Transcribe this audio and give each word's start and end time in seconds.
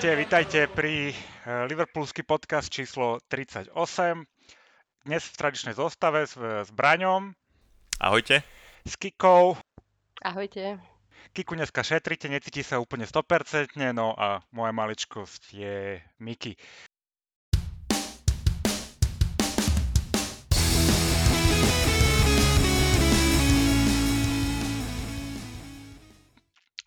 Ahojte, 0.00 0.16
vitajte 0.16 0.60
pri 0.72 1.12
eh, 1.12 1.68
Liverpoolsky 1.68 2.24
podcast 2.24 2.72
číslo 2.72 3.20
38. 3.28 3.68
Dnes 5.04 5.22
v 5.28 5.34
tradičnej 5.36 5.76
zostave 5.76 6.24
s, 6.24 6.40
s 6.40 6.72
Braňom. 6.72 7.36
Ahojte. 8.00 8.40
S 8.88 8.96
Kikou. 8.96 9.60
Ahojte. 10.24 10.80
Kiku 11.36 11.52
dneska 11.52 11.84
šetrite, 11.84 12.32
necíti 12.32 12.64
sa 12.64 12.80
úplne 12.80 13.04
100%, 13.04 13.76
no 13.92 14.16
a 14.16 14.40
moja 14.56 14.72
maličkosť 14.72 15.42
je 15.52 16.00
Miki. 16.16 16.56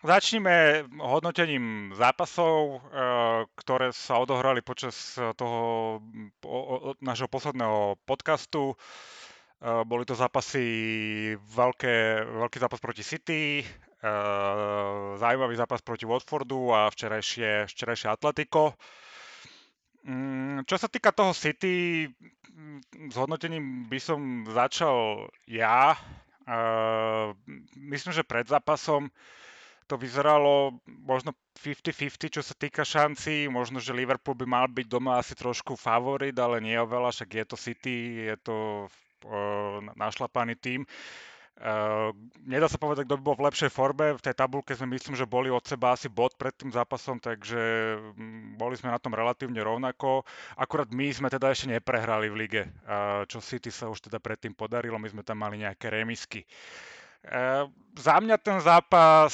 Začníme 0.04 0.84
hodnotením 1.00 1.96
zápasov, 1.96 2.76
eh, 2.76 3.48
ktoré 3.56 3.88
sa 3.88 4.20
odohrali 4.20 4.60
počas 4.60 5.16
toho 5.16 5.96
nášho 7.00 7.24
posledného 7.24 7.96
podcastu. 8.04 8.76
Eh, 8.76 9.80
boli 9.88 10.04
to 10.04 10.12
zápasy, 10.12 10.60
veľké, 11.40 12.20
veľký 12.20 12.58
zápas 12.60 12.84
proti 12.84 13.00
City, 13.00 13.64
eh, 13.64 13.68
zaujímavý 15.16 15.56
zápas 15.56 15.80
proti 15.80 16.04
Watfordu 16.04 16.68
a 16.68 16.92
včerajšie, 16.92 17.64
včerajšie 17.72 18.12
Atletico. 18.12 18.76
Mm, 20.04 20.68
čo 20.68 20.76
sa 20.76 20.92
týka 20.92 21.16
toho 21.16 21.32
City, 21.32 22.04
mm, 22.52 23.08
s 23.08 23.16
hodnotením 23.16 23.88
by 23.88 23.96
som 23.96 24.44
začal 24.52 25.32
ja. 25.48 25.96
Myslím, 27.72 28.12
že 28.12 28.20
pred 28.20 28.44
zápasom 28.44 29.08
to 29.84 30.00
vyzeralo 30.00 30.80
možno 30.86 31.36
50-50, 31.60 32.34
čo 32.34 32.42
sa 32.42 32.54
týka 32.56 32.82
šancí. 32.82 33.46
Možno, 33.48 33.78
že 33.78 33.96
Liverpool 33.96 34.34
by 34.34 34.46
mal 34.48 34.66
byť 34.66 34.86
doma 34.88 35.20
asi 35.20 35.36
trošku 35.36 35.76
favorit, 35.76 36.34
ale 36.36 36.60
nie 36.64 36.76
oveľa, 36.76 37.12
však 37.12 37.30
je 37.30 37.44
to 37.44 37.56
City, 37.56 37.96
je 38.32 38.36
to 38.42 38.56
uh, 39.28 39.78
našlapaný 39.94 40.56
tým. 40.58 40.82
Uh, 41.54 42.10
nedá 42.42 42.66
sa 42.66 42.82
povedať, 42.82 43.06
kto 43.06 43.14
by 43.14 43.22
bol 43.22 43.38
v 43.38 43.46
lepšej 43.46 43.70
forme. 43.70 44.18
V 44.18 44.24
tej 44.26 44.34
tabulke 44.34 44.74
sme 44.74 44.98
myslím, 44.98 45.14
že 45.14 45.22
boli 45.22 45.54
od 45.54 45.62
seba 45.62 45.94
asi 45.94 46.10
bod 46.10 46.34
pred 46.34 46.50
tým 46.50 46.74
zápasom, 46.74 47.22
takže 47.22 47.94
mm, 47.94 48.58
boli 48.58 48.74
sme 48.74 48.90
na 48.90 48.98
tom 48.98 49.14
relatívne 49.14 49.62
rovnako. 49.62 50.26
Akurát 50.58 50.90
my 50.90 51.14
sme 51.14 51.30
teda 51.30 51.54
ešte 51.54 51.70
neprehrali 51.70 52.26
v 52.26 52.38
lige, 52.42 52.62
uh, 52.90 53.22
čo 53.30 53.38
City 53.38 53.70
sa 53.70 53.86
už 53.86 54.02
teda 54.02 54.18
predtým 54.18 54.50
podarilo, 54.58 54.98
my 54.98 55.06
sme 55.06 55.22
tam 55.22 55.46
mali 55.46 55.62
nejaké 55.62 55.94
remisky. 55.94 56.42
Uh, 56.42 57.03
za 57.96 58.14
mňa 58.20 58.36
ten 58.40 58.58
zápas 58.60 59.32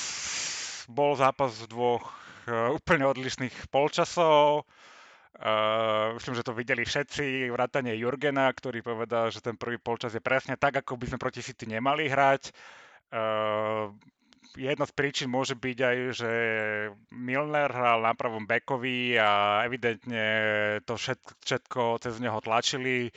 bol 0.91 1.15
zápas 1.15 1.55
dvoch 1.71 2.03
uh, 2.51 2.75
úplne 2.75 3.07
odlišných 3.07 3.71
polčasov. 3.71 4.67
Uh, 5.41 6.13
myslím, 6.21 6.37
že 6.37 6.45
to 6.45 6.53
videli 6.53 6.85
všetci, 6.85 7.49
vrátane 7.49 7.97
Jurgena, 7.97 8.53
ktorý 8.53 8.85
povedal, 8.85 9.33
že 9.33 9.41
ten 9.41 9.57
prvý 9.57 9.81
polčas 9.81 10.13
je 10.13 10.21
presne 10.21 10.59
tak, 10.61 10.85
ako 10.85 11.01
by 11.01 11.07
sme 11.09 11.23
proti 11.23 11.41
City 11.41 11.65
nemali 11.65 12.13
hrať. 12.13 12.53
Uh, 13.09 13.89
jedna 14.59 14.85
z 14.85 14.93
príčin 14.93 15.33
môže 15.33 15.57
byť 15.57 15.79
aj, 15.81 15.97
že 16.13 16.33
Milner 17.15 17.73
hral 17.73 18.05
na 18.05 18.13
pravom 18.13 18.45
bekovi 18.45 19.17
a 19.17 19.63
evidentne 19.65 20.27
to 20.85 20.99
všetko, 20.99 21.31
všetko 21.41 21.81
cez 22.05 22.15
neho 22.21 22.37
tlačili. 22.45 23.09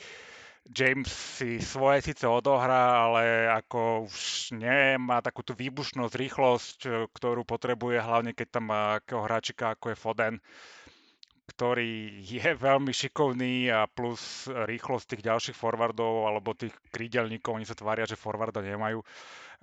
James 0.64 1.12
si 1.12 1.60
svoje 1.60 2.00
síce 2.00 2.24
odohrá, 2.24 3.04
ale 3.04 3.52
ako 3.52 4.08
už 4.08 4.48
nemá 4.56 5.20
takú 5.20 5.44
tú 5.44 5.52
výbušnosť, 5.52 6.14
rýchlosť, 6.16 6.78
ktorú 7.12 7.44
potrebuje, 7.44 8.00
hlavne 8.00 8.32
keď 8.32 8.48
tam 8.48 8.72
má 8.72 8.96
akého 8.96 9.20
hráčika 9.28 9.76
ako 9.76 9.92
je 9.92 10.00
Foden, 10.00 10.34
ktorý 11.52 12.16
je 12.24 12.48
veľmi 12.66 12.96
šikovný 12.96 13.68
a 13.68 13.84
plus 13.84 14.48
rýchlosť 14.48 15.04
tých 15.12 15.22
ďalších 15.28 15.56
forwardov 15.56 16.32
alebo 16.32 16.56
tých 16.56 16.72
krídelníkov, 16.88 17.60
oni 17.60 17.68
sa 17.68 17.76
tvária, 17.76 18.08
že 18.08 18.16
forwarda 18.16 18.64
nemajú. 18.64 19.04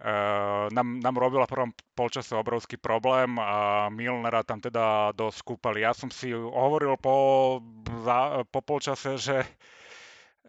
Uh, 0.02 0.66
nám, 0.70 1.02
nám 1.02 1.18
robila 1.18 1.46
v 1.46 1.54
prvom 1.54 1.72
polčase 1.98 2.34
obrovský 2.34 2.78
problém 2.78 3.38
a 3.42 3.90
Milnera 3.90 4.46
tam 4.46 4.62
teda 4.62 5.14
dosť 5.18 5.38
skúpali. 5.46 5.82
Ja 5.82 5.98
som 5.98 6.14
si 6.14 6.30
hovoril 6.34 6.94
po, 7.02 7.58
za, 8.06 8.46
po 8.54 8.62
polčase, 8.62 9.18
že 9.18 9.42
Uh, 9.42 9.81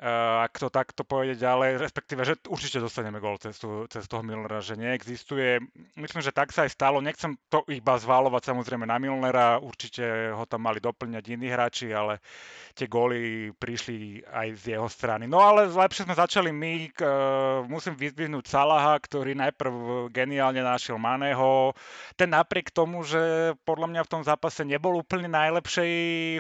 ak 0.01 0.57
to 0.57 0.73
takto 0.73 1.05
pôjde 1.05 1.37
ďalej, 1.37 1.77
respektíve, 1.77 2.25
že 2.25 2.41
určite 2.49 2.81
dostaneme 2.81 3.21
gól 3.21 3.37
cez, 3.37 3.61
tú, 3.61 3.85
cez 3.93 4.09
toho 4.09 4.25
Milnera, 4.25 4.65
že 4.65 4.73
neexistuje. 4.73 5.61
Myslím, 6.01 6.25
že 6.25 6.33
tak 6.33 6.49
sa 6.49 6.65
aj 6.65 6.73
stalo. 6.73 7.05
Nechcem 7.05 7.37
to 7.53 7.61
iba 7.69 8.01
zválovať 8.01 8.51
samozrejme 8.51 8.89
na 8.89 8.97
Milnera, 8.97 9.61
určite 9.61 10.33
ho 10.33 10.49
tam 10.49 10.65
mali 10.65 10.81
doplňať 10.81 11.25
iní 11.37 11.53
hráči, 11.53 11.93
ale 11.93 12.25
tie 12.73 12.89
góly 12.89 13.53
prišli 13.53 14.25
aj 14.25 14.49
z 14.65 14.65
jeho 14.75 14.89
strany. 14.89 15.29
No 15.29 15.45
ale 15.45 15.69
lepšie 15.69 16.09
sme 16.09 16.17
začali 16.17 16.51
my. 16.57 16.73
Uh, 16.97 17.69
musím 17.69 17.93
vyzdvihnúť 17.93 18.49
Salaha, 18.49 18.97
ktorý 18.97 19.37
najprv 19.37 20.09
geniálne 20.09 20.65
našiel 20.65 20.97
Maného. 20.97 21.77
Ten 22.17 22.33
napriek 22.33 22.73
tomu, 22.73 23.05
že 23.05 23.53
podľa 23.69 23.93
mňa 23.93 24.03
v 24.09 24.13
tom 24.19 24.23
zápase 24.25 24.65
nebol 24.65 24.97
úplne 24.97 25.29
najlepšej 25.29 25.93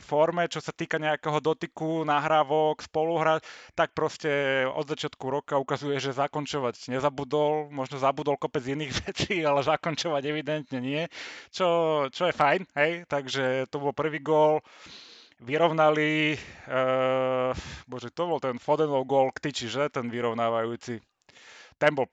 forme, 0.08 0.48
čo 0.48 0.64
sa 0.64 0.72
týka 0.72 0.96
nejakého 0.96 1.36
dotyku, 1.44 2.08
nahrávok, 2.08 2.80
spoluhrať 3.42 3.74
tak 3.74 3.94
proste 3.94 4.64
od 4.68 4.86
začiatku 4.86 5.24
roka 5.30 5.58
ukazuje, 5.58 5.98
že 5.98 6.14
zakončovať 6.14 6.92
nezabudol, 6.92 7.72
možno 7.72 7.98
zabudol 7.98 8.38
kopec 8.38 8.62
iných 8.62 8.92
vecí, 9.08 9.42
ale 9.42 9.66
zakončovať 9.66 10.22
evidentne 10.28 10.78
nie, 10.80 11.02
čo, 11.50 12.08
čo 12.12 12.30
je 12.30 12.34
fajn, 12.34 12.62
hej, 12.78 12.92
takže 13.08 13.66
to 13.70 13.80
bol 13.80 13.92
prvý 13.92 14.22
gól 14.22 14.60
vyrovnali, 15.42 16.38
uh, 16.70 17.50
bože, 17.90 18.14
to 18.14 18.30
bol 18.30 18.38
ten 18.38 18.62
Fodenov 18.62 19.02
gól 19.10 19.34
k 19.34 19.50
tyči, 19.50 19.66
že, 19.66 19.90
ten 19.90 20.06
vyrovnávajúci. 20.06 21.02
Ten 21.82 21.98
bol 21.98 22.06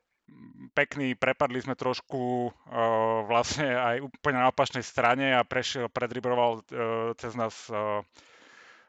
pekný, 0.74 1.14
prepadli 1.14 1.62
sme 1.62 1.78
trošku 1.78 2.50
uh, 2.50 3.30
vlastne 3.30 3.70
aj 3.70 4.02
úplne 4.02 4.42
na 4.42 4.50
opačnej 4.50 4.82
strane 4.82 5.38
a 5.38 5.46
prešiel, 5.46 5.94
predribroval 5.94 6.52
uh, 6.58 7.14
cez 7.22 7.38
nás 7.38 7.54
uh, 7.70 8.02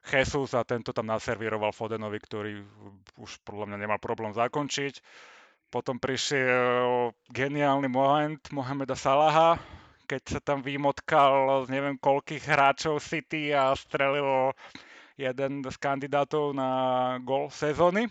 Jesus 0.01 0.57
a 0.57 0.65
tento 0.65 0.97
tam 0.97 1.09
naservíroval 1.09 1.77
Fodenovi, 1.77 2.19
ktorý 2.21 2.53
už 3.21 3.41
podľa 3.45 3.73
mňa 3.73 3.79
nemal 3.79 4.01
problém 4.01 4.33
zakončiť. 4.33 5.01
Potom 5.71 6.03
prišiel 6.03 7.15
geniálny 7.31 7.87
moment 7.87 8.43
Mohameda 8.51 8.99
Salaha, 8.99 9.55
keď 10.11 10.23
sa 10.27 10.41
tam 10.43 10.67
vymotkal 10.67 11.63
z 11.65 11.69
neviem 11.71 11.95
koľkých 11.95 12.43
hráčov 12.43 12.99
City 12.99 13.55
a 13.55 13.71
strelil 13.79 14.51
jeden 15.15 15.63
z 15.63 15.77
kandidátov 15.79 16.57
na 16.57 16.71
gol 17.23 17.53
sezóny. 17.55 18.11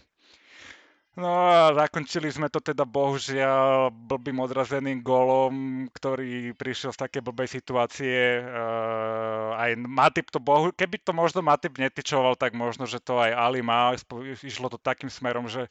No 1.20 1.52
a 1.52 1.76
zakončili 1.76 2.32
sme 2.32 2.48
to 2.48 2.64
teda 2.64 2.88
bohužiaľ 2.88 3.92
blbým 3.92 4.40
odrazeným 4.40 5.04
golom, 5.04 5.84
ktorý 5.92 6.56
prišiel 6.56 6.96
z 6.96 7.02
také 7.04 7.20
blbej 7.20 7.60
situácie. 7.60 8.40
Uh, 8.40 9.52
aj 9.60 9.76
Matip 9.84 10.32
to 10.32 10.40
bohu, 10.40 10.72
keby 10.72 10.96
to 11.04 11.12
možno 11.12 11.44
Matip 11.44 11.76
netyčoval, 11.76 12.40
tak 12.40 12.56
možno, 12.56 12.88
že 12.88 13.04
to 13.04 13.20
aj 13.20 13.36
Ali 13.36 13.60
má. 13.60 13.92
Išlo 14.40 14.72
to 14.72 14.80
takým 14.80 15.12
smerom, 15.12 15.52
že 15.52 15.68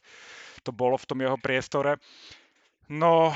to 0.61 0.69
bolo 0.69 1.01
v 1.01 1.07
tom 1.09 1.17
jeho 1.17 1.37
priestore. 1.41 1.97
No 2.85 3.33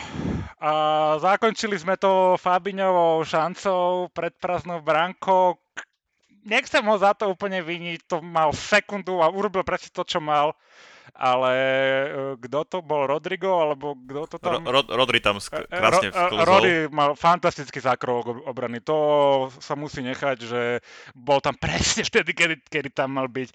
a 0.61 0.73
zakončili 1.17 1.81
sme 1.81 1.97
to 1.97 2.37
Fabiňovou 2.37 3.25
šancou 3.25 4.13
pred 4.13 4.37
prázdnou 4.37 4.85
brankou. 4.85 5.57
Nechcem 6.45 6.85
ho 6.85 6.93
za 6.93 7.17
to 7.17 7.33
úplne 7.33 7.65
viniť, 7.65 8.05
to 8.05 8.21
mal 8.21 8.53
sekundu 8.53 9.17
a 9.17 9.33
urobil 9.33 9.65
presne 9.65 9.89
to, 9.89 10.05
čo 10.05 10.21
mal 10.21 10.53
ale 11.11 11.51
e, 11.53 12.05
kto 12.39 12.59
to 12.65 12.77
bol, 12.79 13.05
Rodrigo, 13.05 13.59
alebo 13.59 13.93
kto 13.93 14.35
to 14.35 14.37
tam... 14.39 14.63
Ro, 14.63 14.81
Rodri 14.87 15.19
tam 15.19 15.37
sk- 15.37 15.61
e, 15.61 15.67
e, 15.67 15.77
krásne 15.77 16.09
vklzol. 16.09 16.47
Rodri 16.47 16.75
mal 16.89 17.13
fantastický 17.13 17.79
zákrok 17.83 18.47
obrany, 18.47 18.79
to 18.79 18.97
sa 19.59 19.75
musí 19.75 20.01
nechať, 20.01 20.37
že 20.41 20.61
bol 21.13 21.43
tam 21.43 21.53
presne 21.63 22.07
vtedy, 22.07 22.31
kedy, 22.33 22.55
kedy 22.67 22.89
tam 22.89 23.15
mal 23.19 23.27
byť. 23.29 23.49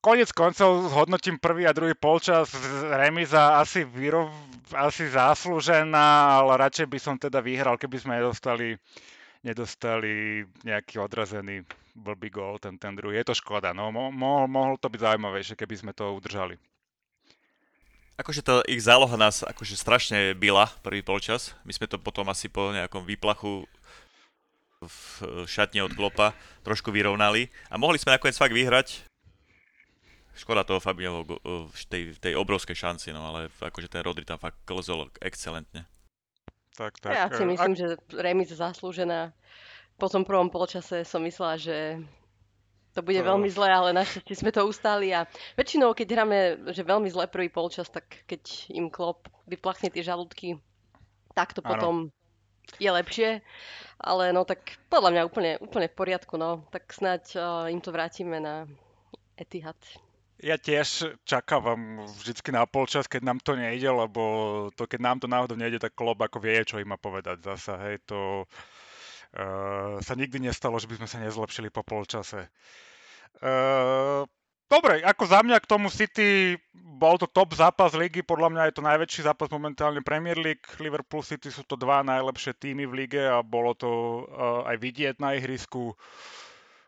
Konec 0.00 0.30
koncov 0.30 0.92
hodnotím 0.94 1.40
prvý 1.42 1.66
a 1.66 1.74
druhý 1.74 1.98
polčas, 1.98 2.54
remiza 2.94 3.58
asi, 3.58 3.82
vyrov, 3.82 4.30
asi 4.70 5.10
zaslúžená, 5.10 6.38
ale 6.38 6.62
radšej 6.62 6.86
by 6.86 6.98
som 7.00 7.14
teda 7.18 7.42
vyhral, 7.42 7.74
keby 7.74 7.98
sme 7.98 8.22
nedostali 8.22 8.78
nedostali 9.46 10.42
nejaký 10.66 10.98
odrazený 10.98 11.62
blbý 11.96 12.28
gól, 12.28 12.60
ten, 12.60 12.76
ten 12.76 12.92
druhý. 12.92 13.16
Je 13.16 13.32
to 13.32 13.34
škoda, 13.34 13.72
no 13.72 13.88
mo, 13.88 14.12
mohol, 14.12 14.44
mohol 14.44 14.74
to 14.76 14.92
byť 14.92 15.00
zaujímavejšie, 15.00 15.56
keby 15.56 15.74
sme 15.80 15.92
to 15.96 16.12
udržali. 16.12 16.60
Akože 18.16 18.40
to 18.40 18.64
ich 18.68 18.80
záloha 18.80 19.16
nás 19.16 19.44
akože 19.44 19.76
strašne 19.76 20.32
byla 20.32 20.72
prvý 20.80 21.04
polčas. 21.04 21.52
My 21.68 21.72
sme 21.72 21.84
to 21.84 22.00
potom 22.00 22.28
asi 22.32 22.48
po 22.48 22.72
nejakom 22.72 23.04
výplachu 23.04 23.68
v 24.80 24.98
šatne 25.48 25.84
od 25.84 25.92
Klopa 25.96 26.36
trošku 26.64 26.92
vyrovnali 26.92 27.48
a 27.72 27.80
mohli 27.80 27.96
sme 27.96 28.16
nakoniec 28.16 28.36
fakt 28.36 28.56
vyhrať. 28.56 29.04
Škoda 30.36 30.68
toho 30.68 30.84
Fabiňovho 30.84 31.40
tej, 31.88 32.12
tej 32.20 32.36
obrovskej 32.36 32.76
šanci, 32.76 33.08
no 33.08 33.24
ale 33.24 33.48
akože 33.56 33.88
ten 33.88 34.04
Rodri 34.04 34.28
tam 34.28 34.36
fakt 34.36 34.60
klzol 34.68 35.08
excelentne 35.24 35.88
tak, 36.76 37.00
tak. 37.00 37.12
Ja 37.16 37.26
si 37.32 37.44
myslím, 37.48 37.72
ak... 37.72 37.80
že 37.80 37.86
remis 38.12 38.52
zaslúžená. 38.52 39.32
Po 39.96 40.06
tom 40.12 40.24
prvom 40.24 40.52
polčase 40.52 41.04
som 41.04 41.24
myslela, 41.24 41.56
že 41.56 41.76
to 42.96 43.04
bude 43.04 43.20
uh. 43.20 43.28
veľmi 43.28 43.48
zlé, 43.52 43.68
ale 43.68 43.96
našťastie 43.96 44.36
sme 44.36 44.52
to 44.52 44.64
ustali 44.64 45.12
a 45.12 45.28
väčšinou, 45.56 45.92
keď 45.92 46.08
hráme, 46.16 46.38
že 46.72 46.80
veľmi 46.80 47.08
zle 47.12 47.28
prvý 47.28 47.52
polčas, 47.52 47.92
tak 47.92 48.24
keď 48.24 48.72
im 48.72 48.88
klop 48.88 49.28
vyplachne 49.44 49.92
tie 49.92 50.00
žalúdky, 50.00 50.56
tak 51.36 51.52
to 51.52 51.60
ano. 51.60 51.68
potom 51.68 51.94
je 52.80 52.88
lepšie. 52.88 53.44
Ale 54.00 54.32
no 54.32 54.44
tak 54.48 54.80
podľa 54.88 55.10
mňa 55.12 55.22
úplne, 55.28 55.52
úplne 55.60 55.88
v 55.88 55.96
poriadku, 55.96 56.36
no. 56.40 56.64
Tak 56.72 56.92
snáď 56.92 57.22
uh, 57.36 57.72
im 57.72 57.80
to 57.80 57.92
vrátime 57.92 58.40
na 58.40 58.68
Etihad. 59.36 59.76
Ja 60.36 60.60
tiež 60.60 61.16
čakávam 61.24 62.04
vždycky 62.04 62.52
na 62.52 62.68
polčas, 62.68 63.08
keď 63.08 63.24
nám 63.24 63.38
to 63.40 63.56
nejde, 63.56 63.88
lebo 63.88 64.22
to, 64.76 64.84
keď 64.84 65.00
nám 65.00 65.16
to 65.24 65.32
náhodou 65.32 65.56
nejde, 65.56 65.80
tak 65.80 65.96
klop 65.96 66.20
ako 66.20 66.44
vie, 66.44 66.60
čo 66.60 66.76
im 66.76 66.92
má 66.92 67.00
povedať 67.00 67.40
zasa, 67.40 67.80
hej, 67.88 68.04
to 68.04 68.44
sa 70.02 70.12
nikdy 70.14 70.46
nestalo, 70.46 70.76
že 70.76 70.86
by 70.86 71.02
sme 71.02 71.08
sa 71.08 71.18
nezlepšili 71.22 71.68
po 71.72 71.82
polčase. 71.82 72.50
Uh, 73.40 74.28
Dobre, 74.66 74.98
ako 74.98 75.30
za 75.30 75.46
mňa 75.46 75.62
k 75.62 75.70
tomu 75.70 75.86
City 75.86 76.58
bol 76.74 77.14
to 77.22 77.30
top 77.30 77.54
zápas 77.54 77.94
ligy, 77.94 78.26
podľa 78.26 78.50
mňa 78.50 78.62
je 78.66 78.74
to 78.74 78.82
najväčší 78.82 79.20
zápas 79.22 79.46
momentálne 79.46 80.02
Premier 80.02 80.34
League. 80.34 80.66
Liverpool 80.82 81.22
City 81.22 81.54
sú 81.54 81.62
to 81.62 81.78
dva 81.78 82.02
najlepšie 82.02 82.50
týmy 82.58 82.82
v 82.90 83.06
lige 83.06 83.22
a 83.22 83.46
bolo 83.46 83.78
to 83.78 83.90
uh, 84.26 84.66
aj 84.66 84.76
vidieť 84.82 85.22
na 85.22 85.38
ihrisku. 85.38 85.94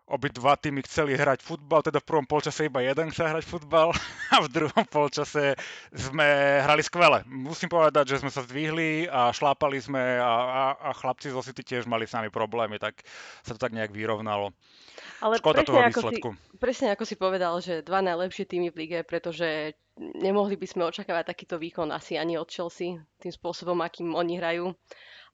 Obidva 0.09 0.57
týmy 0.57 0.81
chceli 0.89 1.13
hrať 1.13 1.45
futbal, 1.45 1.85
teda 1.85 2.01
v 2.01 2.09
prvom 2.09 2.25
polčase 2.25 2.65
iba 2.65 2.81
jeden 2.81 3.13
chce 3.13 3.29
hrať 3.29 3.45
futbal 3.45 3.93
a 4.33 4.37
v 4.41 4.49
druhom 4.49 4.85
polčase 4.89 5.53
sme 5.93 6.25
hrali 6.65 6.81
skvele. 6.81 7.29
Musím 7.29 7.69
povedať, 7.69 8.17
že 8.17 8.25
sme 8.25 8.33
sa 8.33 8.41
zdvihli 8.41 9.05
a 9.05 9.29
šlápali 9.37 9.77
sme 9.77 10.01
a, 10.17 10.33
a, 10.33 10.63
a 10.81 10.91
chlapci 10.97 11.29
zo 11.29 11.45
City 11.45 11.61
tiež 11.61 11.85
mali 11.85 12.09
s 12.09 12.17
nami 12.17 12.33
problémy, 12.33 12.81
tak 12.81 13.05
sa 13.45 13.53
to 13.53 13.61
tak 13.61 13.77
nejak 13.77 13.93
vyrovnalo. 13.93 14.57
Ale 15.21 15.37
Škoda 15.37 15.61
presne 15.61 15.69
toho 15.69 15.81
ako, 15.85 16.01
si, 16.09 16.21
presne 16.57 16.89
ako 16.95 17.05
si 17.05 17.17
povedal, 17.19 17.55
že 17.61 17.85
dva 17.85 18.01
najlepšie 18.01 18.49
týmy 18.49 18.73
v 18.73 18.77
lige, 18.87 18.99
pretože 19.05 19.75
nemohli 19.99 20.55
by 20.55 20.67
sme 20.67 20.89
očakávať 20.89 21.35
takýto 21.35 21.59
výkon 21.59 21.91
asi 21.91 22.15
ani 22.15 22.39
od 22.39 22.47
Chelsea, 22.47 22.97
tým 23.19 23.33
spôsobom, 23.35 23.77
akým 23.83 24.15
oni 24.15 24.39
hrajú. 24.39 24.73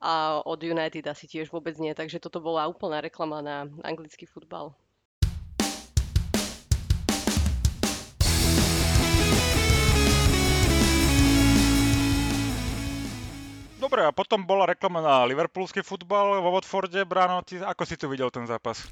A 0.05 0.45
od 0.45 0.61
United 0.61 1.09
asi 1.09 1.25
tiež 1.25 1.49
vôbec 1.49 1.81
nie, 1.81 1.97
takže 1.97 2.21
toto 2.21 2.37
bola 2.37 2.69
úplná 2.69 3.01
reklama 3.01 3.41
na 3.41 3.65
anglický 3.81 4.29
futbal. 4.29 4.77
Dobre, 13.81 14.05
a 14.05 14.13
potom 14.13 14.45
bola 14.45 14.69
reklama 14.69 15.01
na 15.01 15.25
liverpoolský 15.25 15.81
futbal 15.81 16.45
vo 16.45 16.53
Watforde. 16.53 17.01
Brano, 17.09 17.41
ty, 17.41 17.65
ako 17.65 17.89
si 17.89 17.97
tu 17.97 18.05
videl 18.13 18.29
ten 18.29 18.45
zápas? 18.45 18.85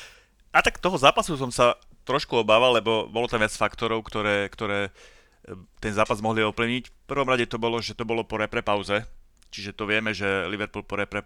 A 0.54 0.62
tak 0.64 0.80
toho 0.80 0.94
zápasu 0.96 1.34
som 1.34 1.52
sa 1.52 1.76
trošku 2.08 2.40
obával, 2.40 2.78
lebo 2.78 3.10
bolo 3.10 3.26
tam 3.26 3.42
viac 3.42 3.50
faktorov, 3.52 4.06
ktoré, 4.06 4.46
ktoré 4.46 4.86
e, 4.86 4.90
ten 5.82 5.90
zápas 5.90 6.22
mohli 6.22 6.46
ovplyvniť. 6.46 6.84
V 6.88 6.94
prvom 7.10 7.26
rade 7.26 7.50
to 7.50 7.58
bolo, 7.58 7.82
že 7.82 7.98
to 7.98 8.06
bolo 8.06 8.22
po 8.22 8.38
repre 8.38 8.62
pauze, 8.62 9.02
čiže 9.54 9.78
to 9.78 9.86
vieme, 9.86 10.10
že 10.10 10.26
Liverpool 10.50 10.82
po 10.82 10.98
repre 10.98 11.22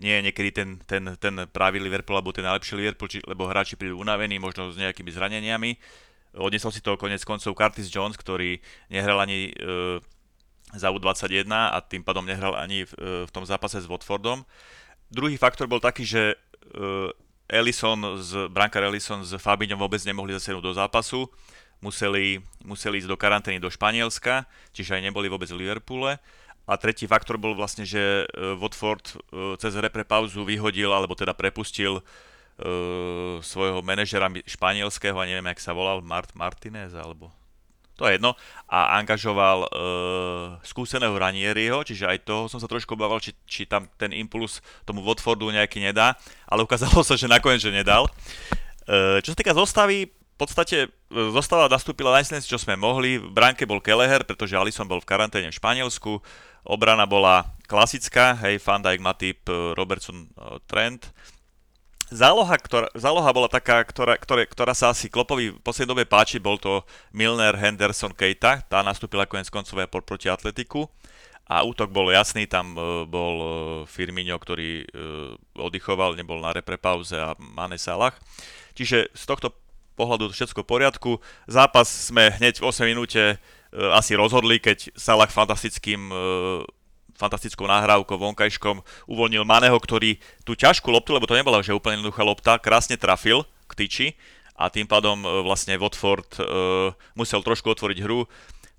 nie 0.00 0.12
je 0.16 0.24
niekedy 0.24 0.50
ten, 0.56 0.68
ten, 0.88 1.04
ten 1.20 1.44
pravý 1.52 1.76
Liverpool 1.76 2.16
alebo 2.16 2.32
ten 2.32 2.48
najlepší 2.48 2.80
Liverpool, 2.80 3.12
či, 3.12 3.20
lebo 3.28 3.44
hráči 3.44 3.76
prídu 3.76 4.00
unavení, 4.00 4.40
možno 4.40 4.72
s 4.72 4.80
nejakými 4.80 5.12
zraneniami. 5.12 5.76
Odnesol 6.36 6.72
si 6.72 6.80
to 6.80 6.96
konec 6.96 7.20
koncov 7.28 7.52
Curtis 7.52 7.92
Jones, 7.92 8.16
ktorý 8.16 8.60
nehral 8.88 9.20
ani 9.20 9.52
e, 9.52 10.00
za 10.72 10.88
U21 10.88 11.48
a 11.48 11.78
tým 11.84 12.00
pádom 12.00 12.24
nehral 12.24 12.56
ani 12.56 12.88
v, 12.88 12.92
e, 12.96 13.06
v 13.28 13.30
tom 13.32 13.44
zápase 13.44 13.80
s 13.80 13.88
Watfordom. 13.88 14.48
Druhý 15.12 15.36
faktor 15.36 15.68
bol 15.68 15.80
taký, 15.80 16.04
že 16.04 16.22
e, 16.32 16.36
Ellison, 17.46 18.18
z, 18.18 18.50
brankár 18.50 18.82
Ellison 18.84 19.22
s 19.22 19.38
Fabiňom 19.38 19.78
vôbec 19.78 20.02
nemohli 20.02 20.34
zasenúť 20.34 20.64
do 20.66 20.72
zápasu, 20.74 21.30
museli, 21.78 22.42
museli 22.66 22.98
ísť 22.98 23.10
do 23.10 23.16
karantény 23.16 23.62
do 23.62 23.70
Španielska, 23.70 24.50
čiže 24.74 24.98
aj 24.98 25.02
neboli 25.06 25.30
vôbec 25.30 25.46
v 25.46 25.62
Liverpoole. 25.62 26.18
A 26.66 26.74
tretí 26.74 27.06
faktor 27.06 27.38
bol 27.38 27.54
vlastne, 27.54 27.86
že 27.86 28.26
e, 28.26 28.58
Watford 28.58 29.06
e, 29.06 29.14
cez 29.62 29.72
repre 29.78 30.02
pauzu 30.02 30.42
vyhodil, 30.42 30.90
alebo 30.90 31.14
teda 31.14 31.30
prepustil 31.30 32.02
uh, 32.02 33.38
svojho 33.44 33.84
manažera 33.84 34.26
španielského, 34.48 35.16
a 35.16 35.28
neviem, 35.28 35.46
jak 35.52 35.60
sa 35.60 35.76
volal, 35.76 36.00
Mart 36.00 36.32
Martinez, 36.32 36.96
alebo 36.96 37.30
to 37.96 38.04
je 38.04 38.20
jedno, 38.20 38.36
a 38.68 39.00
angažoval 39.00 39.64
e, 39.64 39.68
skúseného 40.68 41.16
Ranieriho, 41.16 41.80
čiže 41.80 42.04
aj 42.04 42.28
toho 42.28 42.44
som 42.44 42.60
sa 42.60 42.68
trošku 42.68 42.92
obával, 42.92 43.24
či, 43.24 43.32
či 43.48 43.64
tam 43.64 43.88
ten 43.96 44.12
impuls 44.12 44.60
tomu 44.84 45.00
Watfordu 45.00 45.48
nejaký 45.48 45.80
nedá, 45.80 46.12
ale 46.44 46.60
ukázalo 46.60 47.00
sa, 47.00 47.16
že 47.16 47.24
nakoniec, 47.24 47.64
že 47.64 47.72
nedal. 47.72 48.04
E, 48.84 49.24
čo 49.24 49.32
sa 49.32 49.38
týka 49.40 49.56
zostavy, 49.56 50.12
v 50.36 50.44
podstate 50.44 50.76
e, 50.84 50.88
zostava 51.32 51.64
nastúpila 51.72 52.12
najsilnejšie, 52.12 52.52
čo 52.52 52.60
sme 52.60 52.76
mohli. 52.76 53.16
V 53.16 53.32
bránke 53.32 53.64
bol 53.64 53.80
Keleher, 53.80 54.20
pretože 54.20 54.52
Alisson 54.52 54.84
bol 54.84 55.00
v 55.00 55.08
karanténe 55.08 55.48
v 55.48 55.56
Španielsku. 55.56 56.20
Obrana 56.68 57.08
bola 57.08 57.56
klasická, 57.64 58.36
hej, 58.44 58.60
Van 58.60 58.84
Dijk, 58.84 59.00
Matip, 59.00 59.48
e, 59.48 59.72
Robertson, 59.72 60.28
e, 60.28 60.60
Trent 60.68 61.08
záloha, 62.06 62.54
ktorá, 62.54 62.86
záloha 62.94 63.34
bola 63.34 63.50
taká, 63.50 63.82
ktorá, 63.82 64.14
ktoré, 64.14 64.46
ktorá 64.46 64.78
sa 64.78 64.94
asi 64.94 65.10
Klopovi 65.10 65.50
v 65.50 65.58
poslednej 65.58 65.90
dobe 65.90 66.04
páči, 66.06 66.38
bol 66.38 66.54
to 66.54 66.86
Milner, 67.10 67.58
Henderson, 67.58 68.14
Keita, 68.14 68.62
tá 68.62 68.78
nastúpila 68.86 69.26
konec 69.26 69.50
koncov 69.50 69.82
proti 70.06 70.30
Atletiku 70.30 70.86
a 71.50 71.66
útok 71.66 71.90
bol 71.90 72.06
jasný, 72.14 72.46
tam 72.46 72.78
bol 73.10 73.34
Firmino, 73.90 74.38
ktorý 74.38 74.86
oddychoval, 75.58 76.14
nebol 76.14 76.38
na 76.38 76.54
repre 76.54 76.78
pauze 76.78 77.18
a 77.18 77.34
Mane 77.38 77.74
Salah. 77.74 78.14
Čiže 78.78 79.10
z 79.10 79.22
tohto 79.26 79.50
pohľadu 79.96 80.30
všetko 80.30 80.62
v 80.62 80.70
poriadku. 80.70 81.10
Zápas 81.48 81.88
sme 82.12 82.30
hneď 82.36 82.60
v 82.60 82.68
8 82.68 82.84
minúte 82.86 83.40
asi 83.72 84.12
rozhodli, 84.14 84.62
keď 84.62 84.92
Salah 84.94 85.28
fantastickým 85.28 86.12
fantastickou 87.16 87.64
nahrávkou 87.64 88.20
vonkajškom 88.20 89.08
uvoľnil 89.08 89.42
Maneho, 89.48 89.76
ktorý 89.80 90.20
tú 90.44 90.52
ťažkú 90.52 90.92
loptu, 90.92 91.16
lebo 91.16 91.24
to 91.24 91.34
nebola 91.34 91.64
že 91.64 91.72
úplne 91.72 91.98
jednoduchá 91.98 92.22
lopta, 92.22 92.60
krásne 92.60 93.00
trafil 93.00 93.48
k 93.66 93.72
tyči 93.72 94.06
a 94.56 94.68
tým 94.68 94.84
pádom 94.84 95.24
e, 95.24 95.28
vlastne 95.44 95.76
Watford 95.80 96.28
musel 97.16 97.40
trošku 97.40 97.72
otvoriť 97.72 97.98
hru, 98.04 98.28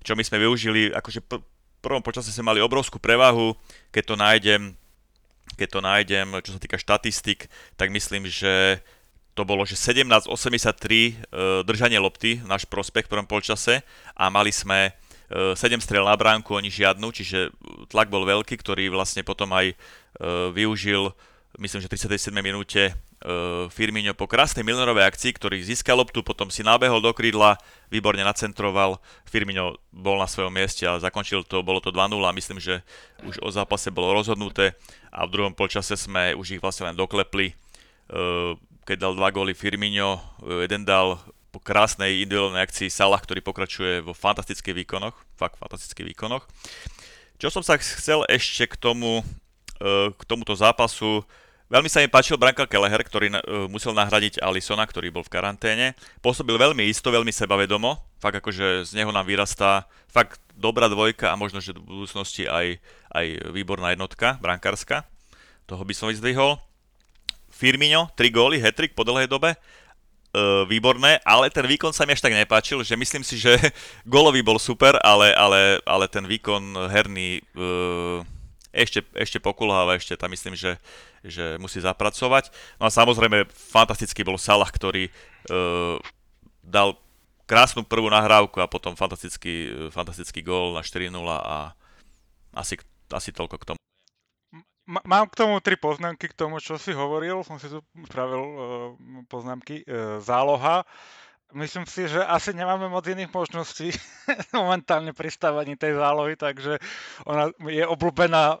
čo 0.02 0.14
my 0.14 0.22
sme 0.22 0.42
využili, 0.42 0.94
akože 0.94 1.20
v 1.26 1.42
prvom 1.82 2.02
počase 2.02 2.30
sme 2.30 2.54
mali 2.54 2.62
obrovskú 2.62 2.98
prevahu, 3.02 3.54
keď 3.90 4.04
to 4.06 4.14
nájdem, 4.14 4.62
keď 5.58 5.68
to 5.68 5.80
nájdem, 5.82 6.26
čo 6.42 6.54
sa 6.54 6.62
týka 6.62 6.78
štatistik, 6.78 7.50
tak 7.74 7.90
myslím, 7.90 8.30
že 8.30 8.82
to 9.38 9.46
bolo, 9.46 9.62
že 9.62 9.78
17.83 9.78 10.26
uh, 10.26 11.62
držanie 11.62 12.02
lopty, 12.02 12.42
náš 12.42 12.66
prospech 12.66 13.06
v 13.06 13.12
prvom 13.14 13.28
polčase. 13.30 13.86
A 14.18 14.26
mali 14.26 14.50
sme 14.50 14.98
7 15.28 15.60
strel 15.84 16.08
na 16.08 16.16
bránku, 16.16 16.56
oni 16.56 16.72
žiadnu, 16.72 17.12
čiže 17.12 17.52
tlak 17.92 18.08
bol 18.08 18.24
veľký, 18.24 18.56
ktorý 18.56 18.88
vlastne 18.88 19.20
potom 19.20 19.52
aj 19.52 19.66
e, 19.68 19.74
využil, 20.56 21.12
myslím, 21.60 21.84
že 21.84 21.88
v 21.92 22.16
37. 22.16 22.32
minúte 22.40 22.82
e, 22.88 22.92
Firmino 23.68 24.16
po 24.16 24.24
krásnej 24.24 24.64
Milnerovej 24.64 25.04
akcii, 25.04 25.36
ktorý 25.36 25.60
získal 25.60 26.00
loptu, 26.00 26.24
potom 26.24 26.48
si 26.48 26.64
nabehol 26.64 27.04
do 27.04 27.12
krídla, 27.12 27.60
výborne 27.92 28.24
nacentroval, 28.24 29.04
Firmino 29.28 29.76
bol 29.92 30.16
na 30.16 30.24
svojom 30.24 30.48
mieste 30.48 30.88
a 30.88 30.96
zakončil 30.96 31.44
to, 31.44 31.60
bolo 31.60 31.84
to 31.84 31.92
2-0 31.92 32.08
a 32.24 32.32
myslím, 32.32 32.56
že 32.56 32.80
už 33.28 33.44
o 33.44 33.52
zápase 33.52 33.92
bolo 33.92 34.16
rozhodnuté. 34.16 34.80
A 35.12 35.28
v 35.28 35.32
druhom 35.36 35.52
polčase 35.52 36.00
sme 36.00 36.32
už 36.32 36.56
ich 36.56 36.62
vlastne 36.64 36.88
len 36.88 36.96
doklepli, 36.96 37.52
e, 37.52 37.54
keď 38.88 39.04
dal 39.04 39.12
dva 39.12 39.28
góly 39.28 39.52
Firmino, 39.52 40.16
jeden 40.40 40.88
dal 40.88 41.20
po 41.52 41.60
krásnej 41.60 42.24
individuálnej 42.24 42.64
akcii 42.64 42.88
Salah, 42.88 43.20
ktorý 43.20 43.44
pokračuje 43.44 44.00
vo 44.00 44.16
fantastických 44.16 44.84
výkonoch, 44.84 45.12
fakt 45.36 45.60
fantastických 45.60 46.16
výkonoch. 46.16 46.48
Čo 47.36 47.52
som 47.52 47.60
sa 47.60 47.76
chcel 47.76 48.24
ešte 48.32 48.64
k 48.64 48.80
tomu, 48.80 49.20
e, 49.76 50.08
k 50.12 50.22
tomuto 50.24 50.56
zápasu, 50.56 51.20
veľmi 51.68 51.92
sa 51.92 52.00
mi 52.00 52.08
páčil 52.08 52.40
Branka 52.40 52.64
Kelleher, 52.64 53.04
ktorý 53.04 53.28
e, 53.28 53.36
musel 53.68 53.92
nahradiť 53.92 54.40
Alisona, 54.40 54.88
ktorý 54.88 55.12
bol 55.12 55.24
v 55.24 55.32
karanténe. 55.36 55.86
Pôsobil 56.24 56.56
veľmi 56.56 56.88
isto, 56.88 57.12
veľmi 57.12 57.30
sebavedomo, 57.32 58.00
fakt 58.20 58.40
akože 58.40 58.88
z 58.88 58.90
neho 58.96 59.12
nám 59.12 59.28
vyrastá 59.28 59.84
fakt 60.08 60.40
dobrá 60.56 60.88
dvojka 60.88 61.28
a 61.28 61.36
možno, 61.36 61.60
že 61.60 61.76
v 61.76 61.84
budúcnosti 61.84 62.48
aj, 62.48 62.80
aj 63.12 63.52
výborná 63.52 63.92
jednotka, 63.92 64.40
brankárska. 64.40 65.04
Toho 65.68 65.84
by 65.84 65.92
som 65.92 66.08
vyzdvihol. 66.08 66.67
Firmino, 67.58 68.06
3 68.14 68.30
góly, 68.30 68.62
hetrik 68.62 68.94
po 68.94 69.02
dlhej 69.02 69.26
dobe 69.26 69.58
uh, 69.58 70.62
výborné, 70.70 71.18
ale 71.26 71.50
ten 71.50 71.66
výkon 71.66 71.90
sa 71.90 72.06
mi 72.06 72.14
až 72.14 72.22
tak 72.22 72.38
nepáčil, 72.38 72.86
že 72.86 72.94
myslím 72.94 73.26
si, 73.26 73.34
že 73.34 73.58
golový 74.06 74.46
bol 74.46 74.62
super, 74.62 74.94
ale, 75.02 75.34
ale, 75.34 75.82
ale 75.82 76.06
ten 76.06 76.22
výkon 76.22 76.86
herný 76.86 77.42
uh, 77.58 78.22
ešte, 78.70 79.02
ešte 79.18 79.42
pokulháva, 79.42 79.98
ešte 79.98 80.14
tam 80.14 80.30
myslím, 80.30 80.54
že, 80.54 80.78
že 81.26 81.58
musí 81.58 81.82
zapracovať. 81.82 82.54
No 82.78 82.86
a 82.86 82.94
samozrejme, 82.94 83.50
fantastický 83.50 84.22
bol 84.22 84.38
Salah, 84.38 84.70
ktorý 84.70 85.10
uh, 85.50 85.98
dal 86.62 86.94
krásnu 87.48 87.82
prvú 87.82 88.06
nahrávku 88.12 88.62
a 88.62 88.70
potom 88.70 88.94
fantastický, 88.94 89.88
fantastický 89.90 90.44
gól 90.44 90.76
na 90.76 90.84
4-0 90.84 91.10
a 91.26 91.72
asi, 92.54 92.76
asi 93.08 93.32
toľko 93.32 93.56
k 93.58 93.66
tomu. 93.72 93.87
Mám 94.88 95.28
k 95.28 95.38
tomu 95.38 95.60
tri 95.60 95.76
poznámky 95.76 96.32
k 96.32 96.38
tomu, 96.38 96.58
čo 96.58 96.80
si 96.80 96.96
hovoril. 96.96 97.44
Som 97.44 97.60
si 97.60 97.68
tu 97.68 97.84
spravil 98.08 98.42
uh, 98.42 98.56
poznámky. 99.28 99.84
Uh, 99.84 100.18
záloha. 100.24 100.88
Myslím 101.56 101.88
si, 101.88 102.04
že 102.04 102.20
asi 102.20 102.52
nemáme 102.52 102.92
moc 102.92 103.08
iných 103.08 103.32
možností 103.32 103.88
momentálne 104.52 105.16
pri 105.16 105.32
stávaní 105.32 105.80
tej 105.80 105.96
zálohy, 105.96 106.36
takže 106.36 106.76
ona 107.24 107.48
je 107.64 107.88
obľúbená 107.88 108.60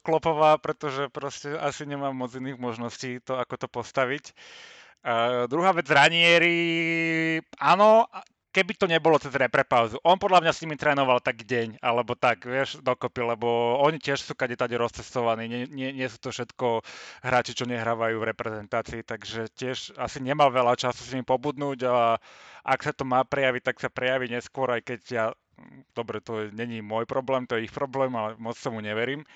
Klopová, 0.00 0.56
pretože 0.56 1.12
proste 1.12 1.52
asi 1.52 1.84
nemám 1.84 2.16
moc 2.16 2.32
iných 2.32 2.56
možností 2.56 3.20
to, 3.20 3.36
ako 3.36 3.60
to 3.60 3.68
postaviť. 3.68 4.32
Uh, 5.04 5.44
druhá 5.52 5.76
vec, 5.76 5.84
Ranieri, 5.84 7.36
áno, 7.60 8.08
keby 8.54 8.78
to 8.78 8.86
nebolo 8.86 9.18
cez 9.18 9.34
repre 9.34 9.66
pauzu. 9.66 9.98
On 10.06 10.14
podľa 10.14 10.46
mňa 10.46 10.52
s 10.54 10.62
nimi 10.62 10.78
trénoval 10.78 11.18
tak 11.18 11.42
deň, 11.42 11.82
alebo 11.82 12.14
tak, 12.14 12.46
vieš, 12.46 12.78
dokopy, 12.78 13.34
lebo 13.34 13.82
oni 13.82 13.98
tiež 13.98 14.22
sú 14.22 14.38
kade 14.38 14.54
tade 14.54 14.78
rozcestovaní, 14.78 15.50
nie, 15.50 15.62
nie, 15.66 15.90
nie 15.90 16.06
sú 16.06 16.22
to 16.22 16.30
všetko 16.30 16.86
hráči, 17.26 17.58
čo 17.58 17.66
nehrávajú 17.66 18.14
v 18.22 18.28
reprezentácii, 18.30 19.02
takže 19.02 19.50
tiež 19.58 19.98
asi 19.98 20.22
nemal 20.22 20.54
veľa 20.54 20.78
času 20.78 21.02
s 21.02 21.10
nimi 21.10 21.26
pobudnúť 21.26 21.78
a 21.90 22.22
ak 22.62 22.80
sa 22.86 22.94
to 22.94 23.02
má 23.02 23.26
prejaviť, 23.26 23.74
tak 23.74 23.76
sa 23.82 23.90
prejaví 23.90 24.30
neskôr, 24.30 24.70
aj 24.70 24.86
keď 24.86 25.00
ja, 25.10 25.24
dobre, 25.98 26.22
to 26.22 26.46
není 26.54 26.78
môj 26.78 27.10
problém, 27.10 27.50
to 27.50 27.58
je 27.58 27.66
ich 27.66 27.74
problém, 27.74 28.14
ale 28.14 28.38
moc 28.38 28.54
sa 28.54 28.70
mu 28.70 28.78
neverím. 28.78 29.26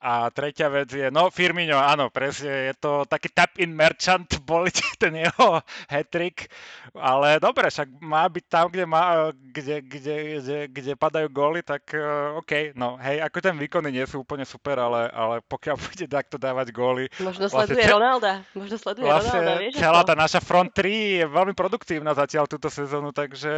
A 0.00 0.28
tretia 0.28 0.68
vec 0.68 0.92
je, 0.92 1.08
no 1.08 1.32
Firmino, 1.32 1.80
áno, 1.80 2.12
presne, 2.12 2.70
je 2.70 2.74
to 2.76 3.08
taký 3.08 3.32
tap-in 3.32 3.72
merchant, 3.72 4.28
boli 4.48 4.70
ten 5.00 5.16
jeho 5.16 5.60
hat-trick, 5.88 6.48
ale 6.92 7.40
dobre, 7.40 7.72
však 7.72 7.88
má 8.04 8.28
byť 8.28 8.44
tam, 8.46 8.66
kde, 8.68 8.84
má, 8.84 9.32
kde, 9.32 9.76
kde, 9.82 10.16
kde, 10.40 10.58
kde 10.68 10.92
padajú 10.96 11.28
góly, 11.32 11.60
tak 11.64 11.88
uh, 11.96 12.36
OK, 12.40 12.76
no 12.76 13.00
hej, 13.00 13.24
ako 13.24 13.38
ten 13.40 13.56
výkony 13.56 13.88
nie 13.92 14.04
sú 14.04 14.22
úplne 14.22 14.44
super, 14.44 14.76
ale, 14.76 15.08
ale 15.12 15.40
pokiaľ 15.44 15.76
bude 15.90 16.06
takto 16.06 16.36
dávať 16.36 16.70
góly... 16.72 17.08
Možno 17.20 17.48
vlastne 17.48 17.74
sleduje 17.76 17.84
Ronalda, 17.88 18.32
možno 18.52 18.76
sleduje 18.76 19.04
vlastne 19.08 19.40
Ronalda, 19.40 19.60
vieš 19.60 19.74
celá 19.80 20.00
tá 20.04 20.14
naša 20.16 20.40
front 20.44 20.70
3 20.72 21.22
je 21.22 21.26
veľmi 21.26 21.54
produktívna 21.56 22.12
zatiaľ 22.12 22.44
túto 22.50 22.68
sezónu, 22.68 23.12
takže 23.12 23.52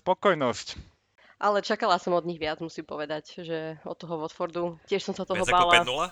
spokojnosť. 0.00 0.93
Ale 1.44 1.60
čakala 1.60 2.00
som 2.00 2.16
od 2.16 2.24
nich 2.24 2.40
viac, 2.40 2.56
musím 2.64 2.88
povedať, 2.88 3.44
že 3.44 3.76
od 3.84 4.00
toho 4.00 4.16
Watfordu. 4.16 4.80
Tiež 4.88 5.04
som 5.04 5.12
sa 5.12 5.28
toho 5.28 5.44
Viac 5.44 5.52
bála. 5.52 5.84
Ako 5.84 6.08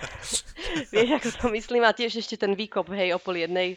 Vieš, 0.96 1.10
ako 1.20 1.28
to 1.36 1.46
myslím. 1.52 1.84
A 1.84 1.92
tiež 1.92 2.24
ešte 2.24 2.40
ten 2.40 2.56
výkop, 2.56 2.88
hej, 2.96 3.12
o 3.12 3.20
pol 3.20 3.44
jednej. 3.44 3.76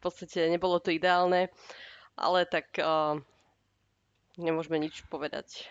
podstate 0.00 0.48
nebolo 0.48 0.80
to 0.80 0.88
ideálne. 0.88 1.52
Ale 2.16 2.48
tak 2.48 2.72
uh, 2.80 3.20
nemôžeme 4.40 4.80
nič 4.80 5.04
povedať 5.12 5.68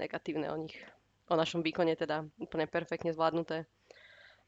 negatívne 0.00 0.48
o 0.48 0.56
nich. 0.56 0.80
O 1.28 1.36
našom 1.36 1.60
výkone 1.60 1.92
teda 2.00 2.24
úplne 2.40 2.64
perfektne 2.64 3.12
zvládnuté. 3.12 3.68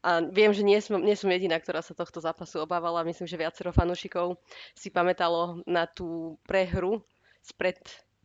A 0.01 0.25
viem, 0.25 0.49
že 0.57 0.65
nie 0.65 0.81
som, 0.81 0.97
nie 0.97 1.13
som 1.13 1.29
jediná, 1.29 1.61
ktorá 1.61 1.85
sa 1.85 1.93
tohto 1.93 2.17
zápasu 2.17 2.65
obávala. 2.65 3.05
Myslím, 3.05 3.29
že 3.29 3.37
viacero 3.37 3.69
fanúšikov 3.69 4.41
si 4.73 4.89
pamätalo 4.89 5.61
na 5.69 5.85
tú 5.85 6.41
prehru 6.49 7.05
spred 7.45 7.77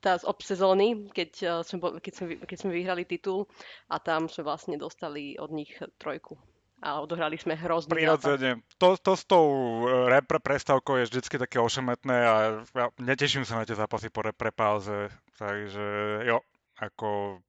tá 0.04 0.20
z 0.20 0.28
obsezóny, 0.28 1.08
keď, 1.16 1.30
uh, 1.48 1.60
sme, 1.64 1.80
keď, 1.96 2.12
sme, 2.12 2.26
keď 2.44 2.56
sme 2.60 2.70
vyhrali 2.76 3.08
titul 3.08 3.48
a 3.88 3.96
tam 3.96 4.28
sme 4.28 4.44
vlastne 4.44 4.76
dostali 4.76 5.40
od 5.40 5.48
nich 5.48 5.72
trojku 5.96 6.36
a 6.84 7.00
odohrali 7.00 7.40
sme 7.40 7.56
hrozný 7.56 7.96
Prirodzene. 7.96 8.60
To, 8.76 9.00
to 9.00 9.12
s 9.16 9.24
tou 9.24 9.48
eh, 9.88 10.20
repre 10.20 10.36
prestávkou 10.36 11.00
je 11.00 11.08
vždycky 11.08 11.40
také 11.40 11.56
ošemetné 11.56 12.16
a 12.20 12.34
ja 12.60 12.86
neteším 13.00 13.48
sa 13.48 13.56
na 13.56 13.64
tie 13.64 13.72
zápasy 13.72 14.12
po 14.12 14.20
repre 14.20 14.52
pauze, 14.52 15.08
takže 15.40 15.86
jo, 16.28 16.44
ako 16.76 17.40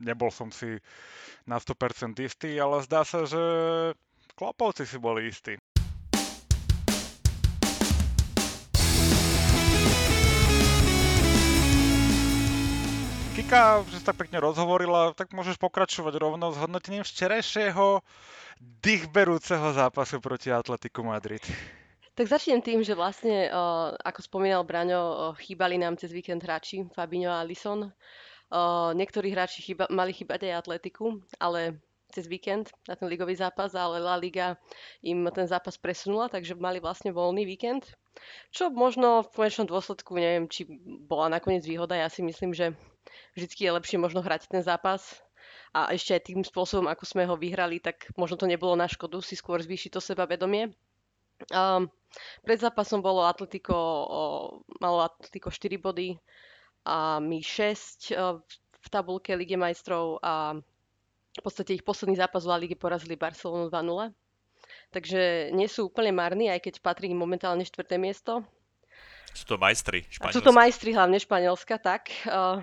nebol 0.00 0.32
som 0.32 0.48
si 0.48 0.80
na 1.44 1.60
100% 1.60 2.16
istý, 2.24 2.56
ale 2.56 2.80
zdá 2.80 3.04
sa, 3.04 3.28
že 3.28 3.42
Klopovci 4.32 4.88
si 4.88 4.96
boli 4.96 5.28
istí. 5.28 5.60
Kika, 13.50 13.82
že 13.90 13.98
sa 13.98 14.14
tak 14.14 14.22
pekne 14.22 14.38
rozhovorila, 14.38 15.10
tak 15.10 15.34
môžeš 15.34 15.58
pokračovať 15.58 16.22
rovno 16.22 16.54
s 16.54 16.56
hodnotením 16.62 17.02
včerajšieho 17.02 17.98
dýchberúceho 18.62 19.74
zápasu 19.74 20.22
proti 20.22 20.54
Atletiku 20.54 21.02
Madrid. 21.02 21.42
Tak 22.14 22.30
začnem 22.30 22.62
tým, 22.62 22.86
že 22.86 22.94
vlastne, 22.94 23.50
uh, 23.50 23.98
ako 24.06 24.22
spomínal 24.22 24.62
Braňo, 24.62 25.02
uh, 25.02 25.14
chýbali 25.34 25.82
nám 25.82 25.98
cez 25.98 26.14
víkend 26.14 26.46
hráči 26.46 26.86
Fabinho 26.94 27.34
a 27.34 27.42
Lison. 27.42 27.90
Uh, 28.54 28.94
niektorí 28.94 29.34
hráči 29.34 29.66
chýba, 29.66 29.90
mali 29.90 30.14
chýbať 30.14 30.46
aj 30.46 30.70
Atletiku, 30.70 31.18
ale 31.42 31.82
cez 32.14 32.30
víkend 32.30 32.70
na 32.86 32.94
ten 32.94 33.10
ligový 33.10 33.34
zápas, 33.34 33.74
ale 33.74 33.98
La 33.98 34.14
Liga 34.14 34.62
im 35.02 35.26
ten 35.34 35.50
zápas 35.50 35.74
presunula, 35.74 36.30
takže 36.30 36.54
mali 36.54 36.78
vlastne 36.78 37.10
voľný 37.10 37.42
víkend. 37.42 37.98
Čo 38.54 38.70
možno 38.70 39.26
v 39.26 39.42
konečnom 39.42 39.66
dôsledku, 39.66 40.14
neviem, 40.14 40.46
či 40.46 40.70
bola 41.02 41.26
nakoniec 41.26 41.66
výhoda. 41.66 41.98
Ja 41.98 42.06
si 42.06 42.22
myslím, 42.22 42.54
že 42.54 42.78
vždycky 43.34 43.66
je 43.66 43.76
lepšie 43.76 43.98
možno 44.00 44.20
hrať 44.24 44.50
ten 44.50 44.62
zápas 44.64 45.20
a 45.70 45.94
ešte 45.94 46.18
aj 46.18 46.22
tým 46.26 46.42
spôsobom, 46.42 46.90
ako 46.90 47.04
sme 47.06 47.22
ho 47.26 47.38
vyhrali, 47.38 47.78
tak 47.78 48.10
možno 48.18 48.34
to 48.34 48.50
nebolo 48.50 48.74
na 48.74 48.90
škodu 48.90 49.22
si 49.22 49.38
skôr 49.38 49.62
zvýšiť 49.62 49.90
to 49.94 50.00
sebavedomie. 50.02 50.74
Um, 51.54 51.88
pred 52.42 52.58
zápasom 52.60 53.00
bolo 53.00 53.24
Atletico, 53.24 53.72
o, 53.72 54.22
malo 54.82 55.06
Atletico 55.06 55.48
4 55.48 55.80
body 55.80 56.18
a 56.84 57.22
my 57.22 57.40
6 57.40 58.12
o, 58.12 58.42
v 58.80 58.88
tabulke 58.90 59.32
Lige 59.32 59.56
majstrov 59.56 60.20
a 60.20 60.58
v 61.30 61.40
podstate 61.40 61.78
ich 61.78 61.86
posledný 61.86 62.18
zápas 62.18 62.42
v 62.44 62.50
La 62.50 62.58
Lige 62.58 62.76
porazili 62.76 63.14
Barcelonu 63.14 63.70
2-0. 63.70 64.10
Takže 64.90 65.54
nie 65.54 65.70
sú 65.70 65.86
úplne 65.88 66.10
marní, 66.10 66.50
aj 66.50 66.66
keď 66.66 66.74
patrí 66.82 67.08
im 67.08 67.18
momentálne 67.18 67.62
4. 67.62 67.94
miesto. 67.96 68.42
Sú 69.30 69.46
to 69.46 69.56
majstri 69.56 70.02
Španielska. 70.10 70.34
Sú 70.34 70.42
to 70.42 70.50
majstri 70.50 70.90
hlavne 70.90 71.18
Španielska, 71.22 71.78
tak. 71.78 72.10
Uh, 72.26 72.58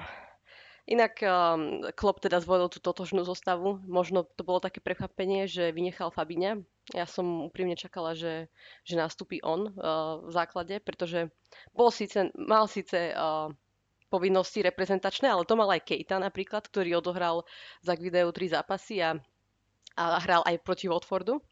Inak 0.87 1.19
um, 1.19 1.83
Klopp 1.99 2.23
teda 2.23 2.39
zvolil 2.39 2.71
tú 2.71 2.79
totožnú 2.79 3.27
zostavu. 3.27 3.83
Možno 3.83 4.23
to 4.23 4.47
bolo 4.47 4.63
také 4.63 4.79
prekvapenie, 4.79 5.43
že 5.43 5.75
vynechal 5.75 6.15
Fabiňa. 6.15 6.63
Ja 6.95 7.03
som 7.03 7.43
úprimne 7.43 7.75
čakala, 7.75 8.15
že, 8.15 8.47
že 8.87 8.95
nastúpi 8.95 9.43
on 9.43 9.67
uh, 9.75 10.23
v 10.23 10.31
základe, 10.31 10.79
pretože 10.79 11.27
bol 11.75 11.91
síce, 11.91 12.31
mal 12.39 12.71
síce 12.71 13.11
uh, 13.11 13.51
povinnosti 14.07 14.63
reprezentačné, 14.63 15.27
ale 15.27 15.43
to 15.43 15.59
mal 15.59 15.67
aj 15.67 15.83
Kejta 15.83 16.23
napríklad, 16.23 16.63
ktorý 16.63 17.03
odohral 17.03 17.43
za 17.83 17.99
video 17.99 18.31
tri 18.31 18.47
zápasy 18.47 19.03
a, 19.03 19.19
a 19.99 20.23
hral 20.23 20.47
aj 20.47 20.63
proti 20.63 20.87
Watfordu. 20.87 21.43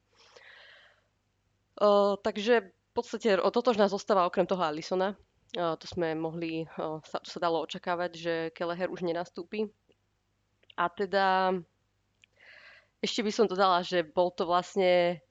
Uh, 1.76 2.16
takže 2.24 2.72
v 2.72 2.92
podstate 2.96 3.36
totožná 3.52 3.92
zostáva 3.92 4.24
okrem 4.24 4.48
toho 4.48 4.64
Alisona, 4.64 5.20
to 5.56 5.86
sme 5.88 6.12
mohli, 6.20 6.68
sa, 7.08 7.24
sa 7.24 7.38
dalo 7.40 7.64
očakávať, 7.64 8.12
že 8.14 8.34
Keleher 8.52 8.92
už 8.92 9.08
nenastúpi. 9.08 9.72
A 10.76 10.92
teda 10.92 11.56
ešte 13.00 13.24
by 13.24 13.32
som 13.32 13.48
dodala, 13.48 13.80
že 13.80 14.04
bol 14.04 14.36
to 14.36 14.44
vlastne, 14.44 15.24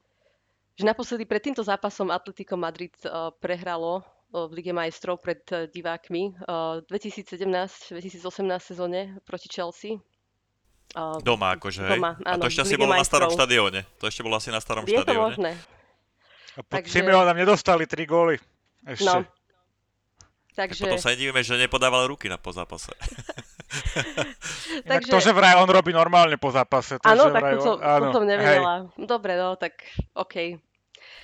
že 0.75 0.85
naposledy 0.89 1.29
pred 1.29 1.45
týmto 1.45 1.61
zápasom 1.61 2.09
Atletico 2.09 2.57
Madrid 2.57 2.97
prehralo 3.39 4.01
v 4.35 4.51
Lige 4.51 4.75
majstrov 4.75 5.23
pred 5.23 5.47
e, 5.55 5.71
divákmi 5.71 6.35
2017-2018 6.91 8.19
sezóne 8.59 9.15
proti 9.23 9.47
Chelsea. 9.47 10.03
Doma 11.23 11.55
akože, 11.55 11.87
Doma, 11.87 12.19
áno, 12.27 12.43
A 12.43 12.43
to 12.43 12.51
ešte 12.51 12.67
asi 12.67 12.75
bolo 12.75 12.99
na 12.99 13.07
starom 13.07 13.31
štadióne. 13.31 13.87
To 14.03 14.11
ešte 14.11 14.27
bolo 14.27 14.43
asi 14.43 14.51
na 14.51 14.59
starom 14.59 14.83
je 14.83 14.99
štadióne. 14.99 15.07
Je 15.07 15.15
to 15.15 15.23
možné. 15.23 15.51
A 16.55 16.61
pod 16.67 16.83
Takže... 16.83 16.91
Simeonom 16.99 17.35
nedostali 17.35 17.87
3 17.87 18.11
góly. 18.11 18.37
Ešte. 18.83 19.07
No, 19.07 19.23
Takže... 20.55 20.87
Potom 20.87 21.03
sa 21.03 21.11
nedívime, 21.11 21.43
že 21.43 21.59
nepodával 21.59 22.07
ruky 22.07 22.31
na 22.31 22.39
po 22.39 22.55
zápase. 22.55 22.95
Takže... 24.91 25.11
To, 25.11 25.19
že 25.19 25.35
vraj 25.35 25.59
on 25.59 25.67
robí 25.67 25.91
normálne 25.91 26.39
po 26.39 26.55
zápase. 26.55 27.03
To, 27.03 27.07
áno, 27.11 27.35
tak 27.35 27.43
to, 27.59 27.63
som, 27.63 27.77
áno, 27.83 28.15
to 28.15 28.23
som 28.23 28.25
nevedela. 28.25 28.87
Hej. 28.87 29.03
Dobre, 29.03 29.33
no, 29.35 29.59
tak 29.59 29.83
OK. 30.15 30.63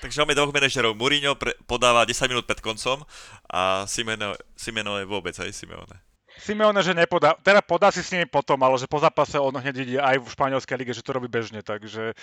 Takže 0.03 0.19
máme 0.25 0.35
dvoch 0.35 0.51
manažerov. 0.51 0.99
Mourinho 0.99 1.39
pre, 1.39 1.55
podáva 1.69 2.03
10 2.03 2.27
minút 2.27 2.45
pred 2.49 2.59
koncom 2.59 3.07
a 3.47 3.87
Simeno, 3.87 4.35
Simeno 4.59 4.99
je 4.99 5.07
vôbec, 5.07 5.37
aj 5.39 5.55
Simeone. 5.55 5.95
Simeone, 6.41 6.81
že 6.81 6.97
nepodá, 6.97 7.37
teda 7.45 7.61
podá 7.61 7.93
si 7.93 8.01
s 8.01 8.11
nimi 8.17 8.25
potom, 8.25 8.57
ale 8.65 8.81
že 8.81 8.89
po 8.89 8.97
zápase 8.97 9.37
on 9.37 9.53
hneď 9.53 9.77
ide 9.77 9.97
aj 10.01 10.17
v 10.25 10.33
španielskej 10.33 10.77
lige, 10.81 10.97
že 10.97 11.05
to 11.05 11.13
robí 11.13 11.29
bežne, 11.29 11.61
takže 11.61 12.17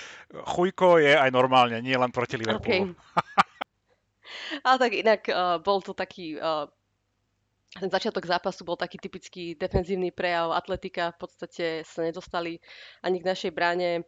chujko 0.58 0.98
je 0.98 1.14
aj 1.14 1.30
normálne, 1.30 1.78
nie 1.86 1.94
len 1.94 2.10
proti 2.10 2.34
Liverpoolu. 2.40 2.98
Okay. 2.98 3.56
ale 4.68 4.76
tak 4.82 4.92
inak 4.98 5.22
uh, 5.30 5.62
bol 5.62 5.84
to 5.86 5.94
taký 5.94 6.40
uh, 6.40 6.66
ten 7.76 7.92
začiatok 7.92 8.24
zápasu 8.24 8.64
bol 8.64 8.80
taký 8.80 8.96
typický 8.96 9.54
defenzívny 9.60 10.16
prejav 10.16 10.56
atletika. 10.56 11.12
V 11.18 11.28
podstate 11.28 11.66
sa 11.84 12.00
nedostali 12.06 12.64
ani 13.04 13.20
k 13.20 13.28
našej 13.28 13.52
bráne. 13.52 14.08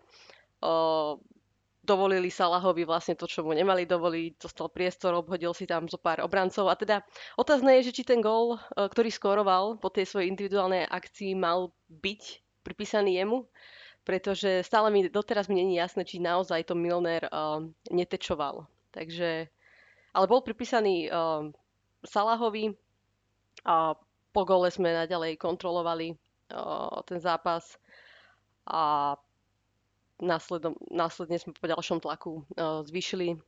O, 0.64 1.20
dovolili 1.84 2.30
Salahovi 2.32 2.86
vlastne 2.88 3.18
to, 3.20 3.28
čo 3.28 3.44
mu 3.44 3.52
nemali 3.52 3.84
dovoliť. 3.84 4.40
Dostal 4.40 4.72
priestor, 4.72 5.18
obhodil 5.18 5.52
si 5.52 5.68
tam 5.68 5.92
zo 5.92 6.00
pár 6.00 6.24
obrancov. 6.24 6.72
A 6.72 6.80
teda 6.80 7.04
otázne 7.36 7.80
je, 7.80 7.92
že 7.92 7.96
či 8.00 8.04
ten 8.08 8.24
gól, 8.24 8.62
ktorý 8.78 9.10
skóroval 9.12 9.76
po 9.82 9.90
tej 9.92 10.06
svojej 10.08 10.32
individuálnej 10.32 10.88
akcii, 10.88 11.36
mal 11.36 11.74
byť 11.90 12.22
pripísaný 12.64 13.20
jemu 13.20 13.48
pretože 14.10 14.66
stále 14.66 14.90
mi, 14.90 15.06
doteraz 15.06 15.46
mi 15.46 15.62
není 15.62 15.78
jasné, 15.78 16.02
či 16.02 16.18
naozaj 16.18 16.66
to 16.66 16.74
Milner 16.74 17.30
uh, 17.30 17.62
netečoval. 17.94 18.66
Takže, 18.90 19.46
ale 20.18 20.26
bol 20.26 20.42
pripísaný 20.42 21.14
uh, 21.14 21.46
Salahovi 22.02 22.74
a 23.66 23.98
po 24.30 24.42
gole 24.46 24.70
sme 24.70 24.94
naďalej 24.94 25.42
kontrolovali 25.42 26.14
uh, 26.14 27.02
ten 27.04 27.20
zápas 27.20 27.80
a 28.70 29.16
následom, 30.22 30.78
následne 30.92 31.40
sme 31.40 31.56
po 31.56 31.66
ďalšom 31.66 32.00
tlaku 32.04 32.44
uh, 32.60 32.86
zvýšili 32.86 33.40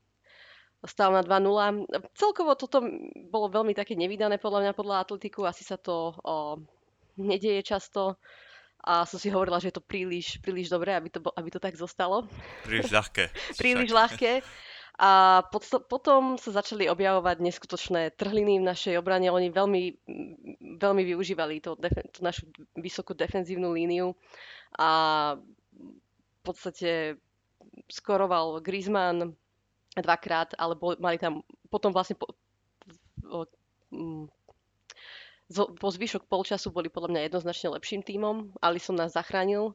stav 0.82 1.13
na 1.13 1.22
2-0. 1.22 1.86
Celkovo 2.18 2.58
toto 2.58 2.82
bolo 3.30 3.53
veľmi 3.53 3.77
také 3.77 3.94
nevydané 3.94 4.41
podľa 4.41 4.65
mňa 4.65 4.74
podľa 4.74 4.96
atletiku, 5.06 5.46
asi 5.46 5.62
sa 5.62 5.77
to 5.77 6.18
uh, 6.25 6.58
nedieje 7.22 7.62
často 7.62 8.18
a 8.82 9.06
som 9.06 9.22
si 9.22 9.30
hovorila, 9.30 9.62
že 9.62 9.70
je 9.70 9.77
to 9.77 9.86
príliš, 9.86 10.41
príliš 10.41 10.74
dobré, 10.74 10.98
aby 10.98 11.13
to, 11.13 11.22
aby 11.38 11.50
to 11.53 11.62
tak 11.62 11.77
zostalo. 11.77 12.25
Príliš 12.65 12.89
ľahké. 12.89 13.30
príliš 13.62 13.94
ľahké. 13.94 14.41
A 15.01 15.41
potom 15.89 16.38
sa 16.38 16.53
začali 16.53 16.86
objavovať 16.86 17.41
neskutočné 17.41 18.13
trhliny 18.13 18.62
v 18.62 18.70
našej 18.70 19.01
obrane. 19.01 19.34
Oni 19.34 19.50
veľmi, 19.50 19.98
veľmi 20.77 21.03
využívali 21.10 21.58
to, 21.58 21.74
tú 22.13 22.22
našu 22.22 22.46
vysokú 22.77 23.17
defenzívnu 23.17 23.74
líniu 23.74 24.13
a 24.77 24.89
v 25.34 26.41
podstate 26.46 27.17
skoroval 27.89 28.62
Griezmann 28.62 29.34
dvakrát, 29.98 30.53
ale 30.62 30.77
bol, 30.77 30.93
mali 31.01 31.17
tam 31.17 31.41
potom 31.74 31.89
vlastne 31.89 32.13
po, 32.13 32.38
po, 33.25 33.50
po 35.81 35.88
zvyšok 35.89 36.29
polčasu 36.29 36.70
boli 36.70 36.93
podľa 36.93 37.10
mňa 37.10 37.22
jednoznačne 37.25 37.74
lepším 37.74 38.05
tímom. 38.05 38.53
som 38.77 38.93
nás 38.93 39.17
zachránil 39.17 39.74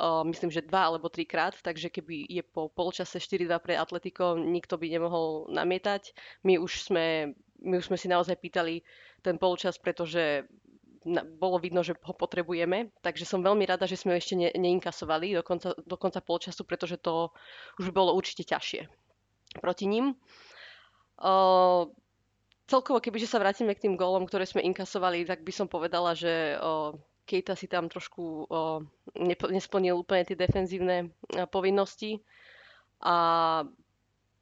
myslím, 0.00 0.48
že 0.48 0.64
dva 0.64 0.88
alebo 0.88 1.12
trikrát, 1.12 1.52
takže 1.60 1.92
keby 1.92 2.24
je 2.24 2.42
po 2.42 2.72
polčase 2.72 3.20
4-2 3.20 3.52
pre 3.60 3.76
Atletico, 3.76 4.40
nikto 4.40 4.80
by 4.80 4.88
nemohol 4.88 5.52
namietať. 5.52 6.16
My 6.48 6.56
už 6.56 6.88
sme, 6.88 7.36
my 7.60 7.74
už 7.76 7.92
sme 7.92 7.98
si 8.00 8.08
naozaj 8.08 8.40
pýtali 8.40 8.80
ten 9.20 9.36
polčas, 9.36 9.76
pretože 9.76 10.48
bolo 11.38 11.58
vidno, 11.58 11.82
že 11.82 11.98
ho 11.98 12.14
potrebujeme, 12.14 12.94
takže 13.02 13.26
som 13.26 13.42
veľmi 13.42 13.66
rada, 13.66 13.90
že 13.90 13.98
sme 13.98 14.14
ho 14.14 14.20
ešte 14.22 14.38
ne, 14.38 14.48
neinkasovali 14.54 15.34
do 15.34 15.42
konca, 15.42 15.74
do 15.74 15.96
konca 15.98 16.22
polčasu, 16.22 16.62
pretože 16.62 16.96
to 17.02 17.34
už 17.82 17.90
bolo 17.90 18.14
určite 18.14 18.46
ťažšie 18.46 18.86
proti 19.58 19.90
ním. 19.90 20.14
Uh, 21.18 21.90
celkovo, 22.70 23.02
kebyže 23.02 23.28
sa 23.28 23.42
vrátime 23.42 23.74
k 23.74 23.90
tým 23.90 23.98
gólom, 23.98 24.24
ktoré 24.30 24.46
sme 24.46 24.62
inkasovali, 24.62 25.26
tak 25.26 25.42
by 25.42 25.52
som 25.52 25.66
povedala, 25.66 26.14
že 26.14 26.56
uh, 26.56 26.94
Kejta 27.22 27.54
si 27.54 27.70
tam 27.70 27.86
trošku 27.86 28.22
o, 28.50 28.82
nesplnil 29.48 29.94
úplne 29.94 30.26
tie 30.26 30.34
defenzívne 30.34 31.14
povinnosti 31.54 32.18
a 33.02 33.16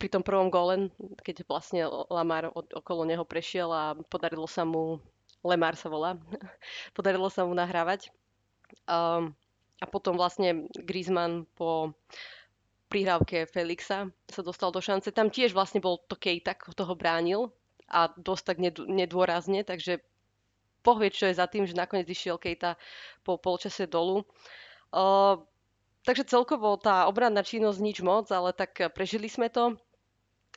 pri 0.01 0.09
tom 0.09 0.25
prvom 0.25 0.49
góle, 0.49 0.89
keď 1.21 1.45
vlastne 1.45 1.85
Lamar 2.09 2.49
od, 2.57 2.73
okolo 2.73 3.05
neho 3.05 3.21
prešiel 3.29 3.69
a 3.69 3.93
podarilo 4.09 4.49
sa 4.49 4.65
mu, 4.65 4.97
Lemar 5.45 5.77
sa 5.77 5.93
volá, 5.93 6.17
podarilo 6.97 7.29
sa 7.29 7.45
mu 7.45 7.53
nahrávať. 7.53 8.09
Um, 8.89 9.37
a 9.81 9.85
potom 9.89 10.17
vlastne 10.17 10.69
Griezmann 10.73 11.45
po 11.57 11.93
prihrávke 12.93 13.49
Felixa 13.49 14.09
sa 14.29 14.41
dostal 14.45 14.73
do 14.73 14.81
šance. 14.81 15.09
Tam 15.13 15.33
tiež 15.33 15.57
vlastne 15.57 15.81
bol 15.81 16.01
to 16.05 16.17
Kejta, 16.17 16.57
toho 16.57 16.95
bránil 16.97 17.53
a 17.89 18.13
dosť 18.13 18.45
tak 18.45 18.59
nedôrazne, 18.89 19.65
takže 19.65 20.05
Boh 20.81 20.97
vie, 20.97 21.13
čo 21.13 21.29
je 21.29 21.39
za 21.39 21.47
tým, 21.47 21.69
že 21.69 21.77
nakoniec 21.77 22.09
išiel 22.09 22.41
Kejta 22.41 22.77
po 23.25 23.37
polčase 23.37 23.85
dolu. 23.85 24.25
Uh, 24.91 25.41
takže 26.05 26.27
celkovo 26.27 26.77
tá 26.81 27.05
obranná 27.07 27.45
činnosť 27.45 27.79
nič 27.79 27.99
moc, 28.01 28.27
ale 28.33 28.57
tak 28.57 28.93
prežili 28.97 29.29
sme 29.29 29.53
to. 29.53 29.77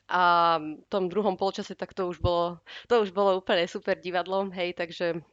A 0.04 0.56
v 0.60 0.84
tom 0.92 1.08
druhom 1.08 1.36
polčase 1.36 1.72
tak 1.72 1.96
to 1.96 2.04
už 2.08 2.20
bolo, 2.20 2.60
to 2.92 3.00
už 3.00 3.12
bolo 3.16 3.40
úplne 3.40 3.64
super 3.64 3.96
divadlo, 3.96 4.52
hej, 4.52 4.76
takže 4.76 5.24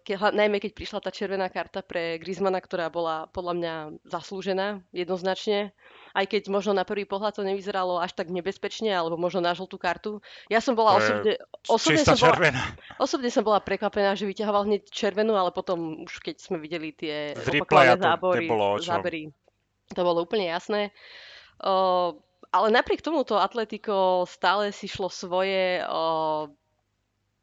ke, 0.00 0.16
najmä 0.16 0.64
keď 0.64 0.72
prišla 0.72 0.98
tá 1.04 1.12
červená 1.12 1.52
karta 1.52 1.84
pre 1.84 2.16
Griezmana, 2.16 2.56
ktorá 2.56 2.88
bola 2.88 3.28
podľa 3.36 3.54
mňa 3.60 3.74
zaslúžená 4.08 4.80
jednoznačne. 4.96 5.76
Aj 6.16 6.24
keď 6.24 6.48
možno 6.48 6.72
na 6.72 6.88
prvý 6.88 7.04
pohľad 7.04 7.36
to 7.36 7.44
nevyzeralo 7.44 8.00
až 8.00 8.16
tak 8.16 8.32
nebezpečne, 8.32 8.88
alebo 8.88 9.20
možno 9.20 9.44
na 9.44 9.52
žltú 9.52 9.76
kartu. 9.76 10.24
Ja 10.48 10.64
som 10.64 10.72
bola 10.72 10.96
osobne, 10.96 11.36
osobne, 11.68 12.00
som 12.00 12.16
bola, 12.16 12.36
osobne 12.96 13.28
som 13.28 13.44
bola 13.44 13.60
prekvapená, 13.60 14.16
že 14.16 14.24
vyťahoval 14.24 14.64
hneď 14.64 14.88
červenú, 14.88 15.36
ale 15.36 15.52
potom 15.52 16.08
už 16.08 16.24
keď 16.24 16.40
sme 16.40 16.56
videli 16.56 16.96
tie 16.96 17.36
opakované 17.36 18.00
zábory, 18.00 18.46
zábery, 18.80 19.22
to 19.92 20.00
bolo 20.00 20.24
úplne 20.24 20.48
jasné. 20.48 20.96
Uh, 21.60 22.16
ale 22.48 22.72
napriek 22.72 23.04
tomu 23.04 23.20
to 23.28 23.36
Atletico 23.36 24.24
stále 24.24 24.72
si 24.72 24.88
šlo 24.88 25.12
svoje. 25.12 25.84
Uh, 25.84 26.48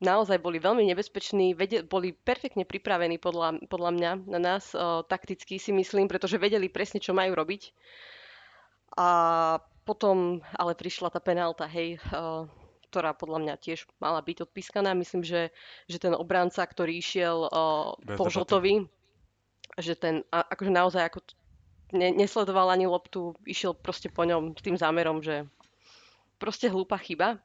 naozaj 0.03 0.43
boli 0.43 0.59
veľmi 0.59 0.83
nebezpeční, 0.91 1.55
vedel, 1.55 1.87
boli 1.87 2.11
perfektne 2.11 2.67
pripravení 2.67 3.15
podľa, 3.15 3.63
podľa 3.71 3.91
mňa 3.95 4.11
na 4.27 4.39
nás, 4.39 4.75
o, 4.75 5.03
takticky 5.07 5.55
si 5.55 5.71
myslím, 5.71 6.11
pretože 6.11 6.41
vedeli 6.41 6.67
presne, 6.67 6.99
čo 6.99 7.15
majú 7.15 7.31
robiť. 7.35 7.71
A 8.99 9.09
potom 9.87 10.41
ale 10.55 10.73
prišla 10.75 11.13
tá 11.13 11.19
penálta, 11.23 11.67
hej, 11.69 11.99
o, 12.11 12.47
ktorá 12.91 13.15
podľa 13.15 13.39
mňa 13.43 13.55
tiež 13.59 13.87
mala 13.99 14.19
byť 14.23 14.47
odpískaná. 14.47 14.95
Myslím, 14.95 15.23
že, 15.23 15.51
že 15.87 15.99
ten 15.99 16.15
obranca, 16.15 16.63
ktorý 16.63 16.99
išiel 16.99 17.47
o, 17.47 17.95
po 17.99 18.27
Žotovi, 18.27 18.87
že 19.79 19.95
ten 19.95 20.23
a, 20.31 20.43
akože 20.43 20.71
naozaj 20.71 21.03
ako 21.07 21.19
ne, 21.95 22.11
nesledoval 22.15 22.71
ani 22.71 22.87
loptu, 22.87 23.35
išiel 23.47 23.75
proste 23.75 24.11
po 24.11 24.23
ňom 24.27 24.55
s 24.55 24.61
tým 24.63 24.75
zámerom, 24.79 25.23
že 25.23 25.47
proste 26.39 26.67
hlúpa 26.67 26.99
chyba. 26.99 27.39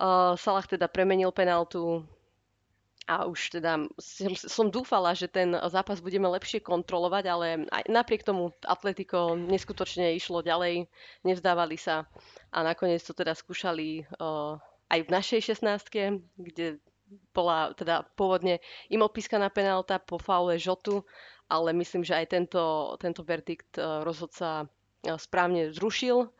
Uh, 0.00 0.32
Salah 0.40 0.64
teda 0.64 0.88
premenil 0.88 1.28
penaltu 1.28 2.00
a 3.04 3.28
už 3.28 3.60
teda 3.60 3.84
som, 4.00 4.32
som 4.32 4.66
dúfala, 4.72 5.12
že 5.12 5.28
ten 5.28 5.52
zápas 5.68 6.00
budeme 6.00 6.24
lepšie 6.30 6.64
kontrolovať, 6.64 7.24
ale 7.28 7.46
aj 7.68 7.84
napriek 7.90 8.24
tomu 8.24 8.54
Atletico 8.64 9.36
neskutočne 9.36 10.16
išlo 10.16 10.40
ďalej, 10.40 10.88
nevzdávali 11.26 11.76
sa 11.76 12.08
a 12.48 12.64
nakoniec 12.64 13.04
to 13.04 13.12
teda 13.12 13.36
skúšali 13.36 14.08
uh, 14.22 14.56
aj 14.88 15.00
v 15.04 15.12
našej 15.12 15.40
16 15.52 16.24
kde 16.38 16.80
bola 17.34 17.74
teda 17.74 18.06
pôvodne 18.14 18.62
im 18.88 19.02
odpískaná 19.04 19.52
penálta 19.52 19.98
po 20.00 20.16
faule 20.16 20.56
Žotu, 20.56 21.02
ale 21.50 21.74
myslím, 21.76 22.06
že 22.06 22.14
aj 22.14 22.26
tento, 22.30 22.94
tento 23.02 23.20
verdikt 23.26 23.76
uh, 23.76 24.06
rozhodca 24.06 24.70
správne 25.18 25.74
zrušil 25.74 26.30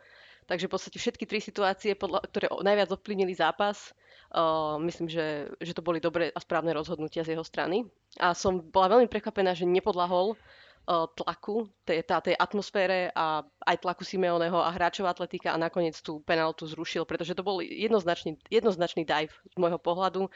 Takže 0.51 0.67
v 0.67 0.75
podstate 0.75 0.99
všetky 0.99 1.31
tri 1.31 1.39
situácie, 1.39 1.95
podľa, 1.95 2.27
ktoré 2.27 2.51
najviac 2.51 2.91
ovplyvnili 2.91 3.39
zápas, 3.39 3.95
uh, 4.35 4.83
myslím, 4.83 5.07
že, 5.07 5.47
že 5.63 5.71
to 5.71 5.79
boli 5.79 6.03
dobré 6.03 6.35
a 6.35 6.43
správne 6.43 6.75
rozhodnutia 6.75 7.23
z 7.23 7.39
jeho 7.39 7.47
strany. 7.47 7.87
A 8.19 8.35
som 8.35 8.59
bola 8.59 8.99
veľmi 8.99 9.07
prekvapená, 9.07 9.55
že 9.55 9.63
nepodlahol 9.63 10.35
uh, 10.35 11.07
tlaku, 11.15 11.71
tej, 11.87 12.03
tá, 12.03 12.19
tej 12.19 12.35
atmosfére 12.35 13.15
a 13.15 13.47
aj 13.63 13.79
tlaku 13.79 14.03
Simeoneho 14.03 14.59
a 14.59 14.75
hráčov 14.75 15.07
atletika 15.07 15.55
a 15.55 15.63
nakoniec 15.63 15.95
tú 16.03 16.19
penaltu 16.27 16.67
zrušil, 16.67 17.07
pretože 17.07 17.39
to 17.39 17.47
bol 17.47 17.63
jednoznačný, 17.63 18.35
jednoznačný 18.51 19.07
dive 19.07 19.31
z 19.31 19.55
môjho 19.55 19.79
pohľadu. 19.79 20.27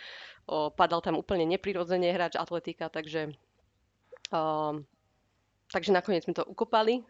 Uh, 0.47 0.71
padal 0.79 1.03
tam 1.03 1.19
úplne 1.19 1.43
neprirodzene 1.43 2.15
hráč 2.15 2.39
atletika, 2.39 2.87
takže, 2.87 3.35
uh, 4.31 4.79
takže 5.75 5.91
nakoniec 5.91 6.23
sme 6.23 6.39
to 6.39 6.47
ukopali 6.47 7.03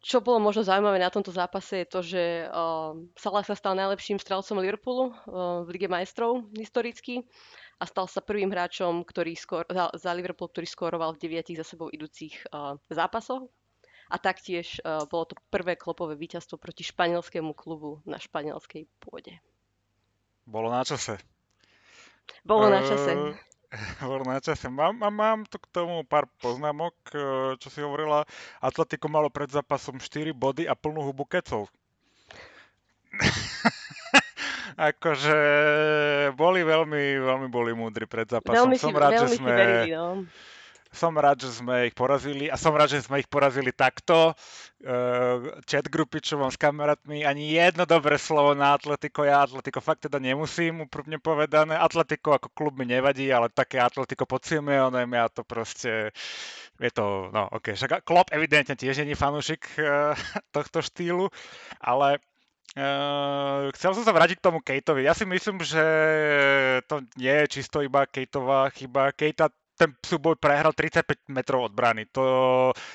čo 0.00 0.24
bolo 0.24 0.40
možno 0.40 0.64
zaujímavé 0.64 0.96
na 0.96 1.12
tomto 1.12 1.28
zápase 1.28 1.84
je 1.84 1.86
to, 1.86 2.00
že 2.00 2.22
Salah 3.20 3.44
sa 3.44 3.52
stal 3.52 3.76
najlepším 3.76 4.16
strelcom 4.16 4.64
Liverpoolu 4.64 5.12
v 5.64 5.68
Lige 5.76 5.92
majstrov 5.92 6.48
historicky 6.56 7.20
a 7.76 7.84
stal 7.84 8.08
sa 8.08 8.24
prvým 8.24 8.48
hráčom, 8.48 9.04
ktorý 9.04 9.36
skor, 9.36 9.68
za, 9.68 9.92
za 9.92 10.10
Liverpool, 10.16 10.48
ktorý 10.48 10.64
skóroval 10.64 11.12
v 11.12 11.28
deviatich 11.28 11.60
za 11.60 11.68
sebou 11.68 11.92
idúcich 11.92 12.32
zápasoch. 12.88 13.44
A 14.12 14.16
taktiež 14.20 14.80
bolo 15.08 15.24
to 15.28 15.36
prvé 15.52 15.76
klopové 15.76 16.16
víťazstvo 16.16 16.56
proti 16.56 16.84
španielskému 16.84 17.52
klubu 17.52 18.00
na 18.08 18.16
španielskej 18.20 18.88
pôde. 19.00 19.40
Bolo 20.48 20.72
na 20.72 20.84
čase. 20.84 21.20
Bolo 22.44 22.72
na 22.72 22.80
čase. 22.84 23.12
Uh 23.12 23.51
Hovorím 24.04 24.36
na 24.36 24.40
čase. 24.40 24.68
Mám, 24.68 25.00
mám, 25.00 25.14
mám 25.14 25.38
tu 25.48 25.56
k 25.56 25.66
tomu 25.72 26.04
pár 26.04 26.28
poznámok, 26.44 26.92
e, 27.12 27.18
čo 27.56 27.68
si 27.72 27.80
hovorila. 27.80 28.28
Atletico 28.60 29.08
malo 29.08 29.32
pred 29.32 29.48
zápasom 29.48 29.96
4 29.96 30.32
body 30.36 30.68
a 30.68 30.76
plnú 30.76 31.00
hubu 31.00 31.24
kecov. 31.24 31.72
akože 34.92 35.38
boli 36.32 36.64
veľmi, 36.64 37.20
veľmi 37.20 37.48
boli 37.48 37.72
múdri 37.76 38.04
pred 38.08 38.28
zápasom. 38.28 38.68
Veľmi 38.68 38.76
Som 38.80 38.92
si, 38.92 39.00
rád, 39.00 39.12
že 39.24 39.40
sme... 39.40 39.52
Verili, 39.52 39.92
no 39.96 40.28
som 40.92 41.16
rád, 41.16 41.48
že 41.48 41.50
sme 41.58 41.88
ich 41.88 41.96
porazili 41.96 42.52
a 42.52 42.60
som 42.60 42.76
rád, 42.76 42.92
že 42.92 43.02
sme 43.02 43.24
ich 43.24 43.28
porazili 43.32 43.72
takto. 43.72 44.36
Uh, 44.82 45.56
chat 45.64 45.88
grupy, 45.88 46.20
čo 46.20 46.36
mám 46.36 46.52
s 46.52 46.60
kamarátmi, 46.60 47.24
ani 47.24 47.56
jedno 47.56 47.88
dobré 47.88 48.20
slovo 48.20 48.52
na 48.52 48.76
Atletico. 48.76 49.24
Ja 49.24 49.42
Atletico 49.42 49.80
fakt 49.80 50.04
teda 50.04 50.20
nemusím, 50.20 50.84
úprimne 50.84 51.16
povedané. 51.16 51.74
Atletico 51.74 52.36
ako 52.36 52.52
klub 52.52 52.76
mi 52.76 52.84
nevadí, 52.84 53.32
ale 53.32 53.48
také 53.48 53.80
Atletico 53.80 54.28
pod 54.28 54.44
Simeonem, 54.44 55.08
ja 55.08 55.32
to 55.32 55.42
proste 55.42 56.12
je 56.76 56.90
to, 56.90 57.30
no 57.32 57.48
ok, 57.48 57.78
však 57.78 58.02
Klopp 58.02 58.34
evidentne 58.34 58.74
tiež 58.74 59.06
je 59.06 59.16
fanúšik 59.16 59.64
uh, 59.80 60.12
tohto 60.52 60.84
štýlu, 60.84 61.32
ale 61.80 62.20
Uh, 62.72 63.68
chcel 63.76 63.92
som 63.92 64.00
sa 64.00 64.16
vrátiť 64.16 64.40
k 64.40 64.46
tomu 64.48 64.64
Kejtovi. 64.64 65.04
Ja 65.04 65.12
si 65.12 65.28
myslím, 65.28 65.60
že 65.60 65.84
to 66.88 67.04
nie 67.20 67.44
je 67.44 67.60
čisto 67.60 67.84
iba 67.84 68.08
Kejtová 68.08 68.72
chyba. 68.72 69.12
Kejta 69.12 69.52
ten 69.82 69.90
súboj 69.98 70.38
prehral 70.38 70.70
35 70.70 71.26
metrov 71.34 71.66
od 71.66 71.74
brány. 71.74 72.06
To, 72.14 72.24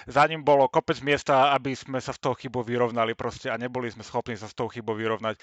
za 0.08 0.24
ním 0.24 0.48
bolo 0.48 0.72
kopec 0.72 1.04
miesta, 1.04 1.52
aby 1.52 1.76
sme 1.76 2.00
sa 2.00 2.16
v 2.16 2.22
toho 2.24 2.36
chybu 2.40 2.64
vyrovnali 2.64 3.12
proste 3.12 3.52
a 3.52 3.60
neboli 3.60 3.92
sme 3.92 4.08
schopní 4.08 4.40
sa 4.40 4.48
s 4.48 4.56
tou 4.56 4.72
chybou 4.72 4.96
vyrovnať. 4.96 5.36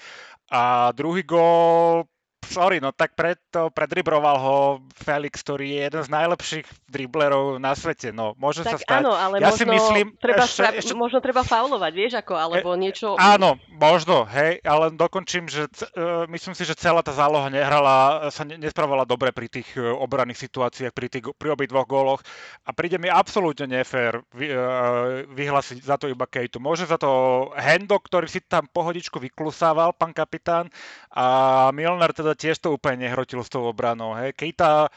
A 0.49 0.89
druhý 0.97 1.21
gól 1.21 2.09
sorry, 2.45 2.77
no 2.77 2.93
tak 2.93 3.17
preto 3.17 3.73
predribroval 3.73 4.37
ho 4.37 4.57
Felix, 4.93 5.41
ktorý 5.41 5.75
je 5.75 5.79
jeden 5.89 6.01
z 6.05 6.09
najlepších 6.13 6.65
driblerov 6.85 7.57
na 7.57 7.73
svete. 7.73 8.13
No, 8.13 8.37
môže 8.37 8.61
tak 8.61 8.77
sa 8.77 8.77
stať. 8.79 9.01
áno, 9.01 9.11
ale 9.17 9.41
ja 9.41 9.49
možno, 9.49 9.59
si 9.59 9.65
myslím, 9.65 10.05
treba 10.21 10.45
ešte, 10.45 10.63
ešte... 10.77 10.93
možno 10.93 11.19
treba 11.19 11.41
faulovať, 11.41 11.91
vieš 11.97 12.13
ako, 12.21 12.33
alebo 12.37 12.69
e, 12.73 12.77
niečo... 12.77 13.17
Áno, 13.17 13.57
možno, 13.73 14.29
hej, 14.29 14.61
ale 14.61 14.93
dokončím, 14.93 15.49
že 15.49 15.65
uh, 15.65 16.29
myslím 16.29 16.53
si, 16.53 16.63
že 16.63 16.77
celá 16.77 17.01
tá 17.01 17.11
záloha 17.11 17.49
nehrala, 17.49 18.29
sa 18.29 18.45
ne, 18.45 18.61
nespravala 18.61 19.09
dobre 19.09 19.33
pri 19.33 19.49
tých 19.49 19.73
uh, 19.75 19.97
obranných 19.97 20.45
situáciách, 20.45 20.93
pri, 20.93 21.07
tých, 21.09 21.25
pri 21.35 21.57
obi 21.57 21.65
dvoch 21.65 21.89
góloch 21.89 22.21
a 22.63 22.69
príde 22.71 23.01
mi 23.01 23.09
absolútne 23.09 23.65
nefér 23.65 24.21
vy, 24.37 24.53
uh, 24.53 25.25
vyhlásiť 25.33 25.81
za 25.81 25.97
to 25.97 26.11
iba 26.11 26.29
Kejtu. 26.29 26.61
Môže 26.61 26.85
za 26.85 27.01
to 27.01 27.49
Hendo, 27.57 27.97
ktorý 27.97 28.29
si 28.29 28.43
tam 28.45 28.69
pohodičku 28.69 29.17
vyklusával, 29.17 29.95
pán 29.97 30.13
kapitán, 30.13 30.69
a 31.15 31.25
Milner 31.71 32.11
teda 32.11 32.34
tiež 32.35 32.59
to 32.59 32.75
úplne 32.75 33.07
nehrotil 33.07 33.41
s 33.41 33.49
tou 33.49 33.65
obranou. 33.65 34.13
Hej. 34.15 34.35
Keita 34.35 34.91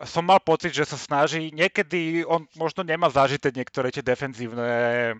som 0.00 0.24
mal 0.24 0.40
pocit, 0.40 0.72
že 0.72 0.88
sa 0.88 0.96
snaží, 0.96 1.52
niekedy 1.52 2.24
on 2.24 2.48
možno 2.56 2.80
nemá 2.80 3.12
zažité 3.12 3.52
niektoré 3.52 3.92
tie 3.92 4.00
defenzívne 4.00 5.12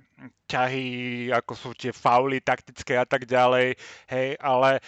ťahy, 0.48 1.28
ako 1.28 1.52
sú 1.52 1.68
tie 1.76 1.92
fauly 1.92 2.40
taktické 2.40 2.96
a 2.96 3.04
tak 3.04 3.28
ďalej, 3.28 3.76
hej, 4.08 4.28
ale 4.40 4.80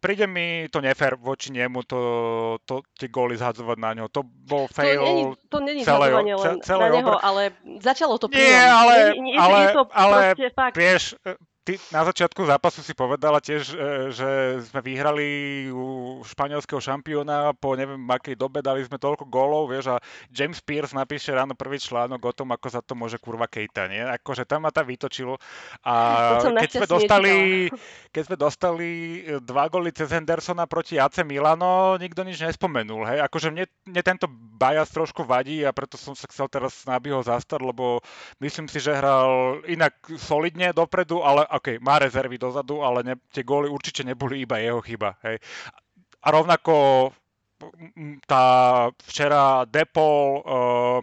príde 0.00 0.24
mi 0.24 0.72
to 0.72 0.80
nefér 0.80 1.20
voči 1.20 1.52
nemu 1.52 1.84
to, 1.84 2.00
to 2.64 2.80
tie 2.96 3.12
góly 3.12 3.36
zhadzovať 3.36 3.76
na 3.76 3.90
ňo. 4.00 4.04
To 4.08 4.24
bol 4.24 4.64
fail 4.72 5.04
To 5.04 5.04
není, 5.04 5.24
to 5.52 5.58
není 5.60 5.82
len 5.84 5.84
celé, 5.84 6.06
celé 6.64 6.84
na 6.88 6.96
neho, 6.96 7.12
obr... 7.12 7.20
ale 7.20 7.42
začalo 7.84 8.16
to 8.16 8.32
Nie, 8.32 8.56
ale, 8.72 8.94
nie, 9.20 9.20
nie, 9.20 9.34
ale, 9.36 9.58
je 9.60 9.68
to 9.76 9.82
ale 9.92 10.18
fakt... 10.56 10.74
vieš, 10.80 11.12
ty 11.70 11.78
na 11.94 12.02
začiatku 12.02 12.42
zápasu 12.42 12.82
si 12.82 12.98
povedala 12.98 13.38
tiež, 13.38 13.62
e, 13.70 13.76
že 14.10 14.30
sme 14.66 14.82
vyhrali 14.82 15.28
u 15.70 16.18
španielského 16.26 16.82
šampióna 16.82 17.54
po 17.54 17.78
neviem 17.78 18.02
akej 18.10 18.34
dobe, 18.34 18.58
dali 18.58 18.82
sme 18.82 18.98
toľko 18.98 19.30
gólov, 19.30 19.70
vieš, 19.70 19.94
a 19.94 20.02
James 20.34 20.58
Pierce 20.58 20.98
napíše 20.98 21.30
ráno 21.30 21.54
prvý 21.54 21.78
článok 21.78 22.18
o 22.18 22.32
tom, 22.34 22.50
ako 22.50 22.66
za 22.66 22.82
to 22.82 22.98
môže 22.98 23.22
kurva 23.22 23.46
Kejta, 23.46 23.86
nie? 23.86 24.02
Akože 24.02 24.42
tam 24.42 24.66
ma 24.66 24.74
tam 24.74 24.90
vytočilo. 24.90 25.38
A 25.86 25.94
keď 26.42 26.70
sme, 26.74 26.86
dostali, 26.90 27.34
keď 28.10 28.22
sme 28.26 28.36
dostali 28.36 28.88
dva 29.38 29.70
góly 29.70 29.94
cez 29.94 30.10
Hendersona 30.10 30.66
proti 30.66 30.98
AC 30.98 31.22
Milano, 31.22 31.94
nikto 32.02 32.26
nič 32.26 32.42
nespomenul, 32.42 33.06
hej? 33.06 33.18
Akože 33.22 33.54
mne, 33.54 33.70
mne 33.86 34.02
tento 34.02 34.26
bias 34.58 34.90
trošku 34.90 35.22
vadí 35.22 35.62
a 35.62 35.70
preto 35.70 35.94
som 35.94 36.18
sa 36.18 36.26
chcel 36.26 36.50
teraz 36.50 36.82
na 36.84 36.98
ho 37.00 37.22
zastať, 37.24 37.60
lebo 37.62 38.02
myslím 38.42 38.68
si, 38.68 38.76
že 38.82 38.92
hral 38.92 39.62
inak 39.66 39.96
solidne 40.20 40.70
dopredu, 40.76 41.24
ale 41.24 41.48
OK, 41.60 41.76
má 41.84 42.00
rezervy 42.00 42.40
dozadu, 42.40 42.80
ale 42.80 43.04
ne, 43.04 43.14
tie 43.28 43.44
góly 43.44 43.68
určite 43.68 44.00
neboli 44.00 44.40
iba 44.40 44.56
jeho 44.56 44.80
chyba. 44.80 45.20
Hej. 45.20 45.36
A 46.24 46.26
rovnako 46.32 47.12
tá 48.24 48.44
včera 49.04 49.68
Depol, 49.68 50.40
uh, 50.40 50.98